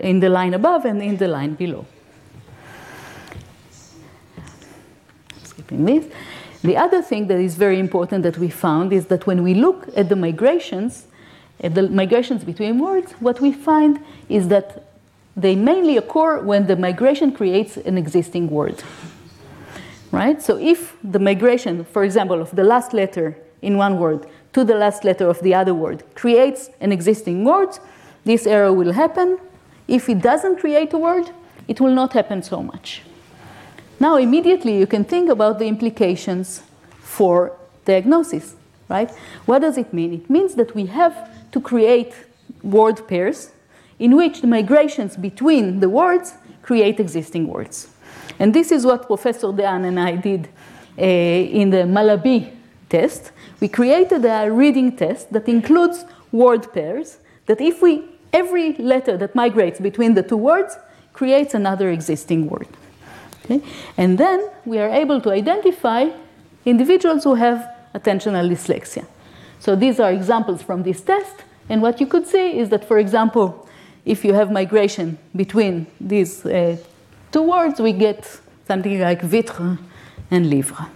in 0.00 0.20
the 0.20 0.28
line 0.28 0.54
above, 0.54 0.84
and 0.84 1.02
in 1.02 1.16
the 1.16 1.28
line 1.28 1.54
below. 1.54 1.86
in 5.70 5.84
this. 5.84 6.06
The 6.62 6.76
other 6.76 7.02
thing 7.02 7.28
that 7.28 7.38
is 7.38 7.54
very 7.54 7.78
important 7.78 8.22
that 8.24 8.38
we 8.38 8.50
found 8.50 8.92
is 8.92 9.06
that 9.06 9.26
when 9.26 9.42
we 9.42 9.54
look 9.54 9.88
at 9.96 10.08
the 10.08 10.16
migrations, 10.16 11.06
at 11.60 11.74
the 11.74 11.88
migrations 11.88 12.44
between 12.44 12.78
words, 12.78 13.12
what 13.20 13.40
we 13.40 13.52
find 13.52 14.00
is 14.28 14.48
that 14.48 14.87
they 15.38 15.54
mainly 15.54 15.96
occur 15.96 16.40
when 16.42 16.66
the 16.66 16.76
migration 16.76 17.32
creates 17.32 17.76
an 17.76 17.96
existing 17.96 18.50
word. 18.50 18.82
Right? 20.10 20.42
So 20.42 20.58
if 20.58 20.96
the 21.04 21.18
migration, 21.18 21.84
for 21.84 22.02
example, 22.02 22.40
of 22.40 22.50
the 22.56 22.64
last 22.64 22.92
letter 22.92 23.36
in 23.62 23.76
one 23.76 23.98
word 23.98 24.26
to 24.54 24.64
the 24.64 24.74
last 24.74 25.04
letter 25.04 25.28
of 25.28 25.40
the 25.42 25.54
other 25.54 25.74
word 25.74 26.02
creates 26.14 26.70
an 26.80 26.90
existing 26.92 27.44
word, 27.44 27.78
this 28.24 28.46
error 28.46 28.72
will 28.72 28.92
happen. 28.92 29.38
If 29.86 30.08
it 30.08 30.20
doesn't 30.20 30.58
create 30.58 30.92
a 30.92 30.98
word, 30.98 31.30
it 31.68 31.80
will 31.80 31.94
not 31.94 32.14
happen 32.14 32.42
so 32.42 32.62
much. 32.62 33.02
Now, 34.00 34.16
immediately, 34.16 34.78
you 34.78 34.86
can 34.86 35.04
think 35.04 35.28
about 35.28 35.58
the 35.58 35.66
implications 35.66 36.62
for 37.00 37.52
diagnosis, 37.84 38.54
right? 38.88 39.10
What 39.46 39.60
does 39.60 39.76
it 39.76 39.92
mean? 39.92 40.14
It 40.14 40.30
means 40.30 40.54
that 40.54 40.74
we 40.74 40.86
have 40.86 41.30
to 41.52 41.60
create 41.60 42.14
word 42.62 43.06
pairs 43.08 43.50
in 43.98 44.16
which 44.16 44.40
the 44.40 44.46
migrations 44.46 45.16
between 45.16 45.80
the 45.80 45.88
words 45.88 46.34
create 46.62 47.00
existing 47.00 47.46
words. 47.46 47.88
And 48.38 48.54
this 48.54 48.70
is 48.70 48.86
what 48.86 49.06
Professor 49.06 49.48
Dehaene 49.48 49.86
and 49.86 49.98
I 49.98 50.16
did 50.16 50.48
uh, 50.98 51.02
in 51.02 51.70
the 51.70 51.84
Malaby 51.86 52.52
test. 52.88 53.32
We 53.60 53.68
created 53.68 54.24
a 54.24 54.50
reading 54.50 54.96
test 54.96 55.32
that 55.32 55.48
includes 55.48 56.04
word 56.30 56.72
pairs 56.72 57.18
that 57.46 57.60
if 57.60 57.82
we 57.82 58.04
every 58.32 58.74
letter 58.74 59.16
that 59.16 59.34
migrates 59.34 59.80
between 59.80 60.14
the 60.14 60.22
two 60.22 60.36
words 60.36 60.76
creates 61.12 61.54
another 61.54 61.90
existing 61.90 62.48
word. 62.48 62.68
Okay? 63.44 63.62
And 63.96 64.18
then 64.18 64.48
we 64.64 64.78
are 64.78 64.90
able 64.90 65.20
to 65.22 65.30
identify 65.30 66.10
individuals 66.64 67.24
who 67.24 67.34
have 67.34 67.68
attentional 67.94 68.48
dyslexia. 68.48 69.06
So 69.58 69.74
these 69.74 69.98
are 69.98 70.12
examples 70.12 70.62
from 70.62 70.82
this 70.82 71.00
test. 71.00 71.44
And 71.68 71.82
what 71.82 72.00
you 72.00 72.06
could 72.06 72.26
see 72.26 72.58
is 72.58 72.68
that, 72.68 72.84
for 72.84 72.98
example, 72.98 73.67
if 74.08 74.24
you 74.24 74.32
have 74.32 74.50
migration 74.50 75.18
between 75.36 75.86
these 76.00 76.44
uh, 76.46 76.76
two 77.30 77.42
words, 77.42 77.78
we 77.78 77.92
get 77.92 78.40
something 78.66 78.98
like 78.98 79.20
vitre 79.20 79.78
and 80.30 80.48
livre. 80.48 80.86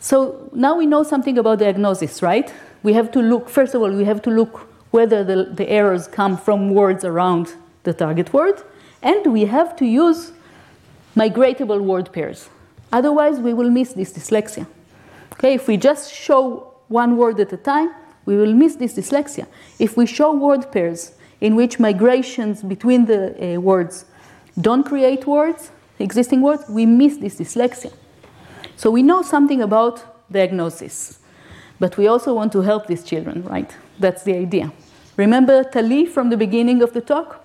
So 0.00 0.50
now 0.52 0.76
we 0.76 0.84
know 0.84 1.02
something 1.02 1.38
about 1.38 1.60
diagnosis, 1.60 2.22
right? 2.22 2.52
We 2.82 2.92
have 2.92 3.10
to 3.12 3.20
look, 3.20 3.48
first 3.48 3.74
of 3.74 3.80
all, 3.80 3.90
we 3.90 4.04
have 4.04 4.20
to 4.22 4.30
look 4.30 4.68
whether 4.90 5.24
the, 5.24 5.44
the 5.44 5.66
errors 5.70 6.06
come 6.06 6.36
from 6.36 6.70
words 6.70 7.04
around 7.04 7.54
the 7.84 7.94
target 7.94 8.32
word, 8.34 8.62
and 9.02 9.32
we 9.32 9.46
have 9.46 9.74
to 9.76 9.86
use 9.86 10.32
migratable 11.16 11.80
word 11.80 12.12
pairs. 12.12 12.50
Otherwise, 12.92 13.38
we 13.40 13.54
will 13.54 13.70
miss 13.70 13.94
this 13.94 14.12
dyslexia. 14.12 14.66
Okay, 15.32 15.54
if 15.54 15.66
we 15.68 15.78
just 15.78 16.12
show 16.12 16.74
one 16.88 17.16
word 17.16 17.40
at 17.40 17.50
a 17.52 17.56
time, 17.56 17.90
we 18.26 18.36
will 18.36 18.52
miss 18.52 18.76
this 18.76 18.94
dyslexia. 18.94 19.46
If 19.78 19.96
we 19.96 20.06
show 20.06 20.34
word 20.34 20.70
pairs 20.72 21.12
in 21.40 21.56
which 21.56 21.78
migrations 21.78 22.62
between 22.62 23.06
the 23.06 23.56
uh, 23.56 23.60
words 23.60 24.04
don't 24.60 24.84
create 24.84 25.26
words, 25.26 25.70
existing 25.98 26.40
words, 26.40 26.64
we 26.68 26.86
miss 26.86 27.16
this 27.16 27.36
dyslexia. 27.36 27.92
So 28.76 28.90
we 28.90 29.02
know 29.02 29.22
something 29.22 29.62
about 29.62 30.04
diagnosis, 30.30 31.18
but 31.78 31.96
we 31.96 32.06
also 32.06 32.34
want 32.34 32.52
to 32.52 32.60
help 32.60 32.86
these 32.86 33.04
children, 33.04 33.42
right? 33.44 33.76
That's 33.98 34.22
the 34.22 34.36
idea. 34.36 34.72
Remember 35.16 35.64
Tali 35.64 36.06
from 36.06 36.30
the 36.30 36.36
beginning 36.36 36.82
of 36.82 36.92
the 36.92 37.00
talk? 37.00 37.44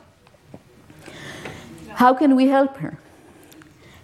How 1.95 2.13
can 2.13 2.35
we 2.35 2.47
help 2.47 2.77
her? 2.77 2.97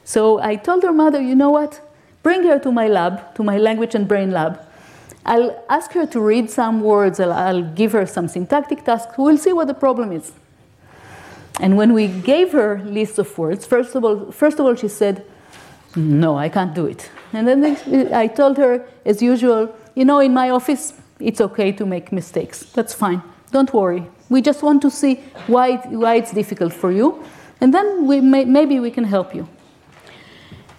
So 0.04 0.40
I 0.40 0.56
told 0.56 0.84
her 0.84 0.94
mother, 0.94 1.22
you 1.22 1.36
know 1.36 1.50
what? 1.50 1.82
Bring 2.22 2.44
her 2.44 2.60
to 2.60 2.72
my 2.72 2.88
lab, 2.88 3.34
to 3.36 3.44
my 3.44 3.58
language 3.58 3.96
and 3.96 4.08
brain 4.08 4.32
lab. 4.32 4.65
I'll 5.26 5.64
ask 5.70 5.92
her 5.94 6.06
to 6.06 6.20
read 6.20 6.52
some 6.52 6.82
words, 6.82 7.20
I'll, 7.20 7.34
I'll 7.34 7.64
give 7.64 7.94
her 7.94 8.06
some 8.06 8.28
syntactic 8.28 8.84
tasks, 8.84 9.18
we'll 9.18 9.38
see 9.38 9.54
what 9.54 9.68
the 9.68 9.74
problem 9.74 10.12
is. 10.12 10.32
And 11.60 11.78
when 11.78 11.94
we 11.94 12.08
gave 12.08 12.52
her 12.52 12.80
lists 12.84 13.18
of 13.18 13.36
words, 13.38 13.66
first 13.66 13.96
of 13.96 14.04
all, 14.04 14.32
first 14.32 14.60
of 14.60 14.66
all 14.66 14.76
she 14.76 14.88
said, 14.88 15.26
no, 15.96 16.38
I 16.38 16.50
can't 16.50 16.76
do 16.76 16.86
it. 16.86 17.10
And 17.34 17.48
then 17.48 18.14
I 18.14 18.28
told 18.28 18.58
her, 18.58 18.86
as 19.06 19.22
usual, 19.22 19.74
you 19.96 20.06
know, 20.06 20.20
in 20.20 20.34
my 20.34 20.50
office, 20.50 20.94
it's 21.20 21.40
okay 21.42 21.72
to 21.72 21.86
make 21.86 22.12
mistakes. 22.12 22.64
That's 22.74 22.94
fine. 22.94 23.22
Don't 23.52 23.74
worry. 23.74 24.06
We 24.30 24.42
just 24.42 24.62
want 24.62 24.82
to 24.82 24.92
see 24.92 25.16
why, 25.48 25.78
why 25.78 26.16
it's 26.16 26.34
difficult 26.34 26.74
for 26.74 26.92
you. 26.92 27.24
And 27.62 27.74
then 27.74 28.06
we 28.06 28.20
may, 28.20 28.44
maybe 28.44 28.80
we 28.80 28.92
can 28.92 29.06
help 29.06 29.34
you. 29.34 29.48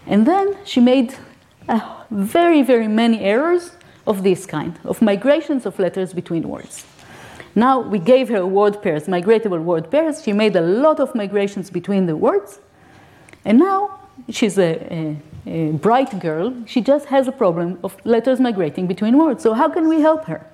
And 0.06 0.26
then 0.26 0.56
she 0.64 0.80
made 0.80 1.14
very, 2.10 2.62
very 2.62 2.88
many 2.88 3.20
errors 3.20 3.72
of 4.06 4.22
this 4.22 4.46
kind, 4.46 4.78
of 4.84 5.02
migrations 5.02 5.66
of 5.66 5.78
letters 5.78 6.12
between 6.12 6.48
words. 6.48 6.84
Now 7.54 7.80
we 7.80 7.98
gave 7.98 8.28
her 8.28 8.46
word 8.46 8.82
pairs, 8.82 9.06
migratable 9.06 9.62
word 9.62 9.90
pairs. 9.90 10.22
She 10.22 10.32
made 10.32 10.56
a 10.56 10.60
lot 10.60 11.00
of 11.00 11.14
migrations 11.14 11.70
between 11.70 12.06
the 12.06 12.16
words. 12.16 12.60
And 13.44 13.58
now 13.58 13.98
she's 14.28 14.58
a, 14.58 14.72
a, 14.92 15.16
a 15.46 15.72
bright 15.72 16.20
girl. 16.20 16.54
She 16.66 16.80
just 16.82 17.06
has 17.06 17.28
a 17.28 17.32
problem 17.32 17.78
of 17.82 17.96
letters 18.04 18.40
migrating 18.40 18.86
between 18.86 19.16
words. 19.16 19.42
So 19.42 19.54
how 19.54 19.68
can 19.68 19.88
we 19.88 20.00
help 20.00 20.26
her? 20.26 20.46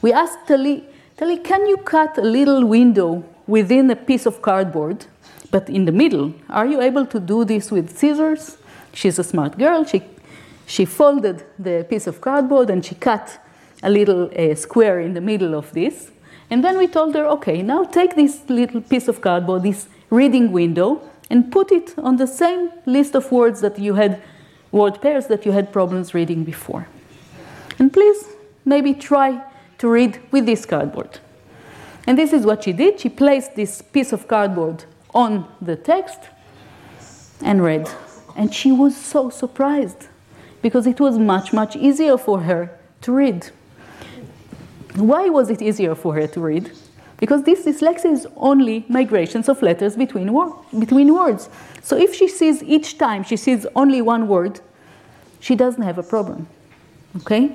We 0.00 0.12
asked 0.12 0.48
Tali, 0.48 0.84
Tali, 1.16 1.38
can 1.38 1.66
you 1.68 1.76
cut 1.76 2.18
a 2.18 2.22
little 2.22 2.66
window 2.66 3.24
within 3.46 3.88
a 3.90 3.96
piece 3.96 4.26
of 4.26 4.42
cardboard, 4.42 5.06
but 5.52 5.68
in 5.68 5.84
the 5.84 5.92
middle? 5.92 6.34
Are 6.50 6.66
you 6.66 6.80
able 6.80 7.06
to 7.06 7.20
do 7.20 7.44
this 7.44 7.70
with 7.70 7.96
scissors? 7.96 8.58
She's 8.92 9.18
a 9.18 9.24
smart 9.24 9.58
girl. 9.58 9.84
She, 9.84 10.02
she 10.66 10.84
folded 10.84 11.44
the 11.58 11.86
piece 11.88 12.06
of 12.06 12.20
cardboard 12.20 12.70
and 12.70 12.84
she 12.84 12.94
cut 12.94 13.38
a 13.82 13.90
little 13.90 14.30
uh, 14.36 14.54
square 14.54 15.00
in 15.00 15.14
the 15.14 15.20
middle 15.20 15.54
of 15.54 15.72
this. 15.72 16.10
And 16.50 16.62
then 16.62 16.78
we 16.78 16.86
told 16.86 17.14
her, 17.14 17.26
okay, 17.26 17.62
now 17.62 17.84
take 17.84 18.14
this 18.14 18.42
little 18.48 18.80
piece 18.80 19.08
of 19.08 19.20
cardboard, 19.20 19.62
this 19.62 19.88
reading 20.10 20.52
window, 20.52 21.00
and 21.30 21.50
put 21.50 21.72
it 21.72 21.94
on 21.98 22.16
the 22.16 22.26
same 22.26 22.70
list 22.84 23.14
of 23.14 23.32
words 23.32 23.60
that 23.62 23.78
you 23.78 23.94
had, 23.94 24.22
word 24.70 25.00
pairs 25.00 25.26
that 25.28 25.46
you 25.46 25.52
had 25.52 25.72
problems 25.72 26.14
reading 26.14 26.44
before. 26.44 26.86
And 27.78 27.92
please, 27.92 28.26
maybe 28.64 28.92
try 28.92 29.42
to 29.78 29.88
read 29.88 30.20
with 30.30 30.46
this 30.46 30.66
cardboard. 30.66 31.18
And 32.06 32.18
this 32.18 32.32
is 32.32 32.44
what 32.44 32.64
she 32.64 32.72
did. 32.72 33.00
She 33.00 33.08
placed 33.08 33.54
this 33.54 33.80
piece 33.80 34.12
of 34.12 34.28
cardboard 34.28 34.84
on 35.14 35.48
the 35.60 35.76
text 35.76 36.20
and 37.42 37.62
read. 37.62 37.88
And 38.36 38.52
she 38.54 38.72
was 38.72 38.96
so 38.96 39.30
surprised 39.30 40.08
because 40.62 40.86
it 40.86 41.00
was 41.00 41.18
much, 41.18 41.52
much 41.52 41.76
easier 41.76 42.16
for 42.16 42.40
her 42.40 42.70
to 43.02 43.12
read. 43.12 43.50
Why 44.94 45.28
was 45.28 45.50
it 45.50 45.60
easier 45.60 45.94
for 45.94 46.14
her 46.14 46.26
to 46.28 46.40
read? 46.40 46.70
Because 47.18 47.44
this 47.44 47.64
dyslexia 47.64 48.12
is 48.12 48.26
only 48.36 48.84
migrations 48.88 49.48
of 49.48 49.62
letters 49.62 49.96
between, 49.96 50.28
between 50.78 51.14
words. 51.14 51.48
So 51.82 51.96
if 51.96 52.14
she 52.14 52.28
sees 52.28 52.62
each 52.62 52.98
time 52.98 53.22
she 53.22 53.36
sees 53.36 53.66
only 53.76 54.02
one 54.02 54.28
word, 54.28 54.60
she 55.40 55.54
doesn't 55.56 55.82
have 55.82 55.98
a 55.98 56.02
problem. 56.02 56.46
Okay? 57.18 57.52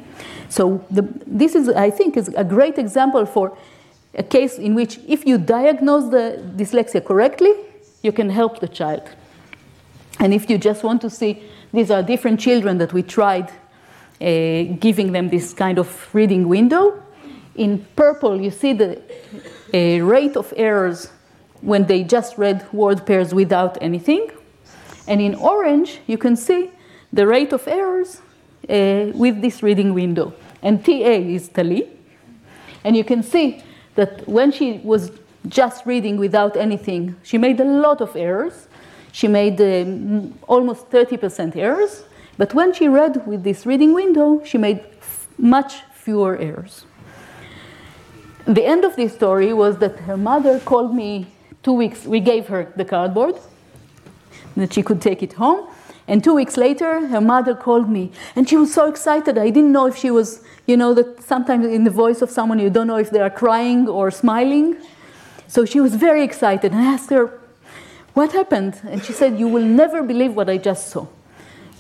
So 0.50 0.86
the, 0.92 1.02
this 1.26 1.56
is, 1.56 1.70
I 1.70 1.90
think, 1.90 2.18
is 2.18 2.30
a 2.30 2.44
great 2.44 2.78
example 2.78 3.26
for 3.26 3.58
a 4.14 4.24
case 4.24 4.58
in 4.58 4.74
which 4.76 5.00
if 5.08 5.26
you 5.26 5.38
diagnose 5.38 6.10
the 6.10 6.44
dyslexia 6.56 7.04
correctly, 7.04 7.54
you 8.04 8.12
can 8.12 8.30
help 8.30 8.60
the 8.60 8.68
child. 8.68 9.10
And 10.20 10.34
if 10.34 10.50
you 10.50 10.58
just 10.58 10.84
want 10.84 11.02
to 11.02 11.10
see, 11.10 11.44
these 11.78 11.92
are 11.92 12.02
different 12.02 12.40
children 12.40 12.80
that 12.80 12.92
we 12.92 13.04
tried 13.04 13.52
uh, 14.20 14.64
giving 14.80 15.12
them 15.12 15.30
this 15.30 15.54
kind 15.54 15.78
of 15.78 16.10
reading 16.14 16.48
window. 16.48 17.04
In 17.56 17.86
purple, 17.96 18.42
you 18.42 18.50
see 18.50 18.74
the 18.74 19.00
uh, 19.74 20.04
rate 20.04 20.36
of 20.36 20.54
errors 20.58 21.12
when 21.62 21.86
they 21.86 22.04
just 22.04 22.38
read 22.38 22.66
word 22.74 23.06
pairs 23.06 23.34
without 23.34 23.78
anything. 23.82 24.30
And 25.08 25.22
in 25.22 25.36
orange, 25.36 26.00
you 26.08 26.18
can 26.18 26.36
see 26.36 26.72
the 27.14 27.28
rate 27.28 27.54
of 27.54 27.68
errors 27.68 28.22
uh, 28.68 29.12
with 29.14 29.42
this 29.42 29.62
reading 29.62 29.94
window. 29.94 30.34
And 30.62 30.84
TA 30.84 30.92
is 30.92 31.50
Tali. 31.50 31.88
And 32.84 32.98
you 32.98 33.04
can 33.04 33.22
see 33.24 33.64
that 33.96 34.28
when 34.28 34.52
she 34.52 34.80
was 34.84 35.12
just 35.48 35.86
reading 35.86 36.18
without 36.18 36.58
anything, 36.58 37.16
she 37.24 37.38
made 37.38 37.60
a 37.60 37.66
lot 37.66 38.02
of 38.02 38.16
errors. 38.16 38.67
She 39.18 39.28
made 39.28 39.60
um, 39.60 40.38
almost 40.48 40.92
30% 40.92 41.56
errors, 41.56 42.04
but 42.38 42.54
when 42.54 42.72
she 42.72 42.88
read 42.88 43.26
with 43.26 43.44
this 43.44 43.66
reading 43.66 43.96
window, 43.96 44.44
she 44.46 44.60
made 44.60 44.82
f- 45.02 45.28
much 45.40 45.82
fewer 45.92 46.38
errors. 46.38 46.86
The 48.46 48.64
end 48.64 48.86
of 48.86 48.96
this 48.96 49.16
story 49.16 49.54
was 49.54 49.80
that 49.80 50.02
her 50.02 50.18
mother 50.18 50.60
called 50.60 50.94
me 50.94 51.26
two 51.64 51.74
weeks, 51.74 52.06
we 52.06 52.20
gave 52.20 52.46
her 52.50 52.72
the 52.76 52.86
cardboard, 52.86 53.34
that 54.56 54.72
she 54.72 54.84
could 54.84 55.02
take 55.02 55.24
it 55.24 55.34
home. 55.34 55.68
And 56.08 56.24
two 56.24 56.36
weeks 56.36 56.56
later, 56.56 57.08
her 57.08 57.20
mother 57.20 57.56
called 57.56 57.90
me, 57.90 58.12
and 58.36 58.48
she 58.48 58.56
was 58.56 58.72
so 58.72 58.88
excited. 58.88 59.36
I 59.40 59.50
didn't 59.50 59.72
know 59.72 59.88
if 59.88 59.98
she 59.98 60.12
was, 60.12 60.44
you 60.68 60.78
know, 60.78 60.94
that 60.94 61.24
sometimes 61.24 61.66
in 61.66 61.86
the 61.86 61.96
voice 62.06 62.22
of 62.22 62.30
someone 62.30 62.60
you 62.60 62.70
don't 62.70 62.86
know 62.86 62.98
if 62.98 63.10
they 63.10 63.22
are 63.22 63.32
crying 63.32 63.90
or 63.90 64.12
smiling. 64.12 64.78
So 65.48 65.66
she 65.66 65.80
was 65.80 65.96
very 65.96 66.24
excited. 66.24 66.72
And 66.72 66.82
I 66.82 66.94
asked 66.94 67.10
her, 67.10 67.42
What 68.18 68.32
happened? 68.32 68.82
And 68.90 69.06
she 69.06 69.14
said, 69.14 69.40
You 69.40 69.48
will 69.48 69.64
never 69.64 70.02
believe 70.02 70.34
what 70.34 70.50
I 70.50 70.58
just 70.58 70.90
saw. 70.90 71.06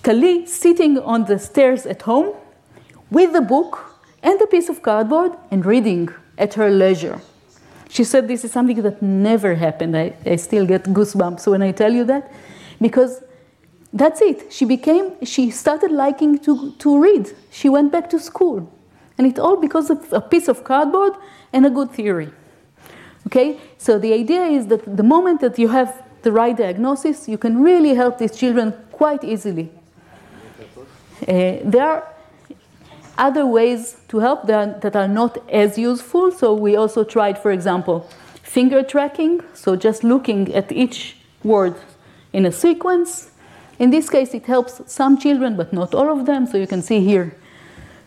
Tali 0.04 0.46
sitting 0.46 1.00
on 1.00 1.26
the 1.26 1.40
stairs 1.40 1.88
at 1.88 2.04
home 2.04 2.36
with 3.10 3.36
a 3.36 3.42
book 3.42 4.00
and 4.22 4.40
a 4.40 4.46
piece 4.46 4.70
of 4.70 4.84
cardboard 4.84 5.32
and 5.50 5.66
reading 5.66 6.10
at 6.38 6.54
her 6.54 6.70
leisure. 6.70 7.20
She 7.90 8.04
said 8.04 8.28
this 8.28 8.46
is 8.46 8.52
something 8.52 8.80
that 8.84 9.02
never 9.02 9.56
happened. 9.56 9.98
I, 9.98 10.14
I 10.28 10.36
still 10.36 10.68
get 10.68 10.84
goosebumps 10.84 11.48
when 11.48 11.64
I 11.64 11.72
tell 11.72 11.92
you 11.92 12.04
that 12.04 12.32
because 12.80 13.24
that's 13.92 14.22
it. 14.22 14.54
She 14.54 14.66
became, 14.66 15.26
she 15.26 15.50
started 15.50 15.90
liking 15.90 16.38
to, 16.46 16.74
to 16.74 17.02
read. 17.02 17.34
She 17.50 17.68
went 17.68 17.92
back 17.92 18.12
to 18.12 18.20
school. 18.20 18.72
And 19.18 19.26
it 19.26 19.40
all 19.40 19.58
because 19.58 19.90
of 19.90 20.14
a 20.14 20.22
piece 20.22 20.48
of 20.48 20.64
cardboard 20.64 21.14
and 21.52 21.66
a 21.66 21.72
good 21.72 21.90
theory. 21.90 22.30
Okay? 23.26 23.60
So 23.80 23.98
the 23.98 24.14
idea 24.14 24.44
is 24.44 24.68
that 24.68 24.96
the 24.96 25.02
moment 25.02 25.42
that 25.42 25.58
you 25.58 25.70
have 25.70 26.04
the 26.28 26.34
right 26.34 26.58
diagnosis, 26.58 27.30
you 27.30 27.38
can 27.38 27.64
really 27.64 27.94
help 27.96 28.18
these 28.18 28.36
children 28.36 28.74
quite 28.92 29.24
easily. 29.24 29.70
Uh, 31.22 31.64
there 31.64 31.88
are 31.94 32.04
other 33.18 33.46
ways 33.46 33.96
to 34.10 34.20
help 34.20 34.46
that, 34.46 34.82
that 34.82 34.94
are 34.96 35.08
not 35.08 35.38
as 35.50 35.78
useful. 35.78 36.32
So 36.32 36.54
we 36.54 36.76
also 36.76 37.06
tried, 37.06 37.38
for 37.40 37.52
example, 37.52 38.10
finger 38.44 38.84
tracking. 38.84 39.42
So 39.54 39.78
just 39.78 40.04
looking 40.04 40.54
at 40.54 40.70
each 40.70 41.16
word 41.44 41.76
in 42.34 42.46
a 42.46 42.52
sequence. 42.52 43.32
In 43.80 43.90
this 43.90 44.10
case, 44.10 44.34
it 44.34 44.46
helps 44.46 44.82
some 44.86 45.18
children, 45.18 45.56
but 45.56 45.72
not 45.72 45.96
all 45.96 46.10
of 46.12 46.26
them. 46.26 46.46
So 46.46 46.58
you 46.58 46.68
can 46.68 46.82
see 46.82 47.00
here 47.00 47.38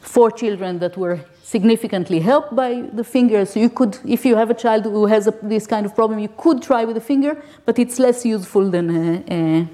four 0.00 0.30
children 0.30 0.78
that 0.80 0.98
were 0.98 1.20
significantly 1.54 2.20
helped 2.20 2.54
by 2.54 2.70
the 2.92 3.02
finger. 3.02 3.44
So 3.44 3.58
you 3.58 3.70
could, 3.70 3.98
if 4.06 4.24
you 4.24 4.36
have 4.36 4.50
a 4.50 4.54
child 4.64 4.84
who 4.84 5.06
has 5.06 5.26
a, 5.26 5.34
this 5.42 5.66
kind 5.66 5.84
of 5.84 5.92
problem, 5.96 6.20
you 6.20 6.32
could 6.36 6.62
try 6.62 6.84
with 6.84 6.96
a 6.96 7.06
finger, 7.12 7.32
but 7.66 7.76
it's 7.76 7.98
less 7.98 8.24
useful 8.24 8.70
than 8.70 8.86
a, 8.90 9.24
a, 9.38 9.68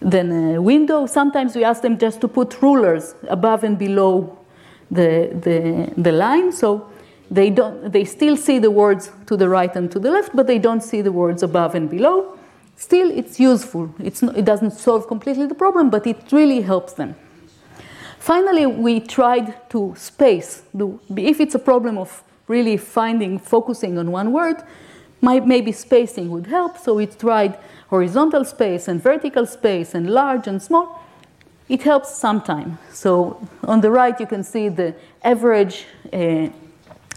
than 0.00 0.54
a 0.56 0.60
window. 0.60 1.06
Sometimes 1.06 1.54
we 1.54 1.62
ask 1.62 1.82
them 1.82 1.98
just 1.98 2.20
to 2.22 2.28
put 2.28 2.60
rulers 2.60 3.14
above 3.28 3.62
and 3.62 3.78
below 3.78 4.36
the, 4.90 5.30
the, 5.44 5.92
the 5.96 6.10
line. 6.10 6.50
So 6.50 6.90
they, 7.30 7.50
don't, 7.50 7.92
they 7.92 8.04
still 8.04 8.36
see 8.36 8.58
the 8.58 8.72
words 8.72 9.12
to 9.26 9.36
the 9.36 9.48
right 9.48 9.74
and 9.76 9.88
to 9.92 10.00
the 10.00 10.10
left, 10.10 10.34
but 10.34 10.48
they 10.48 10.58
don't 10.58 10.82
see 10.82 11.00
the 11.00 11.12
words 11.12 11.44
above 11.44 11.76
and 11.76 11.88
below. 11.88 12.36
Still, 12.74 13.10
it's 13.10 13.38
useful. 13.38 13.94
It's 13.98 14.22
it 14.22 14.44
doesn't 14.44 14.70
solve 14.70 15.08
completely 15.08 15.46
the 15.46 15.54
problem, 15.54 15.90
but 15.90 16.06
it 16.06 16.20
really 16.30 16.60
helps 16.60 16.92
them. 16.92 17.16
Finally, 18.28 18.66
we 18.66 19.00
tried 19.00 19.54
to 19.70 19.94
space. 19.96 20.60
The, 20.74 20.98
if 21.16 21.40
it's 21.40 21.54
a 21.54 21.58
problem 21.58 21.96
of 21.96 22.22
really 22.46 22.76
finding, 22.76 23.38
focusing 23.38 23.96
on 23.96 24.12
one 24.12 24.32
word, 24.32 24.62
maybe 25.22 25.72
spacing 25.72 26.28
would 26.28 26.46
help. 26.46 26.76
So 26.76 26.92
we 26.92 27.06
tried 27.06 27.58
horizontal 27.88 28.44
space 28.44 28.86
and 28.86 29.02
vertical 29.02 29.46
space 29.46 29.94
and 29.94 30.10
large 30.10 30.46
and 30.46 30.60
small 30.60 31.02
it 31.70 31.82
helps 31.82 32.14
sometime. 32.18 32.78
So 32.92 33.40
on 33.64 33.80
the 33.80 33.90
right, 33.90 34.18
you 34.20 34.26
can 34.26 34.44
see 34.44 34.68
the 34.68 34.94
average 35.22 35.86
uh, 36.12 36.48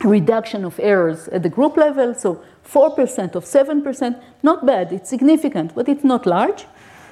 reduction 0.05 0.64
of 0.64 0.80
errors 0.80 1.28
at 1.28 1.43
the 1.43 1.49
group 1.49 1.76
level. 1.76 2.14
So 2.14 2.41
4% 2.66 3.36
of 3.36 3.43
7%, 3.43 4.22
not 4.43 4.66
bad, 4.66 4.93
it's 4.93 5.09
significant, 5.09 5.76
but 5.76 5.89
it's 5.89 6.05
not 6.05 6.26
large. 6.26 6.66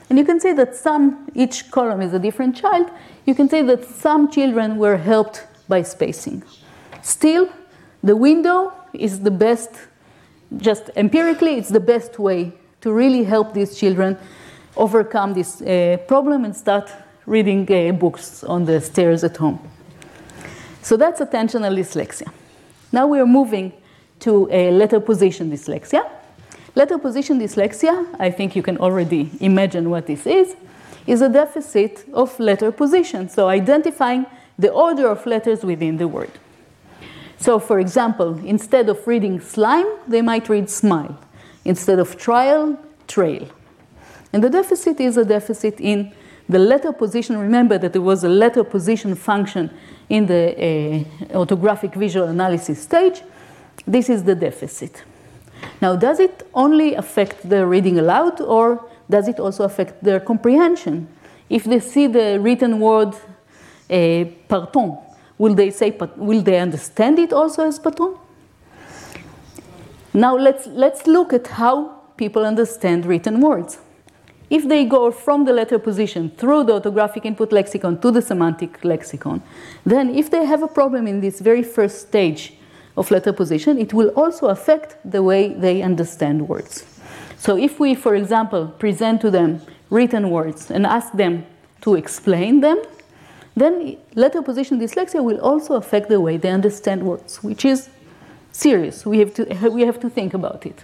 And 0.10 0.18
you 0.18 0.26
can 0.26 0.40
see 0.40 0.54
that 0.54 0.76
some, 0.76 1.30
each 1.36 1.70
column 1.70 2.02
is 2.02 2.14
a 2.14 2.20
different 2.20 2.56
child. 2.56 2.90
You 3.26 3.36
can 3.36 3.48
see 3.48 3.62
that 3.62 3.86
some 3.86 4.32
children 4.32 4.78
were 4.78 4.98
helped 4.98 5.46
by 5.68 5.84
spacing. 5.84 6.44
Still, 7.02 7.50
the 8.04 8.16
window 8.16 8.74
is 8.94 9.20
the 9.20 9.32
best, 9.32 9.72
just 10.58 10.90
empirically, 10.96 11.56
it's 11.56 11.70
the 11.70 11.80
best 11.80 12.18
way 12.18 12.52
to 12.82 12.92
really 12.92 13.24
help 13.24 13.54
these 13.54 13.78
children 13.78 14.18
overcome 14.76 15.34
this 15.34 15.62
uh, 15.62 15.98
problem 16.08 16.46
and 16.46 16.56
start 16.56 16.92
reading 17.26 17.70
uh, 17.72 17.92
books 17.92 18.44
on 18.44 18.66
the 18.66 18.82
stairs 18.82 19.24
at 19.24 19.38
home. 19.38 19.60
So 20.82 20.98
that's 20.98 21.20
attentional 21.20 21.76
dyslexia. 21.78 22.32
Now 22.92 23.06
we 23.06 23.20
are 23.20 23.28
moving 23.28 23.74
to 24.22 24.50
a 24.52 24.72
letter 24.72 25.00
position 25.00 25.52
dyslexia. 25.52 26.10
Letter 26.80 26.98
position 26.98 27.38
dyslexia, 27.38 28.08
I 28.20 28.32
think 28.32 28.56
you 28.56 28.64
can 28.64 28.78
already 28.78 29.30
imagine 29.42 29.90
what 29.90 30.08
this 30.08 30.26
is, 30.26 30.56
is 31.06 31.22
a 31.22 31.28
deficit 31.28 32.06
of 32.14 32.40
letter 32.40 32.72
position, 32.72 33.28
so 33.28 33.50
identifying 33.50 34.26
the 34.58 34.72
order 34.72 35.10
of 35.10 35.26
letters 35.26 35.66
within 35.66 35.98
the 35.98 36.08
word. 36.08 36.32
So, 37.38 37.60
for 37.60 37.82
example, 37.82 38.40
instead 38.46 38.88
of 38.88 39.06
reading 39.06 39.42
slime, 39.42 39.88
they 40.08 40.22
might 40.22 40.48
read 40.48 40.70
smile. 40.70 41.20
Instead 41.66 42.00
of 42.00 42.18
trial, 42.18 42.80
trail. 43.10 43.46
And 44.32 44.42
the 44.42 44.50
deficit 44.50 45.02
is 45.02 45.18
a 45.18 45.26
deficit 45.26 45.82
in 45.82 46.14
the 46.48 46.60
letter 46.60 46.94
position, 46.94 47.38
remember 47.38 47.78
that 47.78 47.92
there 47.92 48.02
was 48.02 48.24
a 48.24 48.30
letter 48.30 48.64
position 48.64 49.16
function 49.16 49.70
in 50.08 50.28
the 50.28 50.56
uh, 50.56 51.38
orthographic 51.38 51.94
visual 51.96 52.30
analysis 52.30 52.82
stage. 52.82 53.22
This 53.86 54.10
is 54.10 54.24
the 54.24 54.36
deficit. 54.36 55.04
Now, 55.82 55.96
does 55.96 56.20
it 56.20 56.48
only 56.54 56.96
affect 56.96 57.50
the 57.50 57.66
reading 57.66 58.00
aloud 58.00 58.42
or 58.42 58.86
does 59.10 59.28
it 59.28 59.40
also 59.40 59.64
affect 59.64 60.04
their 60.04 60.20
comprehension? 60.20 61.08
If 61.50 61.64
they 61.64 61.80
see 61.80 62.08
the 62.08 62.40
written 62.40 62.80
word 62.80 63.16
uh, 63.90 64.26
parton, 64.48 64.98
will 65.38 65.56
they 65.56 65.72
say, 65.72 65.98
will 66.18 66.42
they 66.42 66.60
understand 66.60 67.18
it 67.18 67.34
also 67.34 67.66
as 67.66 67.80
parton? 67.80 68.18
Now 70.14 70.36
let's, 70.36 70.68
let's 70.68 71.08
look 71.08 71.34
at 71.34 71.48
how 71.48 72.02
people 72.18 72.46
understand 72.46 73.06
written 73.06 73.40
words. 73.40 73.80
If 74.50 74.68
they 74.68 74.84
go 74.84 75.12
from 75.12 75.46
the 75.46 75.54
letter 75.54 75.78
position 75.78 76.32
through 76.32 76.64
the 76.64 76.74
orthographic 76.74 77.24
input 77.24 77.52
lexicon 77.52 78.02
to 78.02 78.10
the 78.12 78.22
semantic 78.22 78.84
lexicon, 78.84 79.44
then 79.86 80.10
if 80.10 80.32
they 80.32 80.44
have 80.46 80.64
a 80.64 80.68
problem 80.68 81.08
in 81.08 81.22
this 81.22 81.40
very 81.40 81.62
first 81.64 82.02
stage 82.08 82.54
of 83.00 83.10
letter 83.12 83.34
position, 83.34 83.80
it 83.80 83.94
will 83.94 84.10
also 84.10 84.48
affect 84.48 84.98
the 85.10 85.24
way 85.24 85.54
they 85.54 85.82
understand 85.82 86.48
words. 86.48 86.86
So 87.38 87.58
if 87.58 87.80
we, 87.80 87.96
for 87.96 88.14
example, 88.16 88.68
present 88.68 89.22
to 89.22 89.32
them 89.32 89.62
written 89.90 90.30
words 90.30 90.70
and 90.70 90.86
ask 90.86 91.14
them 91.14 91.46
to 91.82 91.96
explain 91.96 92.60
them, 92.60 92.78
then 93.56 93.98
letter 94.16 94.42
position 94.42 94.80
dyslexia 94.80 95.24
will 95.24 95.40
also 95.40 95.76
affect 95.76 96.10
the 96.10 96.20
way 96.20 96.38
they 96.38 96.50
understand 96.50 97.04
words, 97.04 97.42
which 97.42 97.64
is 97.64 97.90
serious. 98.52 99.06
We 99.06 99.20
have 99.20 99.34
to, 99.36 99.70
we 99.72 99.82
have 99.84 100.00
to 100.02 100.10
think 100.10 100.34
about 100.34 100.66
it. 100.66 100.84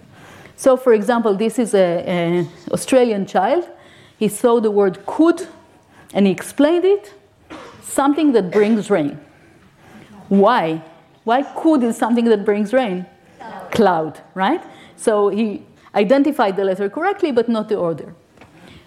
So, 0.55 0.77
for 0.77 0.93
example, 0.93 1.35
this 1.35 1.59
is 1.59 1.75
an 1.75 2.47
Australian 2.71 3.25
child. 3.25 3.67
He 4.17 4.29
saw 4.29 4.61
the 4.61 4.71
word 4.71 5.05
could 5.05 5.47
and 6.13 6.25
he 6.25 6.31
explained 6.31 6.85
it 6.85 7.13
something 7.83 8.31
that 8.31 8.51
brings 8.51 8.89
rain. 8.89 9.19
Why? 10.29 10.81
Why 11.25 11.43
could 11.43 11.83
is 11.83 11.97
something 11.97 12.25
that 12.25 12.45
brings 12.45 12.71
rain? 12.71 13.05
Cloud. 13.37 13.71
Cloud, 13.71 14.21
right? 14.33 14.63
So 14.95 15.29
he 15.29 15.63
identified 15.93 16.55
the 16.55 16.63
letter 16.63 16.89
correctly, 16.89 17.31
but 17.31 17.49
not 17.49 17.67
the 17.67 17.75
order. 17.75 18.15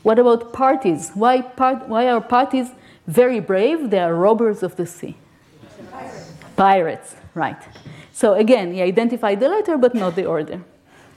What 0.02 0.18
about 0.18 0.52
parties? 0.52 1.10
Why, 1.14 1.42
part, 1.42 1.88
why 1.88 2.08
are 2.08 2.20
parties 2.20 2.70
very 3.06 3.40
brave? 3.40 3.90
They 3.90 3.98
are 3.98 4.14
robbers 4.14 4.62
of 4.62 4.76
the 4.76 4.86
sea. 4.86 5.16
Pirates. 5.90 6.32
Pirates, 6.56 7.16
right. 7.34 7.62
So 8.12 8.34
again, 8.34 8.72
he 8.72 8.82
identified 8.82 9.40
the 9.40 9.48
letter, 9.48 9.76
but 9.76 9.94
not 9.94 10.16
the 10.16 10.24
order. 10.24 10.62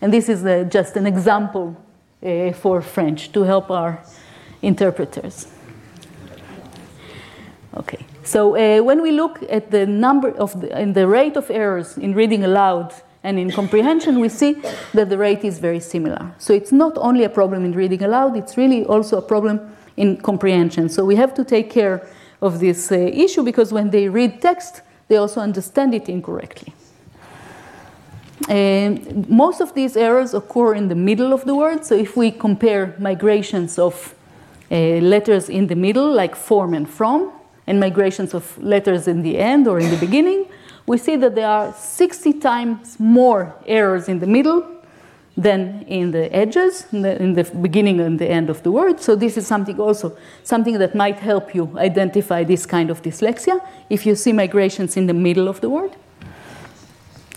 And 0.01 0.11
this 0.11 0.27
is 0.27 0.43
uh, 0.43 0.65
just 0.69 0.97
an 0.97 1.05
example 1.05 1.77
uh, 2.23 2.51
for 2.53 2.81
French 2.81 3.31
to 3.33 3.43
help 3.43 3.69
our 3.69 4.03
interpreters. 4.61 5.47
Okay, 7.77 8.05
so 8.23 8.55
uh, 8.55 8.83
when 8.83 9.01
we 9.01 9.11
look 9.11 9.43
at 9.49 9.71
the 9.71 9.85
number 9.85 10.29
of 10.37 10.59
the, 10.61 10.71
and 10.75 10.93
the 10.95 11.07
rate 11.07 11.35
of 11.37 11.49
errors 11.49 11.97
in 11.97 12.13
reading 12.13 12.43
aloud 12.43 12.93
and 13.23 13.37
in 13.37 13.51
comprehension, 13.51 14.19
we 14.19 14.29
see 14.29 14.53
that 14.93 15.09
the 15.09 15.17
rate 15.17 15.43
is 15.43 15.59
very 15.59 15.79
similar. 15.79 16.33
So 16.37 16.53
it's 16.53 16.71
not 16.71 16.97
only 16.97 17.23
a 17.23 17.29
problem 17.29 17.65
in 17.65 17.73
reading 17.73 18.03
aloud, 18.03 18.35
it's 18.37 18.57
really 18.57 18.85
also 18.85 19.17
a 19.17 19.21
problem 19.21 19.75
in 19.97 20.17
comprehension. 20.17 20.89
So 20.89 21.05
we 21.05 21.15
have 21.15 21.33
to 21.35 21.43
take 21.43 21.69
care 21.69 22.07
of 22.41 22.59
this 22.59 22.91
uh, 22.91 22.95
issue 22.95 23.43
because 23.43 23.71
when 23.71 23.91
they 23.91 24.09
read 24.09 24.41
text, 24.41 24.81
they 25.07 25.17
also 25.17 25.41
understand 25.41 25.93
it 25.93 26.09
incorrectly. 26.09 26.73
Um, 28.49 29.25
most 29.29 29.61
of 29.61 29.73
these 29.75 29.95
errors 29.95 30.33
occur 30.33 30.73
in 30.73 30.87
the 30.87 30.95
middle 30.95 31.31
of 31.33 31.45
the 31.45 31.53
word. 31.53 31.85
So 31.85 31.95
if 31.95 32.17
we 32.17 32.31
compare 32.31 32.95
migrations 32.97 33.77
of 33.77 34.15
uh, 34.71 34.75
letters 34.75 35.49
in 35.49 35.67
the 35.67 35.75
middle, 35.75 36.11
like 36.11 36.35
form 36.35 36.73
and 36.73 36.89
from, 36.89 37.31
and 37.67 37.79
migrations 37.79 38.33
of 38.33 38.57
letters 38.57 39.07
in 39.07 39.21
the 39.21 39.37
end 39.37 39.67
or 39.67 39.79
in 39.79 39.89
the 39.89 39.97
beginning, 39.97 40.45
we 40.85 40.97
see 40.97 41.15
that 41.15 41.35
there 41.35 41.47
are 41.47 41.73
60 41.73 42.33
times 42.33 42.99
more 42.99 43.55
errors 43.65 44.09
in 44.09 44.19
the 44.19 44.27
middle 44.27 44.67
than 45.37 45.83
in 45.83 46.11
the 46.11 46.33
edges, 46.35 46.85
in 46.91 47.01
the, 47.03 47.21
in 47.21 47.33
the, 47.33 47.43
beginning 47.61 47.99
and 47.99 48.19
the 48.19 48.29
end 48.29 48.49
of 48.49 48.61
the 48.63 48.71
word. 48.71 48.99
So 48.99 49.15
this 49.15 49.37
is 49.37 49.47
something 49.47 49.79
also, 49.79 50.17
something 50.43 50.77
that 50.79 50.93
might 50.93 51.19
help 51.19 51.55
you 51.55 51.71
identify 51.77 52.43
this 52.43 52.65
kind 52.65 52.89
of 52.89 53.01
dyslexia 53.01 53.65
if 53.89 54.05
you 54.05 54.15
see 54.15 54.33
migrations 54.33 54.97
in 54.97 55.07
the 55.07 55.13
middle 55.13 55.47
of 55.47 55.61
the 55.61 55.69
word. 55.69 55.95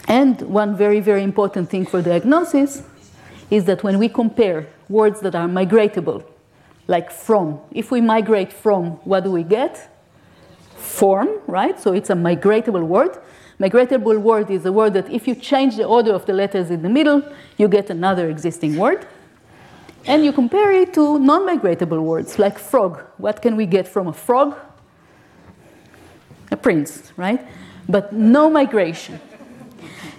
And 0.08 0.40
one 0.42 0.76
very, 0.76 1.00
very 1.00 1.22
important 1.22 1.70
thing 1.70 1.86
for 1.86 2.02
diagnosis 2.02 2.82
is 3.50 3.64
that 3.66 3.84
when 3.84 3.98
we 3.98 4.08
compare 4.08 4.66
words 4.88 5.20
that 5.20 5.34
are 5.34 5.48
migratable 5.48 6.24
like 6.86 7.10
from. 7.10 7.60
If 7.70 7.90
we 7.90 8.00
migrate 8.00 8.52
from, 8.52 8.92
what 9.04 9.24
do 9.24 9.30
we 9.30 9.42
get? 9.42 9.90
Form, 10.94 11.28
right? 11.46 11.80
So 11.80 11.92
it's 11.92 12.10
a 12.10 12.14
migratable 12.14 12.86
word. 12.86 13.18
Migratable 13.58 14.20
word 14.20 14.50
is 14.50 14.64
a 14.64 14.72
word 14.72 14.94
that 14.94 15.10
if 15.10 15.26
you 15.28 15.34
change 15.34 15.76
the 15.76 15.84
order 15.84 16.12
of 16.12 16.24
the 16.26 16.32
letters 16.32 16.70
in 16.70 16.82
the 16.82 16.88
middle, 16.88 17.22
you 17.56 17.68
get 17.68 17.90
another 17.90 18.28
existing 18.30 18.76
word. 18.76 19.06
And 20.06 20.24
you 20.24 20.32
compare 20.32 20.72
it 20.72 20.94
to 20.94 21.18
non 21.18 21.42
migratable 21.42 22.02
words 22.02 22.38
like 22.38 22.58
frog. 22.58 23.02
What 23.16 23.42
can 23.42 23.56
we 23.56 23.66
get 23.66 23.88
from 23.88 24.06
a 24.08 24.12
frog? 24.12 24.56
A 26.50 26.56
prince, 26.56 27.12
right? 27.16 27.44
But 27.88 28.12
no 28.12 28.50
migration. 28.50 29.20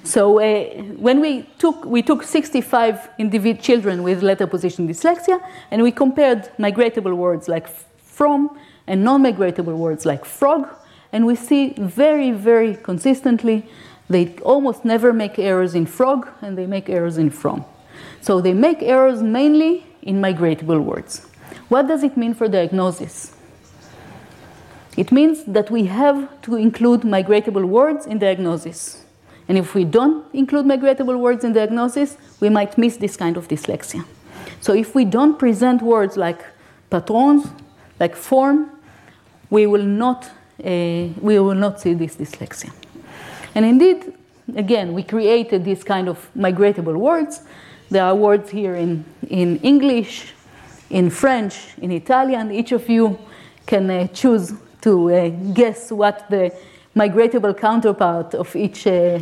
So 0.04 0.40
uh, 0.40 0.66
when 0.98 1.20
we 1.20 1.44
took, 1.58 1.86
we 1.86 2.02
took 2.02 2.24
65 2.24 3.10
individual 3.18 3.62
children 3.62 4.04
with 4.04 4.22
letter 4.22 4.46
position 4.46 4.88
dyslexia, 4.88 5.40
and 5.72 5.82
we 5.82 5.92
compared 5.92 6.52
migratable 6.58 7.16
words 7.16 7.48
like 7.48 7.68
from 7.98 8.58
and 8.88 9.04
non-migratable 9.04 9.76
words 9.76 10.06
like 10.06 10.26
frog, 10.26 10.68
and 11.12 11.26
we 11.26 11.36
see 11.36 11.74
very, 11.78 12.32
very 12.32 12.76
consistently 12.76 13.68
they 14.10 14.36
almost 14.44 14.86
never 14.86 15.12
make 15.12 15.40
errors 15.40 15.74
in 15.74 15.86
frog, 15.86 16.28
and 16.42 16.58
they 16.58 16.68
make 16.68 16.90
errors 16.90 17.18
in 17.18 17.30
from. 17.30 17.66
So 18.22 18.40
they 18.42 18.54
make 18.54 18.84
errors 18.84 19.24
mainly 19.24 19.86
in 20.02 20.22
migratable 20.22 20.84
words. 20.84 21.28
What 21.70 21.88
does 21.88 22.04
it 22.04 22.16
mean 22.16 22.34
for 22.34 22.48
diagnosis? 22.48 23.36
It 24.96 25.12
means 25.12 25.44
that 25.46 25.72
we 25.72 25.86
have 25.86 26.42
to 26.44 26.56
include 26.56 27.02
migratable 27.02 27.66
words 27.66 28.06
in 28.06 28.20
diagnosis. 28.20 29.04
And 29.48 29.58
if 29.58 29.76
we 29.76 29.84
don't 29.84 30.26
include 30.34 30.66
migratable 30.66 31.20
words 31.20 31.44
in 31.44 31.54
diagnosis, 31.54 32.18
we 32.40 32.50
might 32.50 32.78
miss 32.78 32.98
this 32.98 33.18
kind 33.18 33.38
of 33.38 33.48
dyslexia. 33.48 34.06
So 34.62 34.74
if 34.74 34.96
we 34.96 35.06
don't 35.06 35.38
present 35.38 35.82
words 35.82 36.16
like 36.18 36.44
patrons, 36.90 37.48
like 38.00 38.16
form, 38.16 38.72
we 39.56 39.66
will 39.66 39.86
not, 39.86 40.26
uh, 40.26 40.70
we 41.22 41.40
will 41.40 41.56
not 41.66 41.80
see 41.80 41.94
this 41.94 42.18
dyslexia. 42.18 42.72
And 43.56 43.64
indeed, 43.66 44.14
again, 44.54 44.94
we 44.94 45.02
created 45.04 45.64
this 45.64 45.82
kind 45.82 46.10
of 46.10 46.18
migratable 46.36 46.98
words. 46.98 47.42
There 47.90 48.04
are 48.04 48.16
words 48.16 48.50
here 48.50 48.76
in, 48.76 49.06
in 49.30 49.60
English, 49.62 50.34
in 50.90 51.10
French, 51.10 51.56
in 51.82 51.92
Italian. 51.92 52.52
Each 52.52 52.74
of 52.74 52.90
you 52.90 53.18
can 53.66 53.90
uh, 53.90 54.08
choose 54.08 54.54
to 54.82 54.92
uh, 55.14 55.30
guess 55.54 55.90
what 55.90 56.30
the 56.30 56.52
migratable 56.94 57.56
counterpart 57.58 58.36
of 58.36 58.54
each 58.58 58.86
uh, 58.88 59.20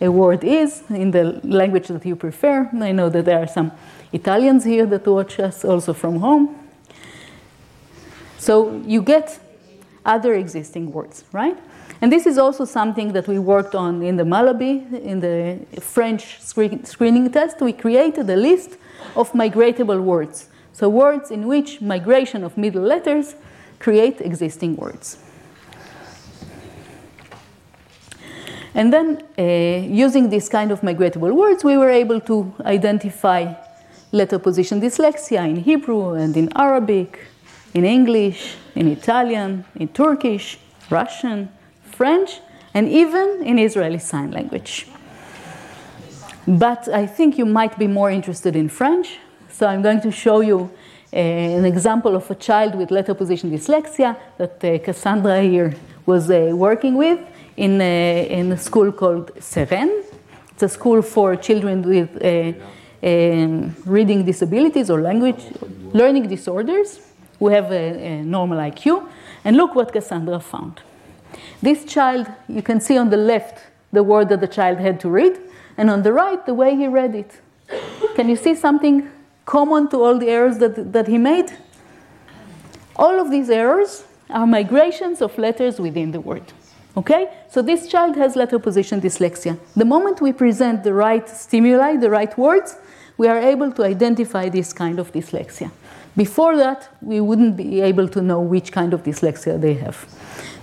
word 0.00 0.44
is 0.44 0.82
in 0.90 1.10
the 1.10 1.40
language 1.42 1.88
that 1.88 2.04
you 2.04 2.16
prefer. 2.16 2.68
I 2.74 2.92
know 2.92 3.08
that 3.08 3.24
there 3.24 3.38
are 3.42 3.48
some 3.48 3.72
Italians 4.12 4.64
here 4.64 4.84
that 4.86 5.06
watch 5.06 5.40
us 5.40 5.64
also 5.64 5.94
from 5.94 6.20
home. 6.20 6.54
So 8.38 8.82
you 8.86 9.00
get 9.00 9.40
other 10.04 10.34
existing 10.34 10.92
words, 10.92 11.24
right? 11.32 11.58
And 12.00 12.10
this 12.10 12.26
is 12.26 12.38
also 12.38 12.64
something 12.64 13.12
that 13.12 13.28
we 13.28 13.38
worked 13.38 13.74
on 13.74 14.02
in 14.02 14.16
the 14.16 14.24
Malaby, 14.24 15.02
in 15.02 15.20
the 15.20 15.58
French 15.80 16.40
screening 16.40 17.30
test. 17.30 17.60
We 17.60 17.72
created 17.72 18.28
a 18.30 18.36
list 18.36 18.78
of 19.16 19.32
migratable 19.32 20.02
words. 20.02 20.48
So 20.72 20.88
words 20.88 21.30
in 21.30 21.46
which 21.46 21.80
migration 21.82 22.42
of 22.42 22.56
middle 22.56 22.82
letters 22.82 23.34
create 23.78 24.20
existing 24.20 24.76
words. 24.76 25.18
And 28.74 28.92
then, 28.92 29.22
uh, 29.36 29.42
using 29.42 30.30
this 30.30 30.48
kind 30.48 30.70
of 30.70 30.80
migratable 30.82 31.34
words, 31.34 31.64
we 31.64 31.76
were 31.76 31.90
able 31.90 32.20
to 32.20 32.54
identify 32.64 33.52
letter 34.12 34.38
position 34.38 34.80
dyslexia 34.80 35.48
in 35.48 35.56
Hebrew 35.56 36.14
and 36.14 36.36
in 36.36 36.48
Arabic, 36.56 37.18
in 37.74 37.84
English, 37.84 38.56
in 38.74 38.88
Italian, 38.88 39.64
in 39.76 39.88
Turkish, 39.88 40.58
Russian, 40.90 41.48
French, 41.84 42.40
and 42.74 42.88
even 42.88 43.42
in 43.44 43.58
Israeli 43.58 43.98
Sign 43.98 44.30
Language. 44.30 44.86
But 46.46 46.88
I 46.88 47.06
think 47.06 47.38
you 47.38 47.46
might 47.46 47.78
be 47.78 47.86
more 47.86 48.10
interested 48.10 48.56
in 48.56 48.68
French, 48.68 49.18
so 49.50 49.66
I'm 49.66 49.82
going 49.82 50.00
to 50.00 50.10
show 50.10 50.40
you 50.40 50.70
uh, 51.12 51.16
an 51.16 51.64
example 51.64 52.16
of 52.16 52.30
a 52.30 52.34
child 52.34 52.74
with 52.74 52.90
letter 52.90 53.14
position 53.14 53.50
dyslexia 53.50 54.16
that 54.38 54.64
uh, 54.64 54.78
Cassandra 54.78 55.42
here 55.42 55.74
was 56.06 56.30
uh, 56.30 56.50
working 56.54 56.96
with 56.96 57.20
in 57.56 57.80
a, 57.80 58.28
in 58.30 58.52
a 58.52 58.56
school 58.56 58.90
called 58.92 59.34
Seren. 59.36 60.04
It's 60.52 60.62
a 60.62 60.68
school 60.68 61.02
for 61.02 61.36
children 61.36 61.82
with 61.82 62.10
reading 63.86 64.24
disabilities 64.24 64.90
or 64.90 65.00
language 65.00 65.42
learning 65.92 66.28
disorders 66.28 67.00
who 67.40 67.48
have 67.48 67.72
a, 67.72 68.20
a 68.20 68.22
normal 68.22 68.58
IQ. 68.58 69.08
And 69.44 69.56
look 69.56 69.74
what 69.74 69.92
Cassandra 69.92 70.38
found. 70.38 70.80
This 71.60 71.84
child, 71.84 72.28
you 72.48 72.62
can 72.62 72.80
see 72.80 72.96
on 72.96 73.10
the 73.10 73.16
left 73.16 73.58
the 73.92 74.04
word 74.04 74.28
that 74.28 74.40
the 74.40 74.48
child 74.48 74.78
had 74.78 75.00
to 75.00 75.10
read, 75.10 75.36
and 75.76 75.90
on 75.90 76.02
the 76.02 76.12
right, 76.12 76.44
the 76.46 76.54
way 76.54 76.76
he 76.76 76.86
read 76.86 77.14
it. 77.14 77.40
Can 78.14 78.28
you 78.28 78.36
see 78.36 78.54
something 78.54 79.10
common 79.46 79.88
to 79.88 79.96
all 80.02 80.18
the 80.18 80.28
errors 80.28 80.58
that, 80.58 80.92
that 80.92 81.08
he 81.08 81.18
made? 81.18 81.52
All 82.94 83.18
of 83.18 83.30
these 83.30 83.50
errors 83.50 84.04
are 84.28 84.46
migrations 84.46 85.22
of 85.22 85.36
letters 85.38 85.80
within 85.80 86.12
the 86.12 86.20
word. 86.20 86.52
Okay? 86.96 87.32
So 87.48 87.62
this 87.62 87.88
child 87.88 88.16
has 88.16 88.36
letter 88.36 88.58
position 88.58 89.00
dyslexia. 89.00 89.58
The 89.74 89.84
moment 89.84 90.20
we 90.20 90.32
present 90.32 90.84
the 90.84 90.92
right 90.92 91.28
stimuli, 91.28 91.96
the 91.96 92.10
right 92.10 92.36
words, 92.36 92.76
we 93.16 93.28
are 93.28 93.38
able 93.38 93.72
to 93.72 93.84
identify 93.84 94.48
this 94.48 94.72
kind 94.72 94.98
of 94.98 95.12
dyslexia. 95.12 95.70
Before 96.16 96.56
that, 96.56 96.88
we 97.00 97.20
wouldn't 97.20 97.56
be 97.56 97.80
able 97.80 98.08
to 98.08 98.20
know 98.20 98.40
which 98.40 98.72
kind 98.72 98.92
of 98.92 99.02
dyslexia 99.02 99.60
they 99.60 99.74
have. 99.74 100.06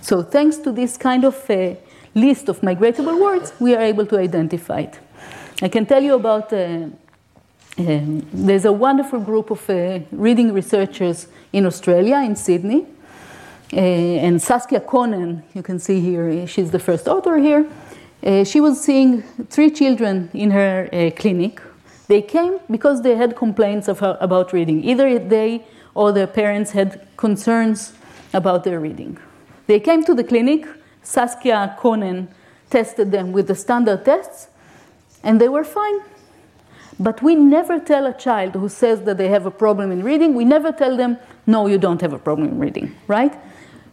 So 0.02 0.22
thanks 0.22 0.58
to 0.58 0.72
this 0.72 0.98
kind 0.98 1.24
of 1.24 1.50
uh, 1.50 1.76
list 2.14 2.50
of 2.50 2.62
migratable 2.62 3.20
words, 3.22 3.54
we 3.60 3.76
are 3.76 3.82
able 3.82 4.06
to 4.08 4.18
identify 4.18 4.82
it. 4.82 5.00
I 5.62 5.70
can 5.70 5.86
tell 5.86 6.04
you 6.04 6.16
about 6.16 6.54
uh, 6.54 6.88
um, 7.78 8.28
there's 8.34 8.66
a 8.66 8.72
wonderful 8.72 9.20
group 9.20 9.52
of 9.52 9.70
uh, 9.70 10.00
reading 10.12 10.54
researchers 10.54 11.28
in 11.54 11.66
Australia, 11.66 12.18
in 12.18 12.36
Sydney. 12.36 12.86
Uh, 13.74 13.78
and 13.78 14.41
Saskia 14.41 14.80
Kohnen, 14.80 15.43
you 15.54 15.62
can 15.62 15.80
see 15.80 16.00
here, 16.00 16.48
she's 16.48 16.72
the 16.72 16.80
first 16.80 17.08
author 17.08 17.38
here. 17.38 17.66
She 18.45 18.60
was 18.60 18.82
seeing 18.82 19.22
three 19.50 19.70
children 19.70 20.30
in 20.34 20.52
her 20.52 21.12
clinic. 21.16 21.62
They 22.08 22.22
came 22.22 22.60
because 22.72 23.01
they 23.01 23.16
had 23.16 23.36
complaints 23.36 23.88
her, 23.88 24.18
about 24.20 24.53
reading. 24.53 24.84
Either 24.84 25.20
they 25.20 25.66
or 25.93 26.12
their 26.12 26.28
parents 26.28 26.72
had 26.72 27.05
concerns 27.18 27.93
about 28.34 28.64
their 28.64 28.80
reading. 28.80 29.18
They 29.68 29.80
came 29.80 30.03
to 30.05 30.14
the 30.14 30.24
clinic. 30.24 30.66
Saskia 31.03 31.76
Kohnen 31.80 32.28
tested 32.70 33.12
them 33.12 33.32
with 33.32 33.47
the 33.47 33.55
standard 33.55 34.03
tests, 34.03 34.47
and 35.24 35.39
they 35.39 35.49
were 35.49 35.64
fine. 35.64 35.99
But 36.99 37.22
we 37.22 37.36
never 37.36 37.80
tell 37.80 38.05
a 38.08 38.14
child 38.14 38.55
who 38.55 38.70
says 38.70 39.03
that 39.03 39.18
they 39.18 39.30
have 39.30 39.45
a 39.45 39.51
problem 39.51 39.91
in 39.91 40.03
reading, 40.03 40.34
we 40.34 40.45
never 40.45 40.72
tell 40.72 40.97
them, 40.97 41.18
no, 41.45 41.68
you 41.68 41.78
don't 41.78 42.01
have 42.01 42.14
a 42.14 42.20
problem 42.20 42.49
in 42.49 42.60
reading, 42.60 42.95
right? 43.08 43.34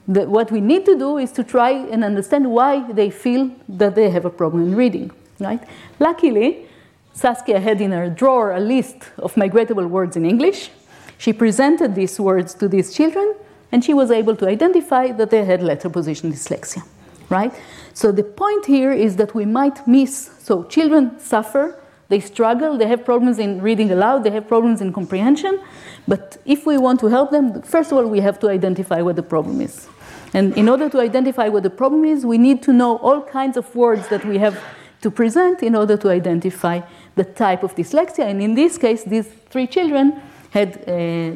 The, 0.08 0.26
what 0.28 0.50
we 0.50 0.60
need 0.60 0.84
to 0.86 0.98
do 0.98 1.18
is 1.18 1.30
to 1.32 1.44
try 1.44 1.70
and 1.70 2.02
understand 2.02 2.50
why 2.50 2.90
they 2.92 3.10
feel 3.10 3.50
that 3.68 3.94
they 3.94 4.10
have 4.10 4.24
a 4.24 4.30
problem 4.30 4.62
in 4.62 4.74
reading, 4.74 5.10
right? 5.38 5.62
Luckily, 5.98 6.66
Saskia 7.14 7.60
had 7.60 7.80
in 7.80 7.92
her 7.92 8.10
drawer 8.10 8.52
a 8.52 8.60
list 8.60 8.96
of 9.18 9.34
migratable 9.34 9.88
words 9.88 10.16
in 10.16 10.26
English. 10.26 10.70
She 11.16 11.32
presented 11.32 11.94
these 11.94 12.20
words 12.20 12.52
to 12.54 12.68
these 12.68 12.92
children, 12.92 13.34
and 13.72 13.82
she 13.82 13.94
was 13.94 14.10
able 14.10 14.36
to 14.36 14.46
identify 14.46 15.12
that 15.12 15.30
they 15.30 15.44
had 15.44 15.62
letter 15.62 15.88
position 15.88 16.30
dyslexia, 16.30 16.82
right? 17.30 17.54
So 17.94 18.12
the 18.12 18.24
point 18.24 18.66
here 18.66 18.92
is 18.92 19.16
that 19.16 19.34
we 19.34 19.46
might 19.46 19.86
miss, 19.86 20.30
so 20.42 20.64
children 20.64 21.18
suffer 21.18 21.80
they 22.08 22.20
struggle, 22.20 22.76
they 22.76 22.86
have 22.86 23.04
problems 23.04 23.38
in 23.38 23.62
reading 23.62 23.90
aloud, 23.90 24.24
they 24.24 24.30
have 24.30 24.46
problems 24.46 24.80
in 24.80 24.92
comprehension. 24.92 25.58
But 26.06 26.36
if 26.44 26.66
we 26.66 26.76
want 26.76 27.00
to 27.00 27.06
help 27.06 27.30
them, 27.30 27.62
first 27.62 27.92
of 27.92 27.98
all, 27.98 28.06
we 28.06 28.20
have 28.20 28.38
to 28.40 28.48
identify 28.48 29.00
what 29.00 29.16
the 29.16 29.22
problem 29.22 29.60
is. 29.60 29.88
And 30.34 30.56
in 30.56 30.68
order 30.68 30.88
to 30.90 31.00
identify 31.00 31.48
what 31.48 31.62
the 31.62 31.70
problem 31.70 32.04
is, 32.04 32.26
we 32.26 32.38
need 32.38 32.62
to 32.64 32.72
know 32.72 32.98
all 32.98 33.22
kinds 33.22 33.56
of 33.56 33.74
words 33.74 34.08
that 34.08 34.24
we 34.24 34.38
have 34.38 34.60
to 35.00 35.10
present 35.10 35.62
in 35.62 35.74
order 35.74 35.96
to 35.96 36.08
identify 36.10 36.80
the 37.14 37.24
type 37.24 37.62
of 37.62 37.74
dyslexia. 37.74 38.26
And 38.30 38.42
in 38.42 38.54
this 38.54 38.78
case, 38.78 39.04
these 39.04 39.28
three 39.50 39.66
children 39.66 40.20
had 40.50 40.86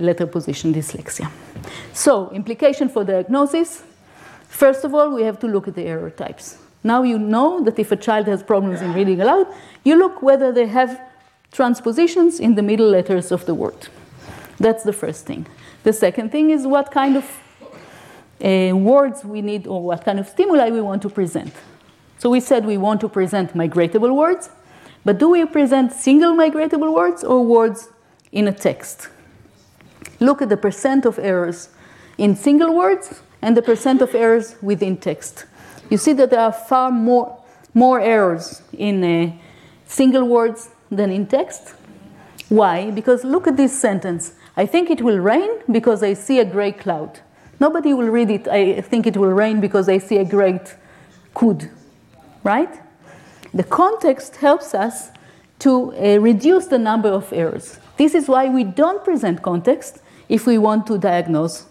letter 0.00 0.26
position 0.26 0.72
dyslexia. 0.72 1.30
So, 1.92 2.30
implication 2.30 2.88
for 2.88 3.04
diagnosis 3.04 3.82
first 4.48 4.84
of 4.84 4.94
all, 4.94 5.14
we 5.14 5.22
have 5.22 5.38
to 5.40 5.46
look 5.46 5.68
at 5.68 5.74
the 5.74 5.84
error 5.84 6.10
types. 6.10 6.58
Now 6.82 7.02
you 7.02 7.18
know 7.18 7.62
that 7.64 7.78
if 7.78 7.92
a 7.92 7.96
child 7.96 8.26
has 8.26 8.42
problems 8.42 8.80
in 8.80 8.92
reading 8.92 9.20
aloud, 9.20 9.46
you 9.84 9.96
look 9.96 10.22
whether 10.22 10.52
they 10.52 10.66
have 10.66 11.00
transpositions 11.52 12.40
in 12.40 12.54
the 12.54 12.62
middle 12.62 12.88
letters 12.88 13.32
of 13.32 13.46
the 13.46 13.54
word. 13.54 13.88
That's 14.58 14.84
the 14.84 14.92
first 14.92 15.26
thing. 15.26 15.46
The 15.82 15.92
second 15.92 16.30
thing 16.30 16.50
is 16.50 16.66
what 16.66 16.90
kind 16.90 17.16
of 17.16 17.24
uh, 18.44 18.76
words 18.76 19.24
we 19.24 19.42
need 19.42 19.66
or 19.66 19.82
what 19.82 20.04
kind 20.04 20.18
of 20.18 20.28
stimuli 20.28 20.70
we 20.70 20.80
want 20.80 21.02
to 21.02 21.10
present. 21.10 21.52
So 22.18 22.30
we 22.30 22.40
said 22.40 22.66
we 22.66 22.76
want 22.76 23.00
to 23.00 23.08
present 23.08 23.54
migratable 23.54 24.14
words, 24.14 24.50
but 25.08 25.16
do 25.16 25.30
we 25.30 25.42
present 25.46 25.90
single 25.90 26.34
migratable 26.34 26.92
words 26.92 27.24
or 27.24 27.42
words 27.42 27.88
in 28.30 28.46
a 28.46 28.52
text? 28.52 29.08
look 30.20 30.42
at 30.42 30.50
the 30.50 30.56
percent 30.58 31.06
of 31.06 31.18
errors 31.18 31.70
in 32.18 32.36
single 32.36 32.76
words 32.76 33.22
and 33.40 33.56
the 33.56 33.62
percent 33.62 34.02
of 34.02 34.14
errors 34.14 34.56
within 34.60 34.98
text. 34.98 35.46
You 35.88 35.96
see 35.96 36.12
that 36.12 36.28
there 36.28 36.40
are 36.40 36.52
far 36.52 36.90
more, 36.90 37.42
more 37.72 38.02
errors 38.02 38.60
in 38.76 39.02
uh, 39.02 39.32
single 39.86 40.24
words 40.24 40.68
than 40.90 41.10
in 41.10 41.26
text. 41.26 41.74
Why? 42.50 42.90
Because 42.90 43.24
look 43.24 43.46
at 43.46 43.56
this 43.56 43.72
sentence. 43.80 44.34
I 44.58 44.66
think 44.66 44.90
it 44.90 45.00
will 45.00 45.20
rain 45.20 45.48
because 45.72 46.02
I 46.02 46.12
see 46.12 46.38
a 46.38 46.44
gray 46.44 46.72
cloud. 46.72 47.20
Nobody 47.58 47.94
will 47.94 48.08
read 48.08 48.28
it, 48.28 48.46
I 48.46 48.82
think 48.82 49.06
it 49.06 49.16
will 49.16 49.32
rain 49.32 49.58
because 49.58 49.88
I 49.88 49.96
see 49.96 50.18
a 50.18 50.24
great 50.26 50.76
could. 51.32 51.70
Right? 52.44 52.87
The 53.54 53.64
context 53.64 54.36
helps 54.36 54.74
us 54.74 55.10
to 55.60 55.92
uh, 55.94 56.18
reduce 56.18 56.66
the 56.66 56.78
number 56.78 57.08
of 57.08 57.32
errors. 57.32 57.78
This 57.96 58.14
is 58.14 58.28
why 58.28 58.48
we 58.48 58.64
don't 58.64 59.04
present 59.04 59.42
context 59.42 60.00
if 60.28 60.46
we 60.46 60.58
want 60.58 60.86
to 60.86 60.98
diagnose, 60.98 61.66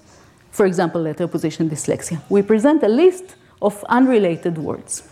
for 0.52 0.66
example, 0.66 1.02
letter 1.02 1.28
position 1.28 1.70
dyslexia. 1.70 2.22
We 2.30 2.42
present 2.42 2.84
a 2.84 2.88
list 2.88 3.36
of 3.62 3.84
unrelated 3.90 4.58
words. 4.58 5.04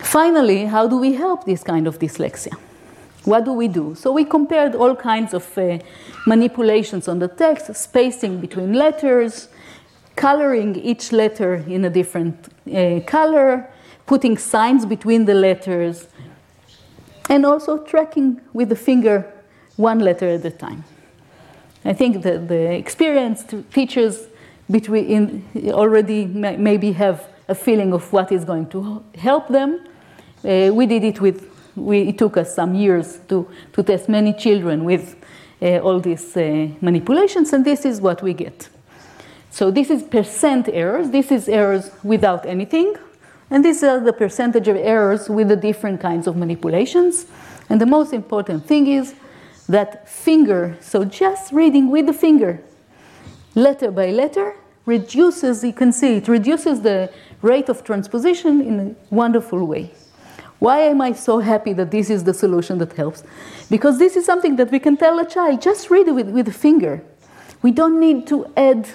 Finally, 0.00 0.66
how 0.66 0.86
do 0.86 0.96
we 0.96 1.14
help 1.14 1.44
this 1.44 1.62
kind 1.62 1.86
of 1.86 1.98
dyslexia? 1.98 2.56
What 3.24 3.44
do 3.44 3.52
we 3.52 3.68
do? 3.68 3.94
So 3.94 4.12
we 4.12 4.24
compared 4.24 4.74
all 4.74 4.96
kinds 4.96 5.34
of 5.34 5.58
uh, 5.58 5.78
manipulations 6.26 7.08
on 7.08 7.18
the 7.18 7.28
text, 7.28 7.74
spacing 7.74 8.40
between 8.40 8.72
letters, 8.72 9.48
coloring 10.16 10.76
each 10.76 11.12
letter 11.12 11.56
in 11.68 11.84
a 11.84 11.90
different 11.90 12.48
uh, 12.74 13.00
color, 13.06 13.68
putting 14.08 14.38
signs 14.38 14.84
between 14.86 15.26
the 15.26 15.34
letters, 15.34 16.08
and 17.30 17.44
also 17.44 17.78
tracking 17.84 18.40
with 18.52 18.70
the 18.70 18.76
finger 18.76 19.30
one 19.76 20.00
letter 20.00 20.28
at 20.28 20.44
a 20.44 20.50
time. 20.50 20.82
I 21.84 21.92
think 21.92 22.22
that 22.22 22.48
the 22.48 22.74
experienced 22.74 23.54
teachers 23.72 24.26
between 24.70 25.44
already 25.72 26.26
maybe 26.26 26.92
have 26.92 27.28
a 27.48 27.54
feeling 27.54 27.92
of 27.92 28.12
what 28.12 28.32
is 28.32 28.44
going 28.44 28.66
to 28.70 29.04
help 29.14 29.48
them. 29.48 29.80
Uh, 30.44 30.70
we 30.72 30.86
did 30.86 31.04
it 31.04 31.20
with, 31.20 31.50
we, 31.76 32.08
it 32.08 32.18
took 32.18 32.36
us 32.36 32.54
some 32.54 32.74
years 32.74 33.20
to, 33.28 33.46
to 33.72 33.82
test 33.82 34.08
many 34.08 34.32
children 34.32 34.84
with 34.84 35.16
uh, 35.60 35.78
all 35.78 36.00
these 36.00 36.36
uh, 36.36 36.68
manipulations, 36.80 37.52
and 37.52 37.64
this 37.64 37.84
is 37.84 38.00
what 38.00 38.22
we 38.22 38.32
get. 38.32 38.68
So 39.50 39.70
this 39.70 39.90
is 39.90 40.02
percent 40.02 40.68
errors. 40.72 41.10
This 41.10 41.30
is 41.30 41.48
errors 41.48 41.90
without 42.02 42.46
anything. 42.46 42.94
And 43.50 43.64
these 43.64 43.82
are 43.82 44.00
the 44.00 44.12
percentage 44.12 44.68
of 44.68 44.76
errors 44.76 45.28
with 45.28 45.48
the 45.48 45.56
different 45.56 46.00
kinds 46.00 46.26
of 46.26 46.36
manipulations. 46.36 47.26
And 47.68 47.80
the 47.80 47.86
most 47.86 48.12
important 48.12 48.66
thing 48.66 48.86
is 48.86 49.14
that 49.68 50.08
finger, 50.08 50.76
so 50.80 51.04
just 51.04 51.52
reading 51.52 51.90
with 51.90 52.06
the 52.06 52.12
finger, 52.12 52.60
letter 53.54 53.90
by 53.90 54.10
letter, 54.10 54.56
reduces, 54.86 55.62
you 55.62 55.72
can 55.72 55.92
see, 55.92 56.16
it 56.16 56.28
reduces 56.28 56.80
the 56.80 57.12
rate 57.42 57.68
of 57.68 57.84
transposition 57.84 58.60
in 58.60 58.80
a 58.80 59.14
wonderful 59.14 59.66
way. 59.66 59.92
Why 60.58 60.80
am 60.80 61.00
I 61.00 61.12
so 61.12 61.38
happy 61.38 61.72
that 61.74 61.90
this 61.90 62.10
is 62.10 62.24
the 62.24 62.34
solution 62.34 62.78
that 62.78 62.92
helps? 62.94 63.22
Because 63.70 63.98
this 63.98 64.16
is 64.16 64.24
something 64.24 64.56
that 64.56 64.70
we 64.70 64.78
can 64.80 64.96
tell 64.96 65.18
a 65.18 65.26
child, 65.26 65.62
just 65.62 65.90
read 65.90 66.08
it 66.08 66.12
with, 66.12 66.30
with 66.30 66.46
the 66.46 66.52
finger. 66.52 67.02
We 67.62 67.70
don't 67.70 68.00
need 68.00 68.26
to 68.28 68.52
add 68.56 68.88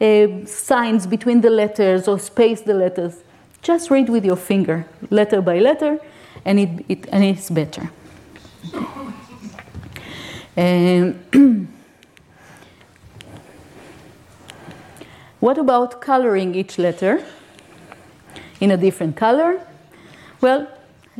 uh, 0.00 0.46
signs 0.46 1.06
between 1.06 1.40
the 1.40 1.50
letters 1.50 2.08
or 2.08 2.18
space 2.18 2.62
the 2.62 2.74
letters. 2.74 3.22
Just 3.62 3.90
read 3.90 4.08
with 4.08 4.24
your 4.24 4.36
finger, 4.36 4.86
letter 5.10 5.40
by 5.40 5.58
letter, 5.58 5.98
and, 6.44 6.58
it, 6.60 6.84
it 6.88 7.08
and 7.12 7.24
it's 7.24 7.50
better. 7.50 7.90
Um, 10.56 11.14
what 15.40 15.58
about 15.58 16.00
coloring 16.00 16.54
each 16.54 16.78
letter 16.78 17.24
in 18.60 18.70
a 18.70 18.76
different 18.76 19.16
color? 19.16 19.60
Well, 20.40 20.68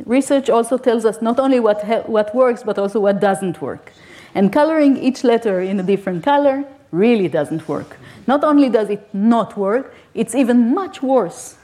research 0.05 0.49
also 0.49 0.77
tells 0.77 1.05
us 1.05 1.21
not 1.21 1.39
only 1.39 1.59
what, 1.59 2.09
what 2.09 2.33
works, 2.35 2.63
but 2.63 2.77
also 2.77 2.99
what 2.99 3.19
doesn't 3.19 3.61
work. 3.61 3.93
And 4.35 4.51
coloring 4.51 4.97
each 4.97 5.23
letter 5.23 5.61
in 5.61 5.79
a 5.79 5.83
different 5.83 6.23
color 6.23 6.65
really 6.91 7.27
doesn't 7.27 7.67
work. 7.67 7.97
Not 8.27 8.43
only 8.43 8.69
does 8.69 8.89
it 8.89 9.07
not 9.13 9.57
work, 9.57 9.93
it's 10.13 10.35
even 10.35 10.73
much 10.73 11.01
worse. 11.01 11.55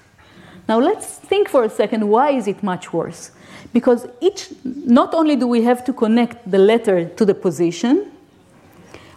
Now 0.68 0.80
let's 0.80 1.06
think 1.06 1.50
for 1.50 1.64
a 1.64 1.70
second 1.70 2.08
why 2.10 2.32
is 2.32 2.48
it 2.48 2.64
much 2.64 2.92
worse? 2.92 3.32
Because 3.74 4.08
each 4.22 4.50
not 4.64 5.14
only 5.14 5.36
do 5.36 5.48
we 5.48 5.64
have 5.64 5.84
to 5.86 5.94
connect 5.94 6.50
the 6.50 6.58
letter 6.58 7.06
to 7.06 7.26
the 7.26 7.34
position, 7.34 8.12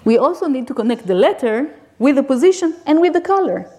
we 0.05 0.19
also 0.19 0.47
need 0.47 0.67
to 0.67 0.75
connect 0.75 1.07
the 1.07 1.15
letter 1.15 1.71
with 1.99 2.17
the 2.17 2.23
position 2.23 2.75
and 2.87 3.01
with 3.01 3.13
the 3.13 3.21
color. 3.21 3.71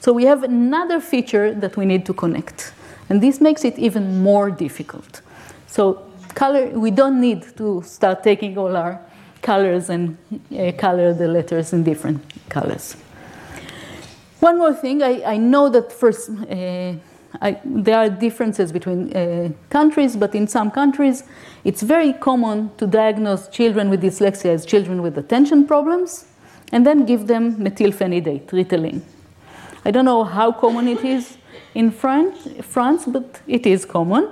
So 0.00 0.12
we 0.12 0.24
have 0.24 0.42
another 0.42 1.00
feature 1.00 1.54
that 1.54 1.76
we 1.76 1.84
need 1.84 2.06
to 2.06 2.14
connect. 2.14 2.72
And 3.08 3.22
this 3.22 3.40
makes 3.40 3.64
it 3.64 3.78
even 3.78 4.22
more 4.22 4.50
difficult. 4.50 5.22
So 5.66 6.02
color, 6.34 6.66
we 6.68 6.90
don't 6.90 7.20
need 7.20 7.56
to 7.56 7.82
start 7.82 8.22
taking 8.22 8.58
all 8.58 8.76
our 8.76 9.00
colors 9.42 9.90
and 9.90 10.16
uh, 10.30 10.72
color 10.72 11.14
the 11.14 11.28
letters 11.28 11.72
in 11.72 11.82
different 11.82 12.20
colors. 12.48 12.96
One 14.40 14.58
more 14.58 14.74
thing, 14.74 15.02
I, 15.02 15.22
I 15.24 15.36
know 15.38 15.68
that 15.70 15.92
first, 15.92 16.28
uh, 16.28 16.92
I, 17.40 17.60
there 17.64 17.98
are 17.98 18.10
differences 18.10 18.70
between 18.70 19.16
uh, 19.16 19.50
countries, 19.70 20.14
but 20.14 20.34
in 20.34 20.46
some 20.46 20.70
countries, 20.70 21.24
it's 21.64 21.82
very 21.82 22.12
common 22.12 22.70
to 22.76 22.86
diagnose 22.86 23.48
children 23.48 23.88
with 23.88 24.02
dyslexia 24.02 24.52
as 24.52 24.66
children 24.66 25.00
with 25.00 25.16
attention 25.16 25.66
problems, 25.66 26.26
and 26.72 26.86
then 26.86 27.06
give 27.06 27.26
them 27.26 27.56
methylphenidate, 27.56 28.46
Ritalin. 28.48 29.00
I 29.84 29.90
don't 29.90 30.04
know 30.04 30.24
how 30.24 30.52
common 30.52 30.88
it 30.88 31.04
is 31.04 31.38
in 31.74 31.90
France, 31.90 32.48
France, 32.62 33.04
but 33.06 33.40
it 33.46 33.66
is 33.66 33.84
common. 33.84 34.28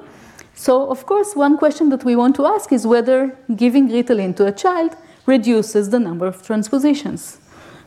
So, 0.54 0.90
of 0.90 1.06
course, 1.06 1.34
one 1.34 1.56
question 1.56 1.88
that 1.90 2.04
we 2.04 2.14
want 2.14 2.36
to 2.36 2.46
ask 2.46 2.72
is 2.72 2.86
whether 2.86 3.36
giving 3.56 3.88
Ritalin 3.88 4.36
to 4.36 4.46
a 4.46 4.52
child 4.52 4.96
reduces 5.26 5.90
the 5.90 5.98
number 5.98 6.26
of 6.26 6.44
transpositions. 6.44 7.38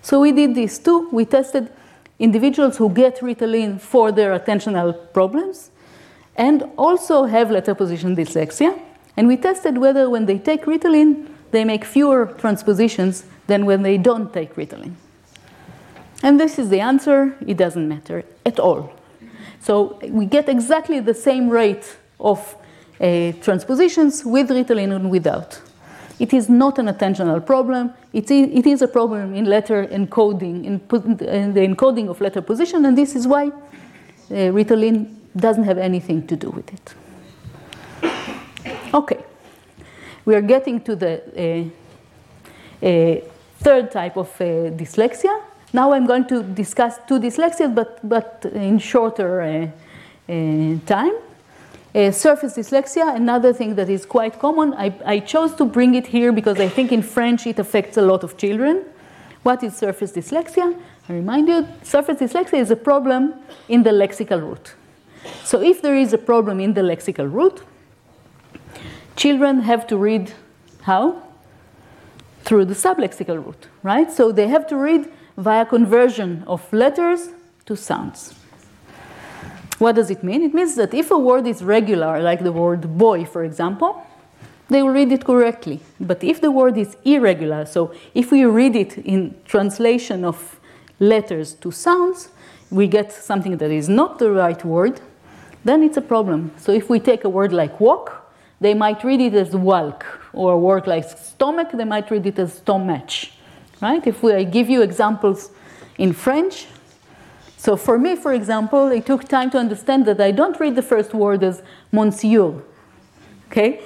So, 0.02 0.20
we 0.20 0.32
did 0.32 0.56
this 0.56 0.80
too. 0.80 1.10
We 1.12 1.26
tested 1.26 1.72
individuals 2.20 2.78
who 2.78 2.90
get 2.90 3.20
Ritalin 3.20 3.80
for 3.80 4.12
their 4.12 4.38
attentional 4.38 4.96
problems 5.14 5.72
and 6.36 6.64
also 6.78 7.24
have 7.26 7.52
letter 7.52 7.76
position 7.76 8.16
dyslexia. 8.16 8.80
And 9.16 9.28
we 9.28 9.38
tested 9.38 9.78
whether 9.78 10.10
when 10.10 10.26
they 10.26 10.38
take 10.38 10.66
Ritalin, 10.66 11.28
they 11.52 11.64
make 11.64 11.86
fewer 11.86 12.26
transpositions 12.26 13.26
than 13.48 13.66
when 13.66 13.82
they 13.82 13.98
don't 13.98 14.34
take 14.34 14.56
Ritalin. 14.56 14.94
And 16.24 16.40
this 16.40 16.60
is 16.60 16.70
the 16.70 16.80
answer 16.80 17.36
it 17.46 17.58
doesn't 17.58 17.88
matter 17.88 18.24
at 18.46 18.60
all. 18.60 18.94
So 19.60 20.00
we 20.10 20.26
get 20.26 20.50
exactly 20.50 21.00
the 21.00 21.14
same 21.14 21.50
rate 21.50 21.98
of 22.20 22.56
uh, 23.00 23.32
transpositions 23.42 24.26
with 24.26 24.50
Ritalin 24.50 24.96
and 24.96 25.10
without. 25.10 25.62
It 26.20 26.34
is 26.34 26.50
not 26.50 26.80
an 26.80 26.88
attentional 26.88 27.46
problem. 27.46 27.94
It 28.12 28.32
is, 28.32 28.50
it 28.52 28.66
is 28.66 28.82
a 28.82 28.88
problem 28.88 29.36
in 29.36 29.46
letter 29.46 29.86
encoding, 29.88 30.66
in, 30.66 30.82
in, 31.28 31.54
the 31.54 31.62
encoding 31.62 32.10
of 32.10 32.20
letter 32.22 32.42
position, 32.42 32.86
and 32.86 32.98
this 32.98 33.16
is 33.16 33.28
why 33.28 33.48
uh, 33.48 33.52
Ritalin 34.30 35.14
doesn't 35.36 35.64
have 35.64 35.78
anything 35.78 36.26
to 36.28 36.36
do 36.36 36.50
with 36.50 36.74
it. 36.74 36.96
Okay, 38.94 39.20
we 40.26 40.34
are 40.34 40.42
getting 40.42 40.82
to 40.82 40.96
the 40.96 41.72
uh, 42.82 42.86
uh, 42.86 43.22
third 43.60 43.92
type 43.92 44.18
of 44.18 44.30
uh, 44.42 44.72
dyslexia. 44.72 45.42
Now 45.74 45.92
I'm 45.92 46.08
going 46.08 46.26
to 46.28 46.42
discuss 46.42 46.98
two 47.08 47.20
dyslexias, 47.20 47.76
but, 47.76 48.00
but 48.08 48.46
in 48.54 48.80
shorter 48.80 49.42
uh, 49.42 49.68
uh, 50.32 50.80
time. 50.86 51.14
Uh, 51.98 52.12
surface 52.12 52.54
dyslexia, 52.54 53.16
another 53.16 53.52
thing 53.52 53.74
that 53.74 53.90
is 53.90 54.06
quite 54.06 54.38
common. 54.38 54.72
I, 54.76 54.94
I, 55.04 55.18
chose 55.18 55.56
to 55.56 55.66
bring 55.66 55.96
it 55.96 56.06
here 56.06 56.32
because 56.32 56.60
I 56.60 56.70
think 56.70 56.92
in 56.92 57.02
French 57.02 57.48
it 57.48 57.58
affects 57.58 57.98
a 57.98 58.04
lot 58.04 58.24
of 58.24 58.38
children. 58.38 58.86
What 59.42 59.64
is 59.64 59.76
surface 59.76 60.12
dyslexia? 60.12 60.80
I 61.10 61.14
remind 61.14 61.48
you, 61.48 61.68
surface 61.82 62.20
dyslexia 62.20 62.60
is 62.60 62.70
a 62.70 62.76
problem 62.76 63.34
in 63.68 63.82
the 63.82 63.90
lexical 63.90 64.40
route. 64.40 64.76
So 65.44 65.60
if 65.60 65.82
there 65.82 65.96
is 65.96 66.14
a 66.14 66.20
problem 66.20 66.60
in 66.60 66.76
the 66.76 66.82
lexical 66.82 67.34
route, 67.34 67.64
children 69.16 69.62
have 69.62 69.88
to 69.88 69.98
read 69.98 70.34
how? 70.84 71.24
Through 72.44 72.66
the 72.66 72.76
sublexical 72.76 73.44
route, 73.44 73.70
right? 73.82 74.12
So 74.12 74.32
they 74.32 74.48
have 74.50 74.68
to 74.68 74.78
read 74.78 75.12
via 75.36 75.66
conversion 75.66 76.44
of 76.46 76.72
letters 76.72 77.30
to 77.66 77.76
sounds. 77.76 78.37
What 79.80 79.96
does 79.96 80.10
it 80.10 80.24
mean? 80.24 80.42
It 80.42 80.54
means 80.54 80.76
that 80.76 80.94
if 80.94 81.12
a 81.12 81.18
word 81.18 81.46
is 81.46 81.64
regular, 81.64 82.22
like 82.22 82.44
the 82.44 82.52
word 82.52 82.98
boy, 82.98 83.26
for 83.26 83.44
example, 83.44 84.04
they 84.70 84.82
will 84.82 84.92
read 84.92 85.12
it 85.12 85.24
correctly. 85.24 85.80
But 86.00 86.24
if 86.24 86.42
the 86.42 86.52
word 86.52 86.78
is 86.78 86.98
irregular, 87.06 87.66
so 87.66 87.94
if 88.14 88.32
we 88.32 88.44
read 88.46 88.76
it 88.76 88.98
in 88.98 89.36
translation 89.46 90.26
of 90.26 90.60
letters 91.00 91.54
to 91.56 91.72
sounds, 91.72 92.30
we 92.70 92.88
get 92.88 93.14
something 93.14 93.58
that 93.58 93.72
is 93.72 93.88
not 93.88 94.20
the 94.20 94.32
right 94.32 94.64
word, 94.66 95.00
then 95.64 95.84
it's 95.84 95.98
a 95.98 96.02
problem. 96.02 96.52
So 96.58 96.72
if 96.72 96.90
we 96.90 97.00
take 97.00 97.24
a 97.24 97.30
word 97.30 97.54
like 97.54 97.80
walk, 97.80 98.34
they 98.60 98.74
might 98.74 99.04
read 99.04 99.22
it 99.22 99.34
as 99.36 99.56
walk 99.56 100.06
or 100.34 100.54
a 100.54 100.58
word 100.58 100.88
like 100.88 101.08
stomach, 101.08 101.70
they 101.74 101.86
might 101.86 102.10
read 102.10 102.26
it 102.26 102.40
as 102.40 102.54
stomach, 102.54 103.10
right? 103.82 104.06
If 104.06 104.24
we, 104.24 104.34
I 104.34 104.44
give 104.44 104.70
you 104.70 104.82
examples 104.82 105.52
in 105.98 106.14
French, 106.14 106.68
so 107.68 107.76
for 107.76 108.00
me, 108.00 108.16
for 108.16 108.32
example, 108.32 108.88
it 108.94 109.06
took 109.06 109.28
time 109.28 109.50
to 109.50 109.58
understand 109.58 110.06
that 110.06 110.22
I 110.22 110.32
don't 110.32 110.58
read 110.58 110.78
the 110.78 110.82
first 110.82 111.14
word 111.14 111.44
as 111.44 111.62
monsieur, 111.92 112.64
okay? 113.52 113.82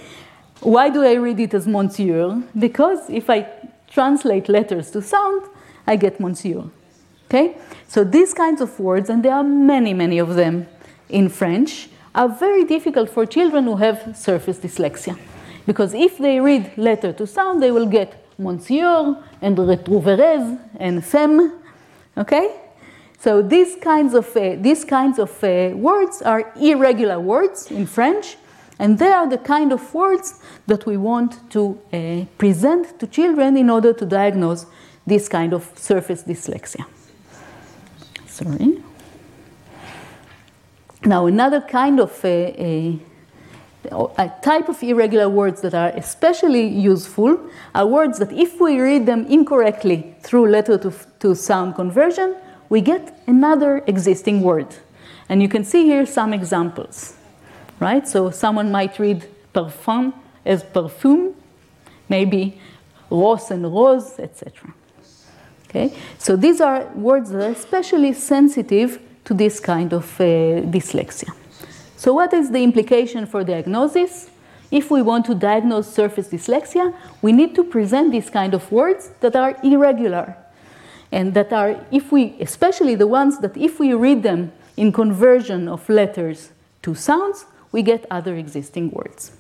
Why 0.59 0.87
do 0.89 1.03
I 1.03 1.13
read 1.13 1.39
it 1.39 1.55
as 1.55 1.65
monsieur? 1.65 2.43
Because 2.59 3.09
if 3.09 3.27
I 3.27 3.47
translate 3.89 4.47
letters 4.49 4.91
to 4.91 5.01
sound, 5.01 5.49
I 5.87 5.95
get 5.95 6.19
monsieur, 6.19 6.65
okay? 7.25 7.57
So 7.87 8.03
these 8.03 8.35
kinds 8.35 8.61
of 8.61 8.79
words, 8.79 9.09
and 9.09 9.25
there 9.25 9.33
are 9.33 9.43
many, 9.43 9.95
many 9.95 10.19
of 10.19 10.35
them 10.35 10.67
in 11.09 11.27
French, 11.27 11.89
are 12.13 12.29
very 12.29 12.63
difficult 12.63 13.09
for 13.09 13.25
children 13.25 13.63
who 13.63 13.77
have 13.77 14.15
surface 14.15 14.59
dyslexia. 14.59 15.17
Because 15.65 15.95
if 15.95 16.19
they 16.19 16.39
read 16.39 16.71
letter 16.77 17.13
to 17.13 17.25
sound, 17.25 17.63
they 17.63 17.71
will 17.71 17.87
get 17.87 18.13
monsieur 18.37 19.17
and 19.41 19.57
retrouveres 19.57 20.59
and 20.79 21.03
femme, 21.03 21.51
okay? 22.15 22.61
So 23.21 23.43
these 23.43 23.75
kinds 23.75 24.15
of, 24.15 24.35
uh, 24.35 24.55
these 24.59 24.83
kinds 24.83 25.19
of 25.19 25.43
uh, 25.43 25.75
words 25.75 26.23
are 26.23 26.51
irregular 26.59 27.19
words 27.19 27.69
in 27.69 27.85
French, 27.85 28.35
and 28.79 28.97
they 28.97 29.11
are 29.11 29.29
the 29.29 29.37
kind 29.37 29.71
of 29.71 29.93
words 29.93 30.39
that 30.65 30.87
we 30.87 30.97
want 30.97 31.37
to 31.51 31.79
uh, 31.93 32.25
present 32.39 32.99
to 32.99 33.05
children 33.05 33.57
in 33.57 33.69
order 33.69 33.93
to 33.93 34.07
diagnose 34.07 34.65
this 35.05 35.29
kind 35.29 35.53
of 35.53 35.69
surface 35.75 36.23
dyslexia. 36.23 36.83
Sorry. 38.25 38.81
Now, 41.05 41.27
another 41.27 41.61
kind 41.61 41.99
of 41.99 42.25
a, 42.25 42.97
a, 44.17 44.31
type 44.41 44.67
of 44.67 44.81
irregular 44.81 45.29
words 45.29 45.61
that 45.61 45.75
are 45.75 45.89
especially 45.89 46.67
useful 46.67 47.39
are 47.75 47.85
words 47.85 48.17
that, 48.17 48.31
if 48.31 48.59
we 48.59 48.79
read 48.79 49.05
them 49.05 49.27
incorrectly 49.27 50.15
through 50.21 50.49
letter 50.49 50.79
to, 50.79 50.91
to 51.19 51.35
sound 51.35 51.75
conversion, 51.75 52.35
we 52.71 52.79
get 52.79 53.21
another 53.27 53.83
existing 53.85 54.41
word. 54.41 54.73
And 55.27 55.41
you 55.41 55.49
can 55.49 55.65
see 55.65 55.83
here 55.83 56.05
some 56.05 56.33
examples, 56.33 57.15
right? 57.81 58.07
So, 58.07 58.31
someone 58.31 58.71
might 58.71 58.97
read 58.97 59.27
parfum 59.53 60.13
as 60.45 60.63
perfume, 60.63 61.35
maybe 62.07 62.59
rose 63.09 63.51
and 63.51 63.63
rose, 63.63 64.17
etc. 64.19 64.73
Okay? 65.67 65.93
So, 66.17 66.37
these 66.37 66.61
are 66.61 66.85
words 66.95 67.31
that 67.31 67.43
are 67.43 67.51
especially 67.51 68.13
sensitive 68.13 69.01
to 69.25 69.33
this 69.33 69.59
kind 69.59 69.91
of 69.91 70.05
uh, 70.21 70.23
dyslexia. 70.73 71.31
So, 71.97 72.13
what 72.13 72.33
is 72.33 72.51
the 72.51 72.63
implication 72.63 73.25
for 73.25 73.43
diagnosis? 73.43 74.29
If 74.71 74.89
we 74.89 75.01
want 75.01 75.25
to 75.25 75.35
diagnose 75.35 75.93
surface 75.93 76.29
dyslexia, 76.29 76.95
we 77.21 77.33
need 77.33 77.53
to 77.55 77.65
present 77.65 78.13
these 78.13 78.29
kind 78.29 78.53
of 78.53 78.71
words 78.71 79.11
that 79.19 79.35
are 79.35 79.57
irregular 79.61 80.37
and 81.11 81.33
that 81.33 81.51
are, 81.51 81.85
if 81.91 82.11
we, 82.11 82.35
especially 82.39 82.95
the 82.95 83.07
ones 83.07 83.39
that 83.39 83.55
if 83.57 83.79
we 83.79 83.93
read 83.93 84.23
them 84.23 84.51
in 84.77 84.91
conversion 84.91 85.67
of 85.67 85.87
letters 85.89 86.51
to 86.83 86.95
sounds, 86.95 87.45
we 87.71 87.81
get 87.81 88.05
other 88.09 88.35
existing 88.35 88.91
words. 88.91 89.31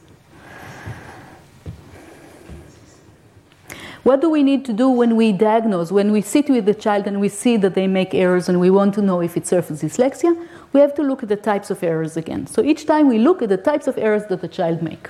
What 4.03 4.19
do 4.19 4.29
we 4.29 4.41
need 4.41 4.65
to 4.65 4.73
do 4.73 4.89
when 4.89 5.15
we 5.15 5.31
diagnose, 5.31 5.91
when 5.91 6.11
we 6.11 6.21
sit 6.21 6.49
with 6.49 6.65
the 6.65 6.73
child 6.73 7.05
and 7.05 7.21
we 7.21 7.29
see 7.29 7.55
that 7.57 7.75
they 7.75 7.85
make 7.85 8.15
errors 8.15 8.49
and 8.49 8.59
we 8.59 8.71
want 8.71 8.95
to 8.95 9.01
know 9.01 9.21
if 9.21 9.37
it's 9.37 9.49
surface 9.49 9.83
dyslexia? 9.83 10.47
We 10.73 10.79
have 10.79 10.95
to 10.95 11.03
look 11.03 11.21
at 11.21 11.29
the 11.29 11.35
types 11.35 11.69
of 11.69 11.83
errors 11.83 12.17
again. 12.17 12.47
So 12.47 12.63
each 12.63 12.87
time 12.87 13.07
we 13.07 13.19
look 13.19 13.43
at 13.43 13.49
the 13.49 13.57
types 13.57 13.87
of 13.87 13.99
errors 13.99 14.25
that 14.29 14.41
the 14.41 14.47
child 14.47 14.81
make. 14.81 15.07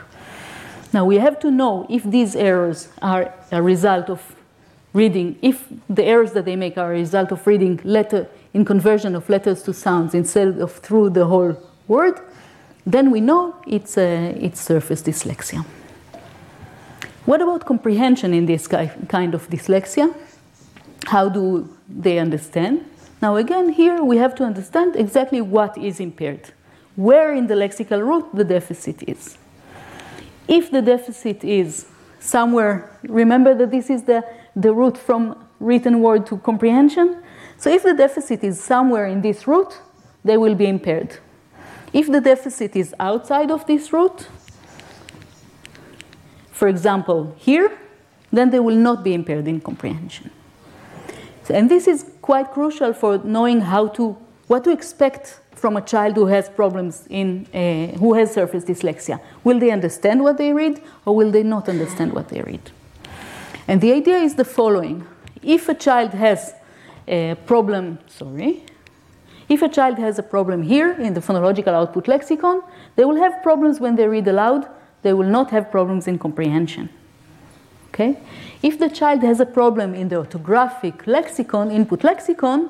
Now 0.94 1.06
we 1.06 1.20
have 1.20 1.40
to 1.40 1.52
know 1.52 1.88
if 1.90 2.04
these 2.04 2.36
errors 2.36 2.90
are 3.02 3.34
a 3.52 3.62
result 3.62 4.10
of 4.10 4.36
reading, 4.94 5.38
if 5.42 5.68
the 5.90 6.04
errors 6.04 6.34
that 6.34 6.46
they 6.46 6.56
make 6.56 6.78
are 6.78 6.94
a 6.94 6.98
result 6.98 7.32
of 7.32 7.46
reading 7.48 7.80
letter 7.84 8.28
in 8.54 8.66
conversion 8.66 9.16
of 9.16 9.30
letters 9.30 9.64
to 9.64 9.74
sounds 9.74 10.14
instead 10.14 10.60
of 10.60 10.74
through 10.74 11.10
the 11.10 11.26
whole 11.26 11.58
word, 11.88 12.20
then 12.86 13.12
we 13.12 13.22
know 13.22 13.56
it's, 13.68 13.98
a, 13.98 14.36
it's 14.40 14.60
surface 14.60 15.02
dyslexia. 15.02 15.66
What 17.26 17.42
about 17.42 17.66
comprehension 17.66 18.34
in 18.34 18.46
this 18.48 18.68
kind 18.68 19.34
of 19.36 19.48
dyslexia? 19.50 20.14
How 21.06 21.30
do 21.30 21.70
they 21.88 22.20
understand? 22.20 22.86
Now, 23.22 23.36
again, 23.36 23.70
here 23.70 24.04
we 24.04 24.18
have 24.18 24.34
to 24.36 24.44
understand 24.44 24.96
exactly 24.96 25.42
what 25.42 25.78
is 25.78 26.00
impaired, 26.00 26.52
where 26.96 27.34
in 27.34 27.48
the 27.48 27.54
lexical 27.54 28.06
route 28.06 28.36
the 28.36 28.44
deficit 28.44 29.04
is. 29.08 29.38
If 30.48 30.72
the 30.72 30.82
deficit 30.82 31.44
is 31.44 31.86
somewhere, 32.20 32.90
remember 33.04 33.54
that 33.54 33.70
this 33.70 33.90
is 33.92 34.04
the, 34.04 34.26
the 34.56 34.74
route 34.74 34.98
from 34.98 35.36
written 35.60 36.02
word 36.02 36.26
to 36.28 36.38
comprehension. 36.38 37.22
So, 37.58 37.70
if 37.70 37.84
the 37.84 37.94
deficit 37.94 38.44
is 38.44 38.60
somewhere 38.60 39.06
in 39.06 39.22
this 39.22 39.48
route, 39.48 39.80
they 40.24 40.38
will 40.38 40.56
be 40.56 40.66
impaired. 40.66 41.18
If 41.94 42.08
the 42.08 42.22
deficit 42.22 42.76
is 42.76 42.96
outside 43.00 43.52
of 43.52 43.66
this 43.68 43.92
route, 43.92 44.28
for 46.52 46.68
example, 46.68 47.36
here, 47.38 47.78
then 48.32 48.50
they 48.50 48.60
will 48.60 48.76
not 48.76 49.04
be 49.04 49.14
impaired 49.14 49.48
in 49.48 49.60
comprehension. 49.60 50.32
So, 51.44 51.54
and 51.54 51.70
this 51.70 51.88
is 51.88 52.06
quite 52.22 52.52
crucial 52.52 52.94
for 52.94 53.18
knowing 53.20 53.62
how 53.62 53.88
to, 53.90 54.16
what 54.48 54.64
to 54.64 54.72
expect 54.72 55.40
from 55.56 55.78
a 55.78 55.82
child 55.82 56.16
who 56.16 56.28
has 56.28 56.50
problems 56.50 57.08
in, 57.10 57.48
uh, 57.54 57.98
who 57.98 58.14
has 58.14 58.34
surface 58.34 58.64
dyslexia. 58.64 59.20
Will 59.44 59.60
they 59.60 59.72
understand 59.72 60.24
what 60.24 60.38
they 60.38 60.54
read 60.54 60.82
or 61.06 61.16
will 61.16 61.32
they 61.32 61.44
not 61.44 61.68
understand 61.68 62.14
what 62.14 62.30
they 62.30 62.42
read? 62.42 62.72
And 63.72 63.80
the 63.80 63.94
idea 63.94 64.18
is 64.18 64.36
the 64.36 64.44
following. 64.44 65.08
If 65.42 65.70
a 65.70 65.74
child 65.74 66.14
has 66.14 66.54
a 67.08 67.36
problem, 67.46 68.00
sorry, 68.08 68.66
if 69.48 69.62
a 69.62 69.70
child 69.70 69.98
has 69.98 70.20
a 70.20 70.24
problem 70.24 70.62
here 70.62 70.92
in 70.92 71.14
the 71.14 71.22
phonological 71.22 71.70
output 71.70 72.10
lexicon, 72.10 72.64
they 72.98 73.06
will 73.06 73.16
have 73.16 73.42
problems 73.42 73.80
when 73.80 73.96
they 73.96 74.10
read 74.10 74.28
aloud 74.28 74.68
they 75.04 75.14
will 75.14 75.30
not 75.30 75.52
have 75.52 75.72
problems 75.72 76.06
in 76.06 76.20
comprehension. 76.20 76.90
Okay? 77.88 78.18
If 78.62 78.78
the 78.78 78.90
child 78.90 79.22
has 79.22 79.40
a 79.40 79.46
problem 79.46 79.96
in 79.96 80.10
the 80.10 80.18
orthographic 80.18 81.08
lexicon, 81.08 81.72
input 81.72 82.04
lexicon, 82.04 82.70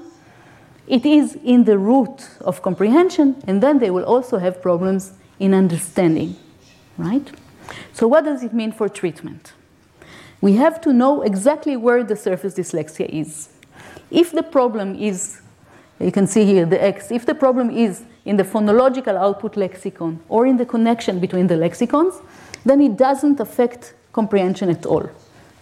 it 0.85 1.03
is 1.03 1.35
in 1.43 1.63
the 1.63 1.79
route 1.79 2.29
of 2.41 2.61
comprehension, 2.61 3.41
and 3.47 3.63
then 3.63 3.79
they 3.79 3.89
will 3.89 4.05
also 4.05 4.37
have 4.37 4.61
problems 4.61 5.13
in 5.39 5.55
understanding. 5.55 6.35
Right? 6.95 7.27
So, 7.91 8.07
what 8.07 8.23
does 8.23 8.43
it 8.43 8.53
mean 8.53 8.71
for 8.71 8.87
treatment? 8.87 9.53
We 10.41 10.53
have 10.53 10.81
to 10.81 10.91
know 10.91 11.21
exactly 11.21 11.77
where 11.77 12.03
the 12.03 12.15
surface 12.15 12.55
dyslexia 12.55 13.07
is. 13.07 13.49
If 14.09 14.31
the 14.31 14.43
problem 14.43 14.95
is, 14.95 15.39
you 15.99 16.11
can 16.11 16.25
see 16.25 16.45
here 16.45 16.65
the 16.65 16.83
X, 16.83 17.11
if 17.11 17.25
the 17.25 17.35
problem 17.35 17.69
is 17.69 18.03
in 18.25 18.37
the 18.37 18.43
phonological 18.43 19.15
output 19.15 19.55
lexicon 19.55 20.19
or 20.29 20.47
in 20.47 20.57
the 20.57 20.65
connection 20.65 21.19
between 21.19 21.47
the 21.47 21.55
lexicons, 21.55 22.15
then 22.65 22.81
it 22.81 22.97
doesn't 22.97 23.39
affect 23.39 23.93
comprehension 24.13 24.69
at 24.69 24.85
all, 24.85 25.09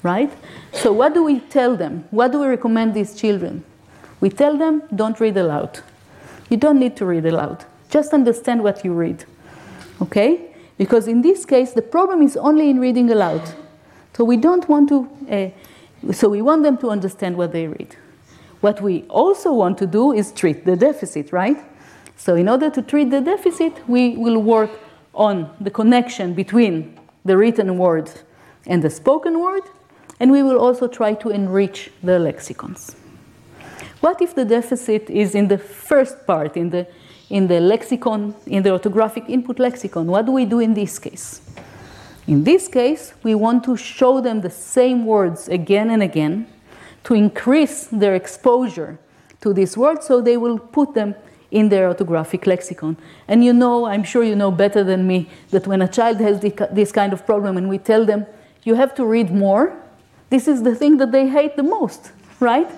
right? 0.01 0.31
So, 0.73 0.93
what 0.93 1.13
do 1.13 1.23
we 1.23 1.41
tell 1.41 1.75
them? 1.75 2.05
What 2.11 2.31
do 2.31 2.39
we 2.39 2.47
recommend 2.47 2.93
these 2.93 3.15
children? 3.15 3.63
We 4.21 4.29
tell 4.29 4.57
them, 4.57 4.83
don't 4.95 5.19
read 5.19 5.37
aloud. 5.37 5.79
You 6.49 6.57
don't 6.57 6.79
need 6.79 6.95
to 6.97 7.05
read 7.05 7.25
aloud. 7.25 7.65
Just 7.89 8.13
understand 8.13 8.63
what 8.63 8.83
you 8.83 8.93
read, 8.93 9.25
okay? 10.01 10.55
Because 10.77 11.07
in 11.07 11.21
this 11.21 11.45
case, 11.45 11.73
the 11.73 11.81
problem 11.81 12.21
is 12.21 12.37
only 12.37 12.69
in 12.69 12.79
reading 12.79 13.11
aloud. 13.11 13.41
So, 14.19 14.25
we 14.25 14.35
don't 14.35 14.67
want 14.67 14.89
to, 14.89 15.07
uh, 15.31 16.11
so 16.11 16.27
we 16.27 16.41
want 16.41 16.63
them 16.63 16.77
to 16.79 16.89
understand 16.89 17.37
what 17.37 17.53
they 17.53 17.67
read. 17.67 17.95
What 18.59 18.81
we 18.81 19.03
also 19.03 19.53
want 19.53 19.77
to 19.77 19.87
do 19.87 20.11
is 20.11 20.33
treat 20.33 20.65
the 20.65 20.75
deficit, 20.75 21.31
right? 21.31 21.57
So, 22.17 22.35
in 22.35 22.49
order 22.49 22.69
to 22.69 22.81
treat 22.81 23.11
the 23.11 23.21
deficit, 23.21 23.71
we 23.87 24.17
will 24.17 24.39
work 24.39 24.71
on 25.13 25.49
the 25.61 25.71
connection 25.71 26.33
between 26.33 26.99
the 27.23 27.37
written 27.37 27.77
word 27.77 28.11
and 28.67 28.83
the 28.83 28.89
spoken 28.89 29.39
word, 29.39 29.63
and 30.19 30.33
we 30.33 30.43
will 30.43 30.59
also 30.59 30.89
try 30.89 31.13
to 31.13 31.29
enrich 31.29 31.89
the 32.03 32.19
lexicons. 32.19 32.97
What 34.01 34.21
if 34.21 34.35
the 34.35 34.43
deficit 34.43 35.09
is 35.09 35.33
in 35.33 35.47
the 35.47 35.57
first 35.57 36.27
part, 36.27 36.57
in 36.57 36.71
the, 36.71 36.87
in 37.29 37.47
the 37.47 37.61
lexicon, 37.61 38.35
in 38.45 38.63
the 38.63 38.71
orthographic 38.71 39.29
input 39.29 39.59
lexicon? 39.59 40.07
What 40.07 40.25
do 40.25 40.33
we 40.33 40.43
do 40.43 40.59
in 40.59 40.73
this 40.73 40.99
case? 40.99 41.39
In 42.29 42.43
this 42.43 42.67
case, 42.67 43.15
we 43.23 43.33
want 43.33 43.63
to 43.63 43.75
show 43.75 44.21
them 44.21 44.41
the 44.41 44.51
same 44.51 45.03
words 45.03 45.47
again 45.47 45.89
and 45.89 46.03
again 46.03 46.45
to 47.05 47.15
increase 47.15 47.87
their 47.87 48.13
exposure 48.13 48.99
to 49.41 49.51
these 49.51 49.75
words 49.75 50.05
so 50.05 50.21
they 50.21 50.37
will 50.37 50.59
put 50.59 50.93
them 50.93 51.15
in 51.49 51.69
their 51.69 51.91
orthographic 51.91 52.45
lexicon. 52.45 52.97
And 53.27 53.43
you 53.43 53.51
know, 53.51 53.85
I'm 53.85 54.03
sure 54.03 54.23
you 54.23 54.35
know 54.35 54.51
better 54.51 54.83
than 54.83 55.07
me, 55.07 55.27
that 55.49 55.65
when 55.65 55.81
a 55.81 55.87
child 55.87 56.19
has 56.19 56.39
this 56.39 56.91
kind 56.91 57.13
of 57.13 57.25
problem 57.25 57.57
and 57.57 57.67
we 57.67 57.79
tell 57.79 58.05
them, 58.05 58.27
you 58.61 58.75
have 58.75 58.93
to 58.93 59.05
read 59.05 59.31
more, 59.31 59.75
this 60.29 60.47
is 60.47 60.61
the 60.61 60.75
thing 60.75 60.97
that 60.97 61.11
they 61.11 61.27
hate 61.29 61.55
the 61.55 61.63
most, 61.63 62.11
right? 62.39 62.69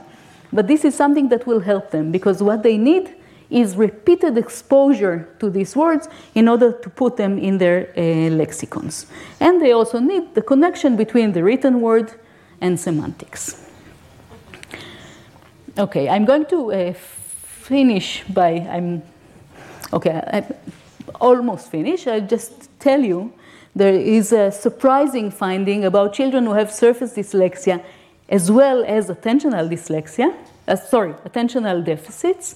But 0.53 0.69
this 0.69 0.85
is 0.85 0.95
something 0.95 1.27
that 1.27 1.45
will 1.45 1.59
help 1.59 1.91
them 1.91 2.09
because 2.09 2.41
what 2.41 2.63
they 2.63 2.77
need 2.77 3.13
is 3.51 3.75
repeated 3.75 4.37
exposure 4.37 5.27
to 5.39 5.49
these 5.49 5.75
words 5.75 6.07
in 6.33 6.47
order 6.47 6.71
to 6.71 6.89
put 6.89 7.17
them 7.17 7.37
in 7.37 7.57
their 7.57 7.93
uh, 7.97 8.01
lexicons. 8.35 9.05
And 9.39 9.61
they 9.61 9.73
also 9.73 9.99
need 9.99 10.33
the 10.33 10.41
connection 10.41 10.95
between 10.95 11.33
the 11.33 11.43
written 11.43 11.81
word 11.81 12.13
and 12.61 12.79
semantics. 12.79 13.67
Okay, 15.77 16.09
I'm 16.09 16.25
going 16.25 16.45
to 16.47 16.71
uh, 16.71 16.93
finish 16.93 18.23
by, 18.29 18.51
I'm, 18.69 19.03
okay, 19.93 20.11
I 20.11 20.45
almost 21.19 21.69
finished. 21.69 22.07
I'll 22.07 22.27
just 22.27 22.69
tell 22.79 23.01
you 23.01 23.33
there 23.75 23.93
is 23.93 24.31
a 24.31 24.51
surprising 24.51 25.31
finding 25.31 25.85
about 25.85 26.13
children 26.13 26.45
who 26.45 26.53
have 26.53 26.71
surface 26.71 27.13
dyslexia 27.13 27.83
as 28.29 28.49
well 28.49 28.83
as 28.87 29.09
attentional 29.09 29.69
dyslexia, 29.69 30.33
uh, 30.67 30.75
sorry, 30.75 31.13
attentional 31.25 31.83
deficits 31.83 32.55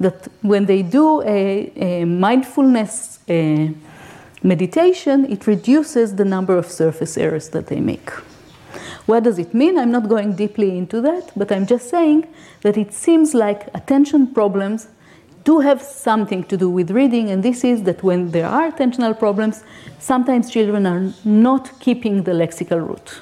that 0.00 0.28
when 0.42 0.66
they 0.66 0.82
do 0.82 1.22
a, 1.22 1.72
a 1.76 2.04
mindfulness 2.04 3.18
uh, 3.28 3.68
meditation, 4.42 5.30
it 5.30 5.46
reduces 5.46 6.16
the 6.16 6.24
number 6.24 6.56
of 6.56 6.66
surface 6.66 7.16
errors 7.16 7.48
that 7.50 7.66
they 7.68 7.80
make. 7.80 8.10
What 9.06 9.22
does 9.22 9.38
it 9.38 9.54
mean? 9.54 9.78
I'm 9.78 9.92
not 9.92 10.08
going 10.08 10.34
deeply 10.34 10.76
into 10.76 11.00
that, 11.02 11.30
but 11.36 11.52
I'm 11.52 11.66
just 11.66 11.88
saying 11.88 12.26
that 12.62 12.76
it 12.76 12.92
seems 12.92 13.34
like 13.34 13.68
attention 13.74 14.34
problems 14.34 14.88
do 15.44 15.60
have 15.60 15.80
something 15.80 16.42
to 16.44 16.56
do 16.56 16.68
with 16.68 16.90
reading, 16.90 17.30
and 17.30 17.40
this 17.42 17.62
is 17.62 17.84
that 17.84 18.02
when 18.02 18.32
there 18.32 18.48
are 18.48 18.70
attentional 18.70 19.16
problems, 19.16 19.62
sometimes 20.00 20.50
children 20.50 20.86
are 20.86 21.12
not 21.24 21.78
keeping 21.78 22.24
the 22.24 22.32
lexical 22.32 22.84
route. 22.84 23.20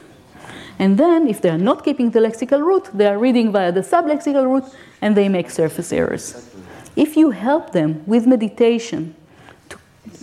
And 0.79 0.99
then, 0.99 1.29
if 1.29 1.43
they 1.43 1.51
are 1.51 1.59
not 1.59 1.85
keeping 1.85 2.11
the 2.11 2.21
lexical 2.21 2.65
route, 2.65 2.89
they 2.95 3.07
are 3.07 3.19
reading 3.19 3.53
via 3.53 3.71
the 3.71 3.83
sublexical 3.83 4.45
route 4.47 4.75
and 5.03 5.15
they 5.15 5.29
make 5.29 5.51
surface 5.51 5.93
errors. 5.93 6.54
If 6.97 7.17
you 7.17 7.31
help 7.31 7.73
them 7.73 8.05
with 8.07 8.27
meditation 8.27 9.15
to, 9.69 9.79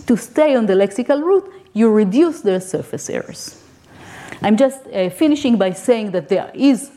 to 0.06 0.16
stay 0.16 0.56
on 0.56 0.66
the 0.66 0.74
lexical 0.74 1.22
route, 1.22 1.52
you 1.72 1.90
reduce 1.90 2.40
their 2.40 2.60
surface 2.60 3.08
errors. 3.10 3.62
I'm 4.40 4.56
just 4.56 4.86
uh, 4.86 5.10
finishing 5.10 5.56
by 5.56 5.72
saying 5.72 6.10
that 6.12 6.28
there 6.28 6.50
is 6.54 6.90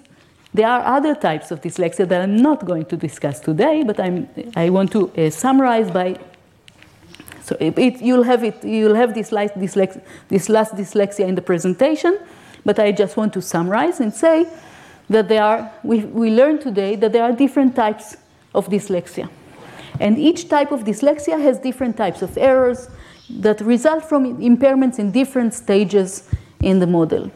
there 0.56 0.70
are 0.70 0.86
other 0.86 1.16
types 1.16 1.52
of 1.52 1.60
dyslexia 1.60 2.08
that 2.08 2.22
I'm 2.22 2.38
not 2.38 2.66
going 2.66 2.86
to 2.86 2.96
discuss 2.96 3.42
today, 3.42 3.84
but 3.84 4.00
I'm, 4.00 4.30
I 4.56 4.70
want 4.70 4.90
to 4.94 5.12
uh, 5.12 5.30
summarize 5.30 5.92
by. 5.92 6.18
So 7.44 7.58
it, 7.60 7.78
it, 7.78 8.02
you'll 8.02 8.24
have 8.24 8.42
it. 8.42 8.64
You'll 8.64 8.96
have 8.96 9.14
this, 9.14 9.34
last 9.34 9.56
dyslex, 9.56 10.02
this 10.30 10.48
last 10.48 10.76
dyslexia 10.76 11.28
in 11.28 11.36
the 11.36 11.42
presentation, 11.42 12.18
but 12.64 12.80
I 12.80 12.94
just 12.94 13.18
want 13.18 13.34
to 13.34 13.42
summarize 13.42 14.00
and 14.00 14.14
say 14.14 14.48
that 15.10 15.28
there 15.28 15.44
are. 15.44 15.72
We, 15.84 16.06
we 16.06 16.32
learned 16.32 16.62
today 16.62 16.96
that 16.96 17.12
there 17.12 17.24
are 17.24 17.34
different 17.34 17.76
types 17.76 18.16
of 18.54 18.70
dyslexia. 18.70 19.30
And 20.00 20.18
each 20.18 20.50
type 20.50 20.72
of 20.72 20.84
dyslexia 20.84 21.42
has 21.42 21.60
different 21.60 21.98
types 21.98 22.22
of 22.22 22.38
errors 22.38 22.90
that 23.30 23.62
result 23.62 24.08
from 24.08 24.38
impairments 24.38 25.00
in 25.00 25.12
different 25.12 25.54
stages 25.54 26.30
in 26.62 26.80
the 26.80 26.88
model. 26.88 27.32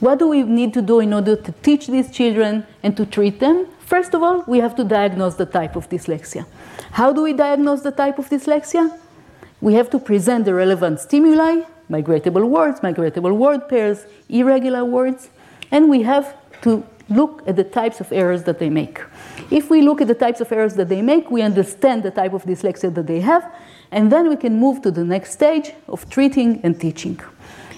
What 0.00 0.18
do 0.18 0.28
we 0.28 0.42
need 0.42 0.72
to 0.74 0.82
do 0.82 1.00
in 1.00 1.12
order 1.12 1.36
to 1.36 1.52
teach 1.62 1.86
these 1.86 2.10
children 2.10 2.66
and 2.82 2.96
to 2.96 3.04
treat 3.04 3.38
them? 3.38 3.66
First 3.80 4.14
of 4.14 4.22
all, 4.22 4.44
we 4.46 4.58
have 4.58 4.74
to 4.76 4.84
diagnose 4.84 5.34
the 5.34 5.46
type 5.46 5.76
of 5.76 5.88
dyslexia. 5.88 6.46
How 6.92 7.12
do 7.12 7.22
we 7.22 7.32
diagnose 7.32 7.82
the 7.82 7.90
type 7.90 8.18
of 8.18 8.30
dyslexia? 8.30 8.98
We 9.60 9.74
have 9.74 9.90
to 9.90 9.98
present 9.98 10.46
the 10.46 10.54
relevant 10.54 11.00
stimuli, 11.00 11.62
migratable 11.90 12.48
words, 12.48 12.80
migratable 12.80 13.36
word 13.36 13.68
pairs, 13.68 14.06
irregular 14.28 14.84
words, 14.84 15.28
and 15.70 15.90
we 15.90 16.02
have 16.02 16.34
to 16.62 16.84
look 17.10 17.42
at 17.46 17.56
the 17.56 17.64
types 17.64 18.00
of 18.00 18.10
errors 18.12 18.44
that 18.44 18.58
they 18.58 18.70
make. 18.70 19.02
If 19.50 19.68
we 19.68 19.82
look 19.82 20.00
at 20.00 20.08
the 20.08 20.14
types 20.14 20.40
of 20.40 20.50
errors 20.52 20.74
that 20.74 20.88
they 20.88 21.02
make, 21.02 21.30
we 21.30 21.42
understand 21.42 22.02
the 22.02 22.10
type 22.10 22.32
of 22.32 22.44
dyslexia 22.44 22.94
that 22.94 23.06
they 23.06 23.20
have, 23.20 23.52
and 23.90 24.10
then 24.10 24.28
we 24.28 24.36
can 24.36 24.58
move 24.58 24.80
to 24.82 24.90
the 24.90 25.04
next 25.04 25.32
stage 25.32 25.72
of 25.88 26.08
treating 26.08 26.60
and 26.62 26.80
teaching. 26.80 27.20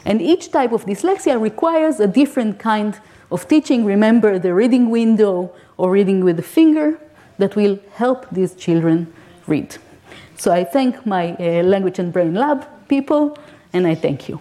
And 0.04 0.20
each 0.20 0.52
type 0.52 0.72
of 0.72 0.84
dyslexia 0.84 1.40
requires 1.40 1.98
a 1.98 2.06
different 2.06 2.58
kind 2.58 3.00
of 3.30 3.48
teaching. 3.48 3.84
Remember 3.84 4.38
the 4.38 4.52
reading 4.52 4.90
window 4.90 5.54
or 5.78 5.90
reading 5.90 6.24
with 6.24 6.36
the 6.36 6.42
finger 6.42 7.00
that 7.38 7.56
will 7.56 7.78
help 7.94 8.26
these 8.30 8.54
children 8.54 9.12
read. 9.46 9.76
So 10.36 10.52
I 10.52 10.64
thank 10.64 11.06
my 11.06 11.34
uh, 11.34 11.62
Language 11.62 11.98
and 11.98 12.12
Brain 12.12 12.34
Lab 12.34 12.66
people, 12.88 13.38
and 13.72 13.86
I 13.86 13.94
thank 13.94 14.28
you. 14.28 14.40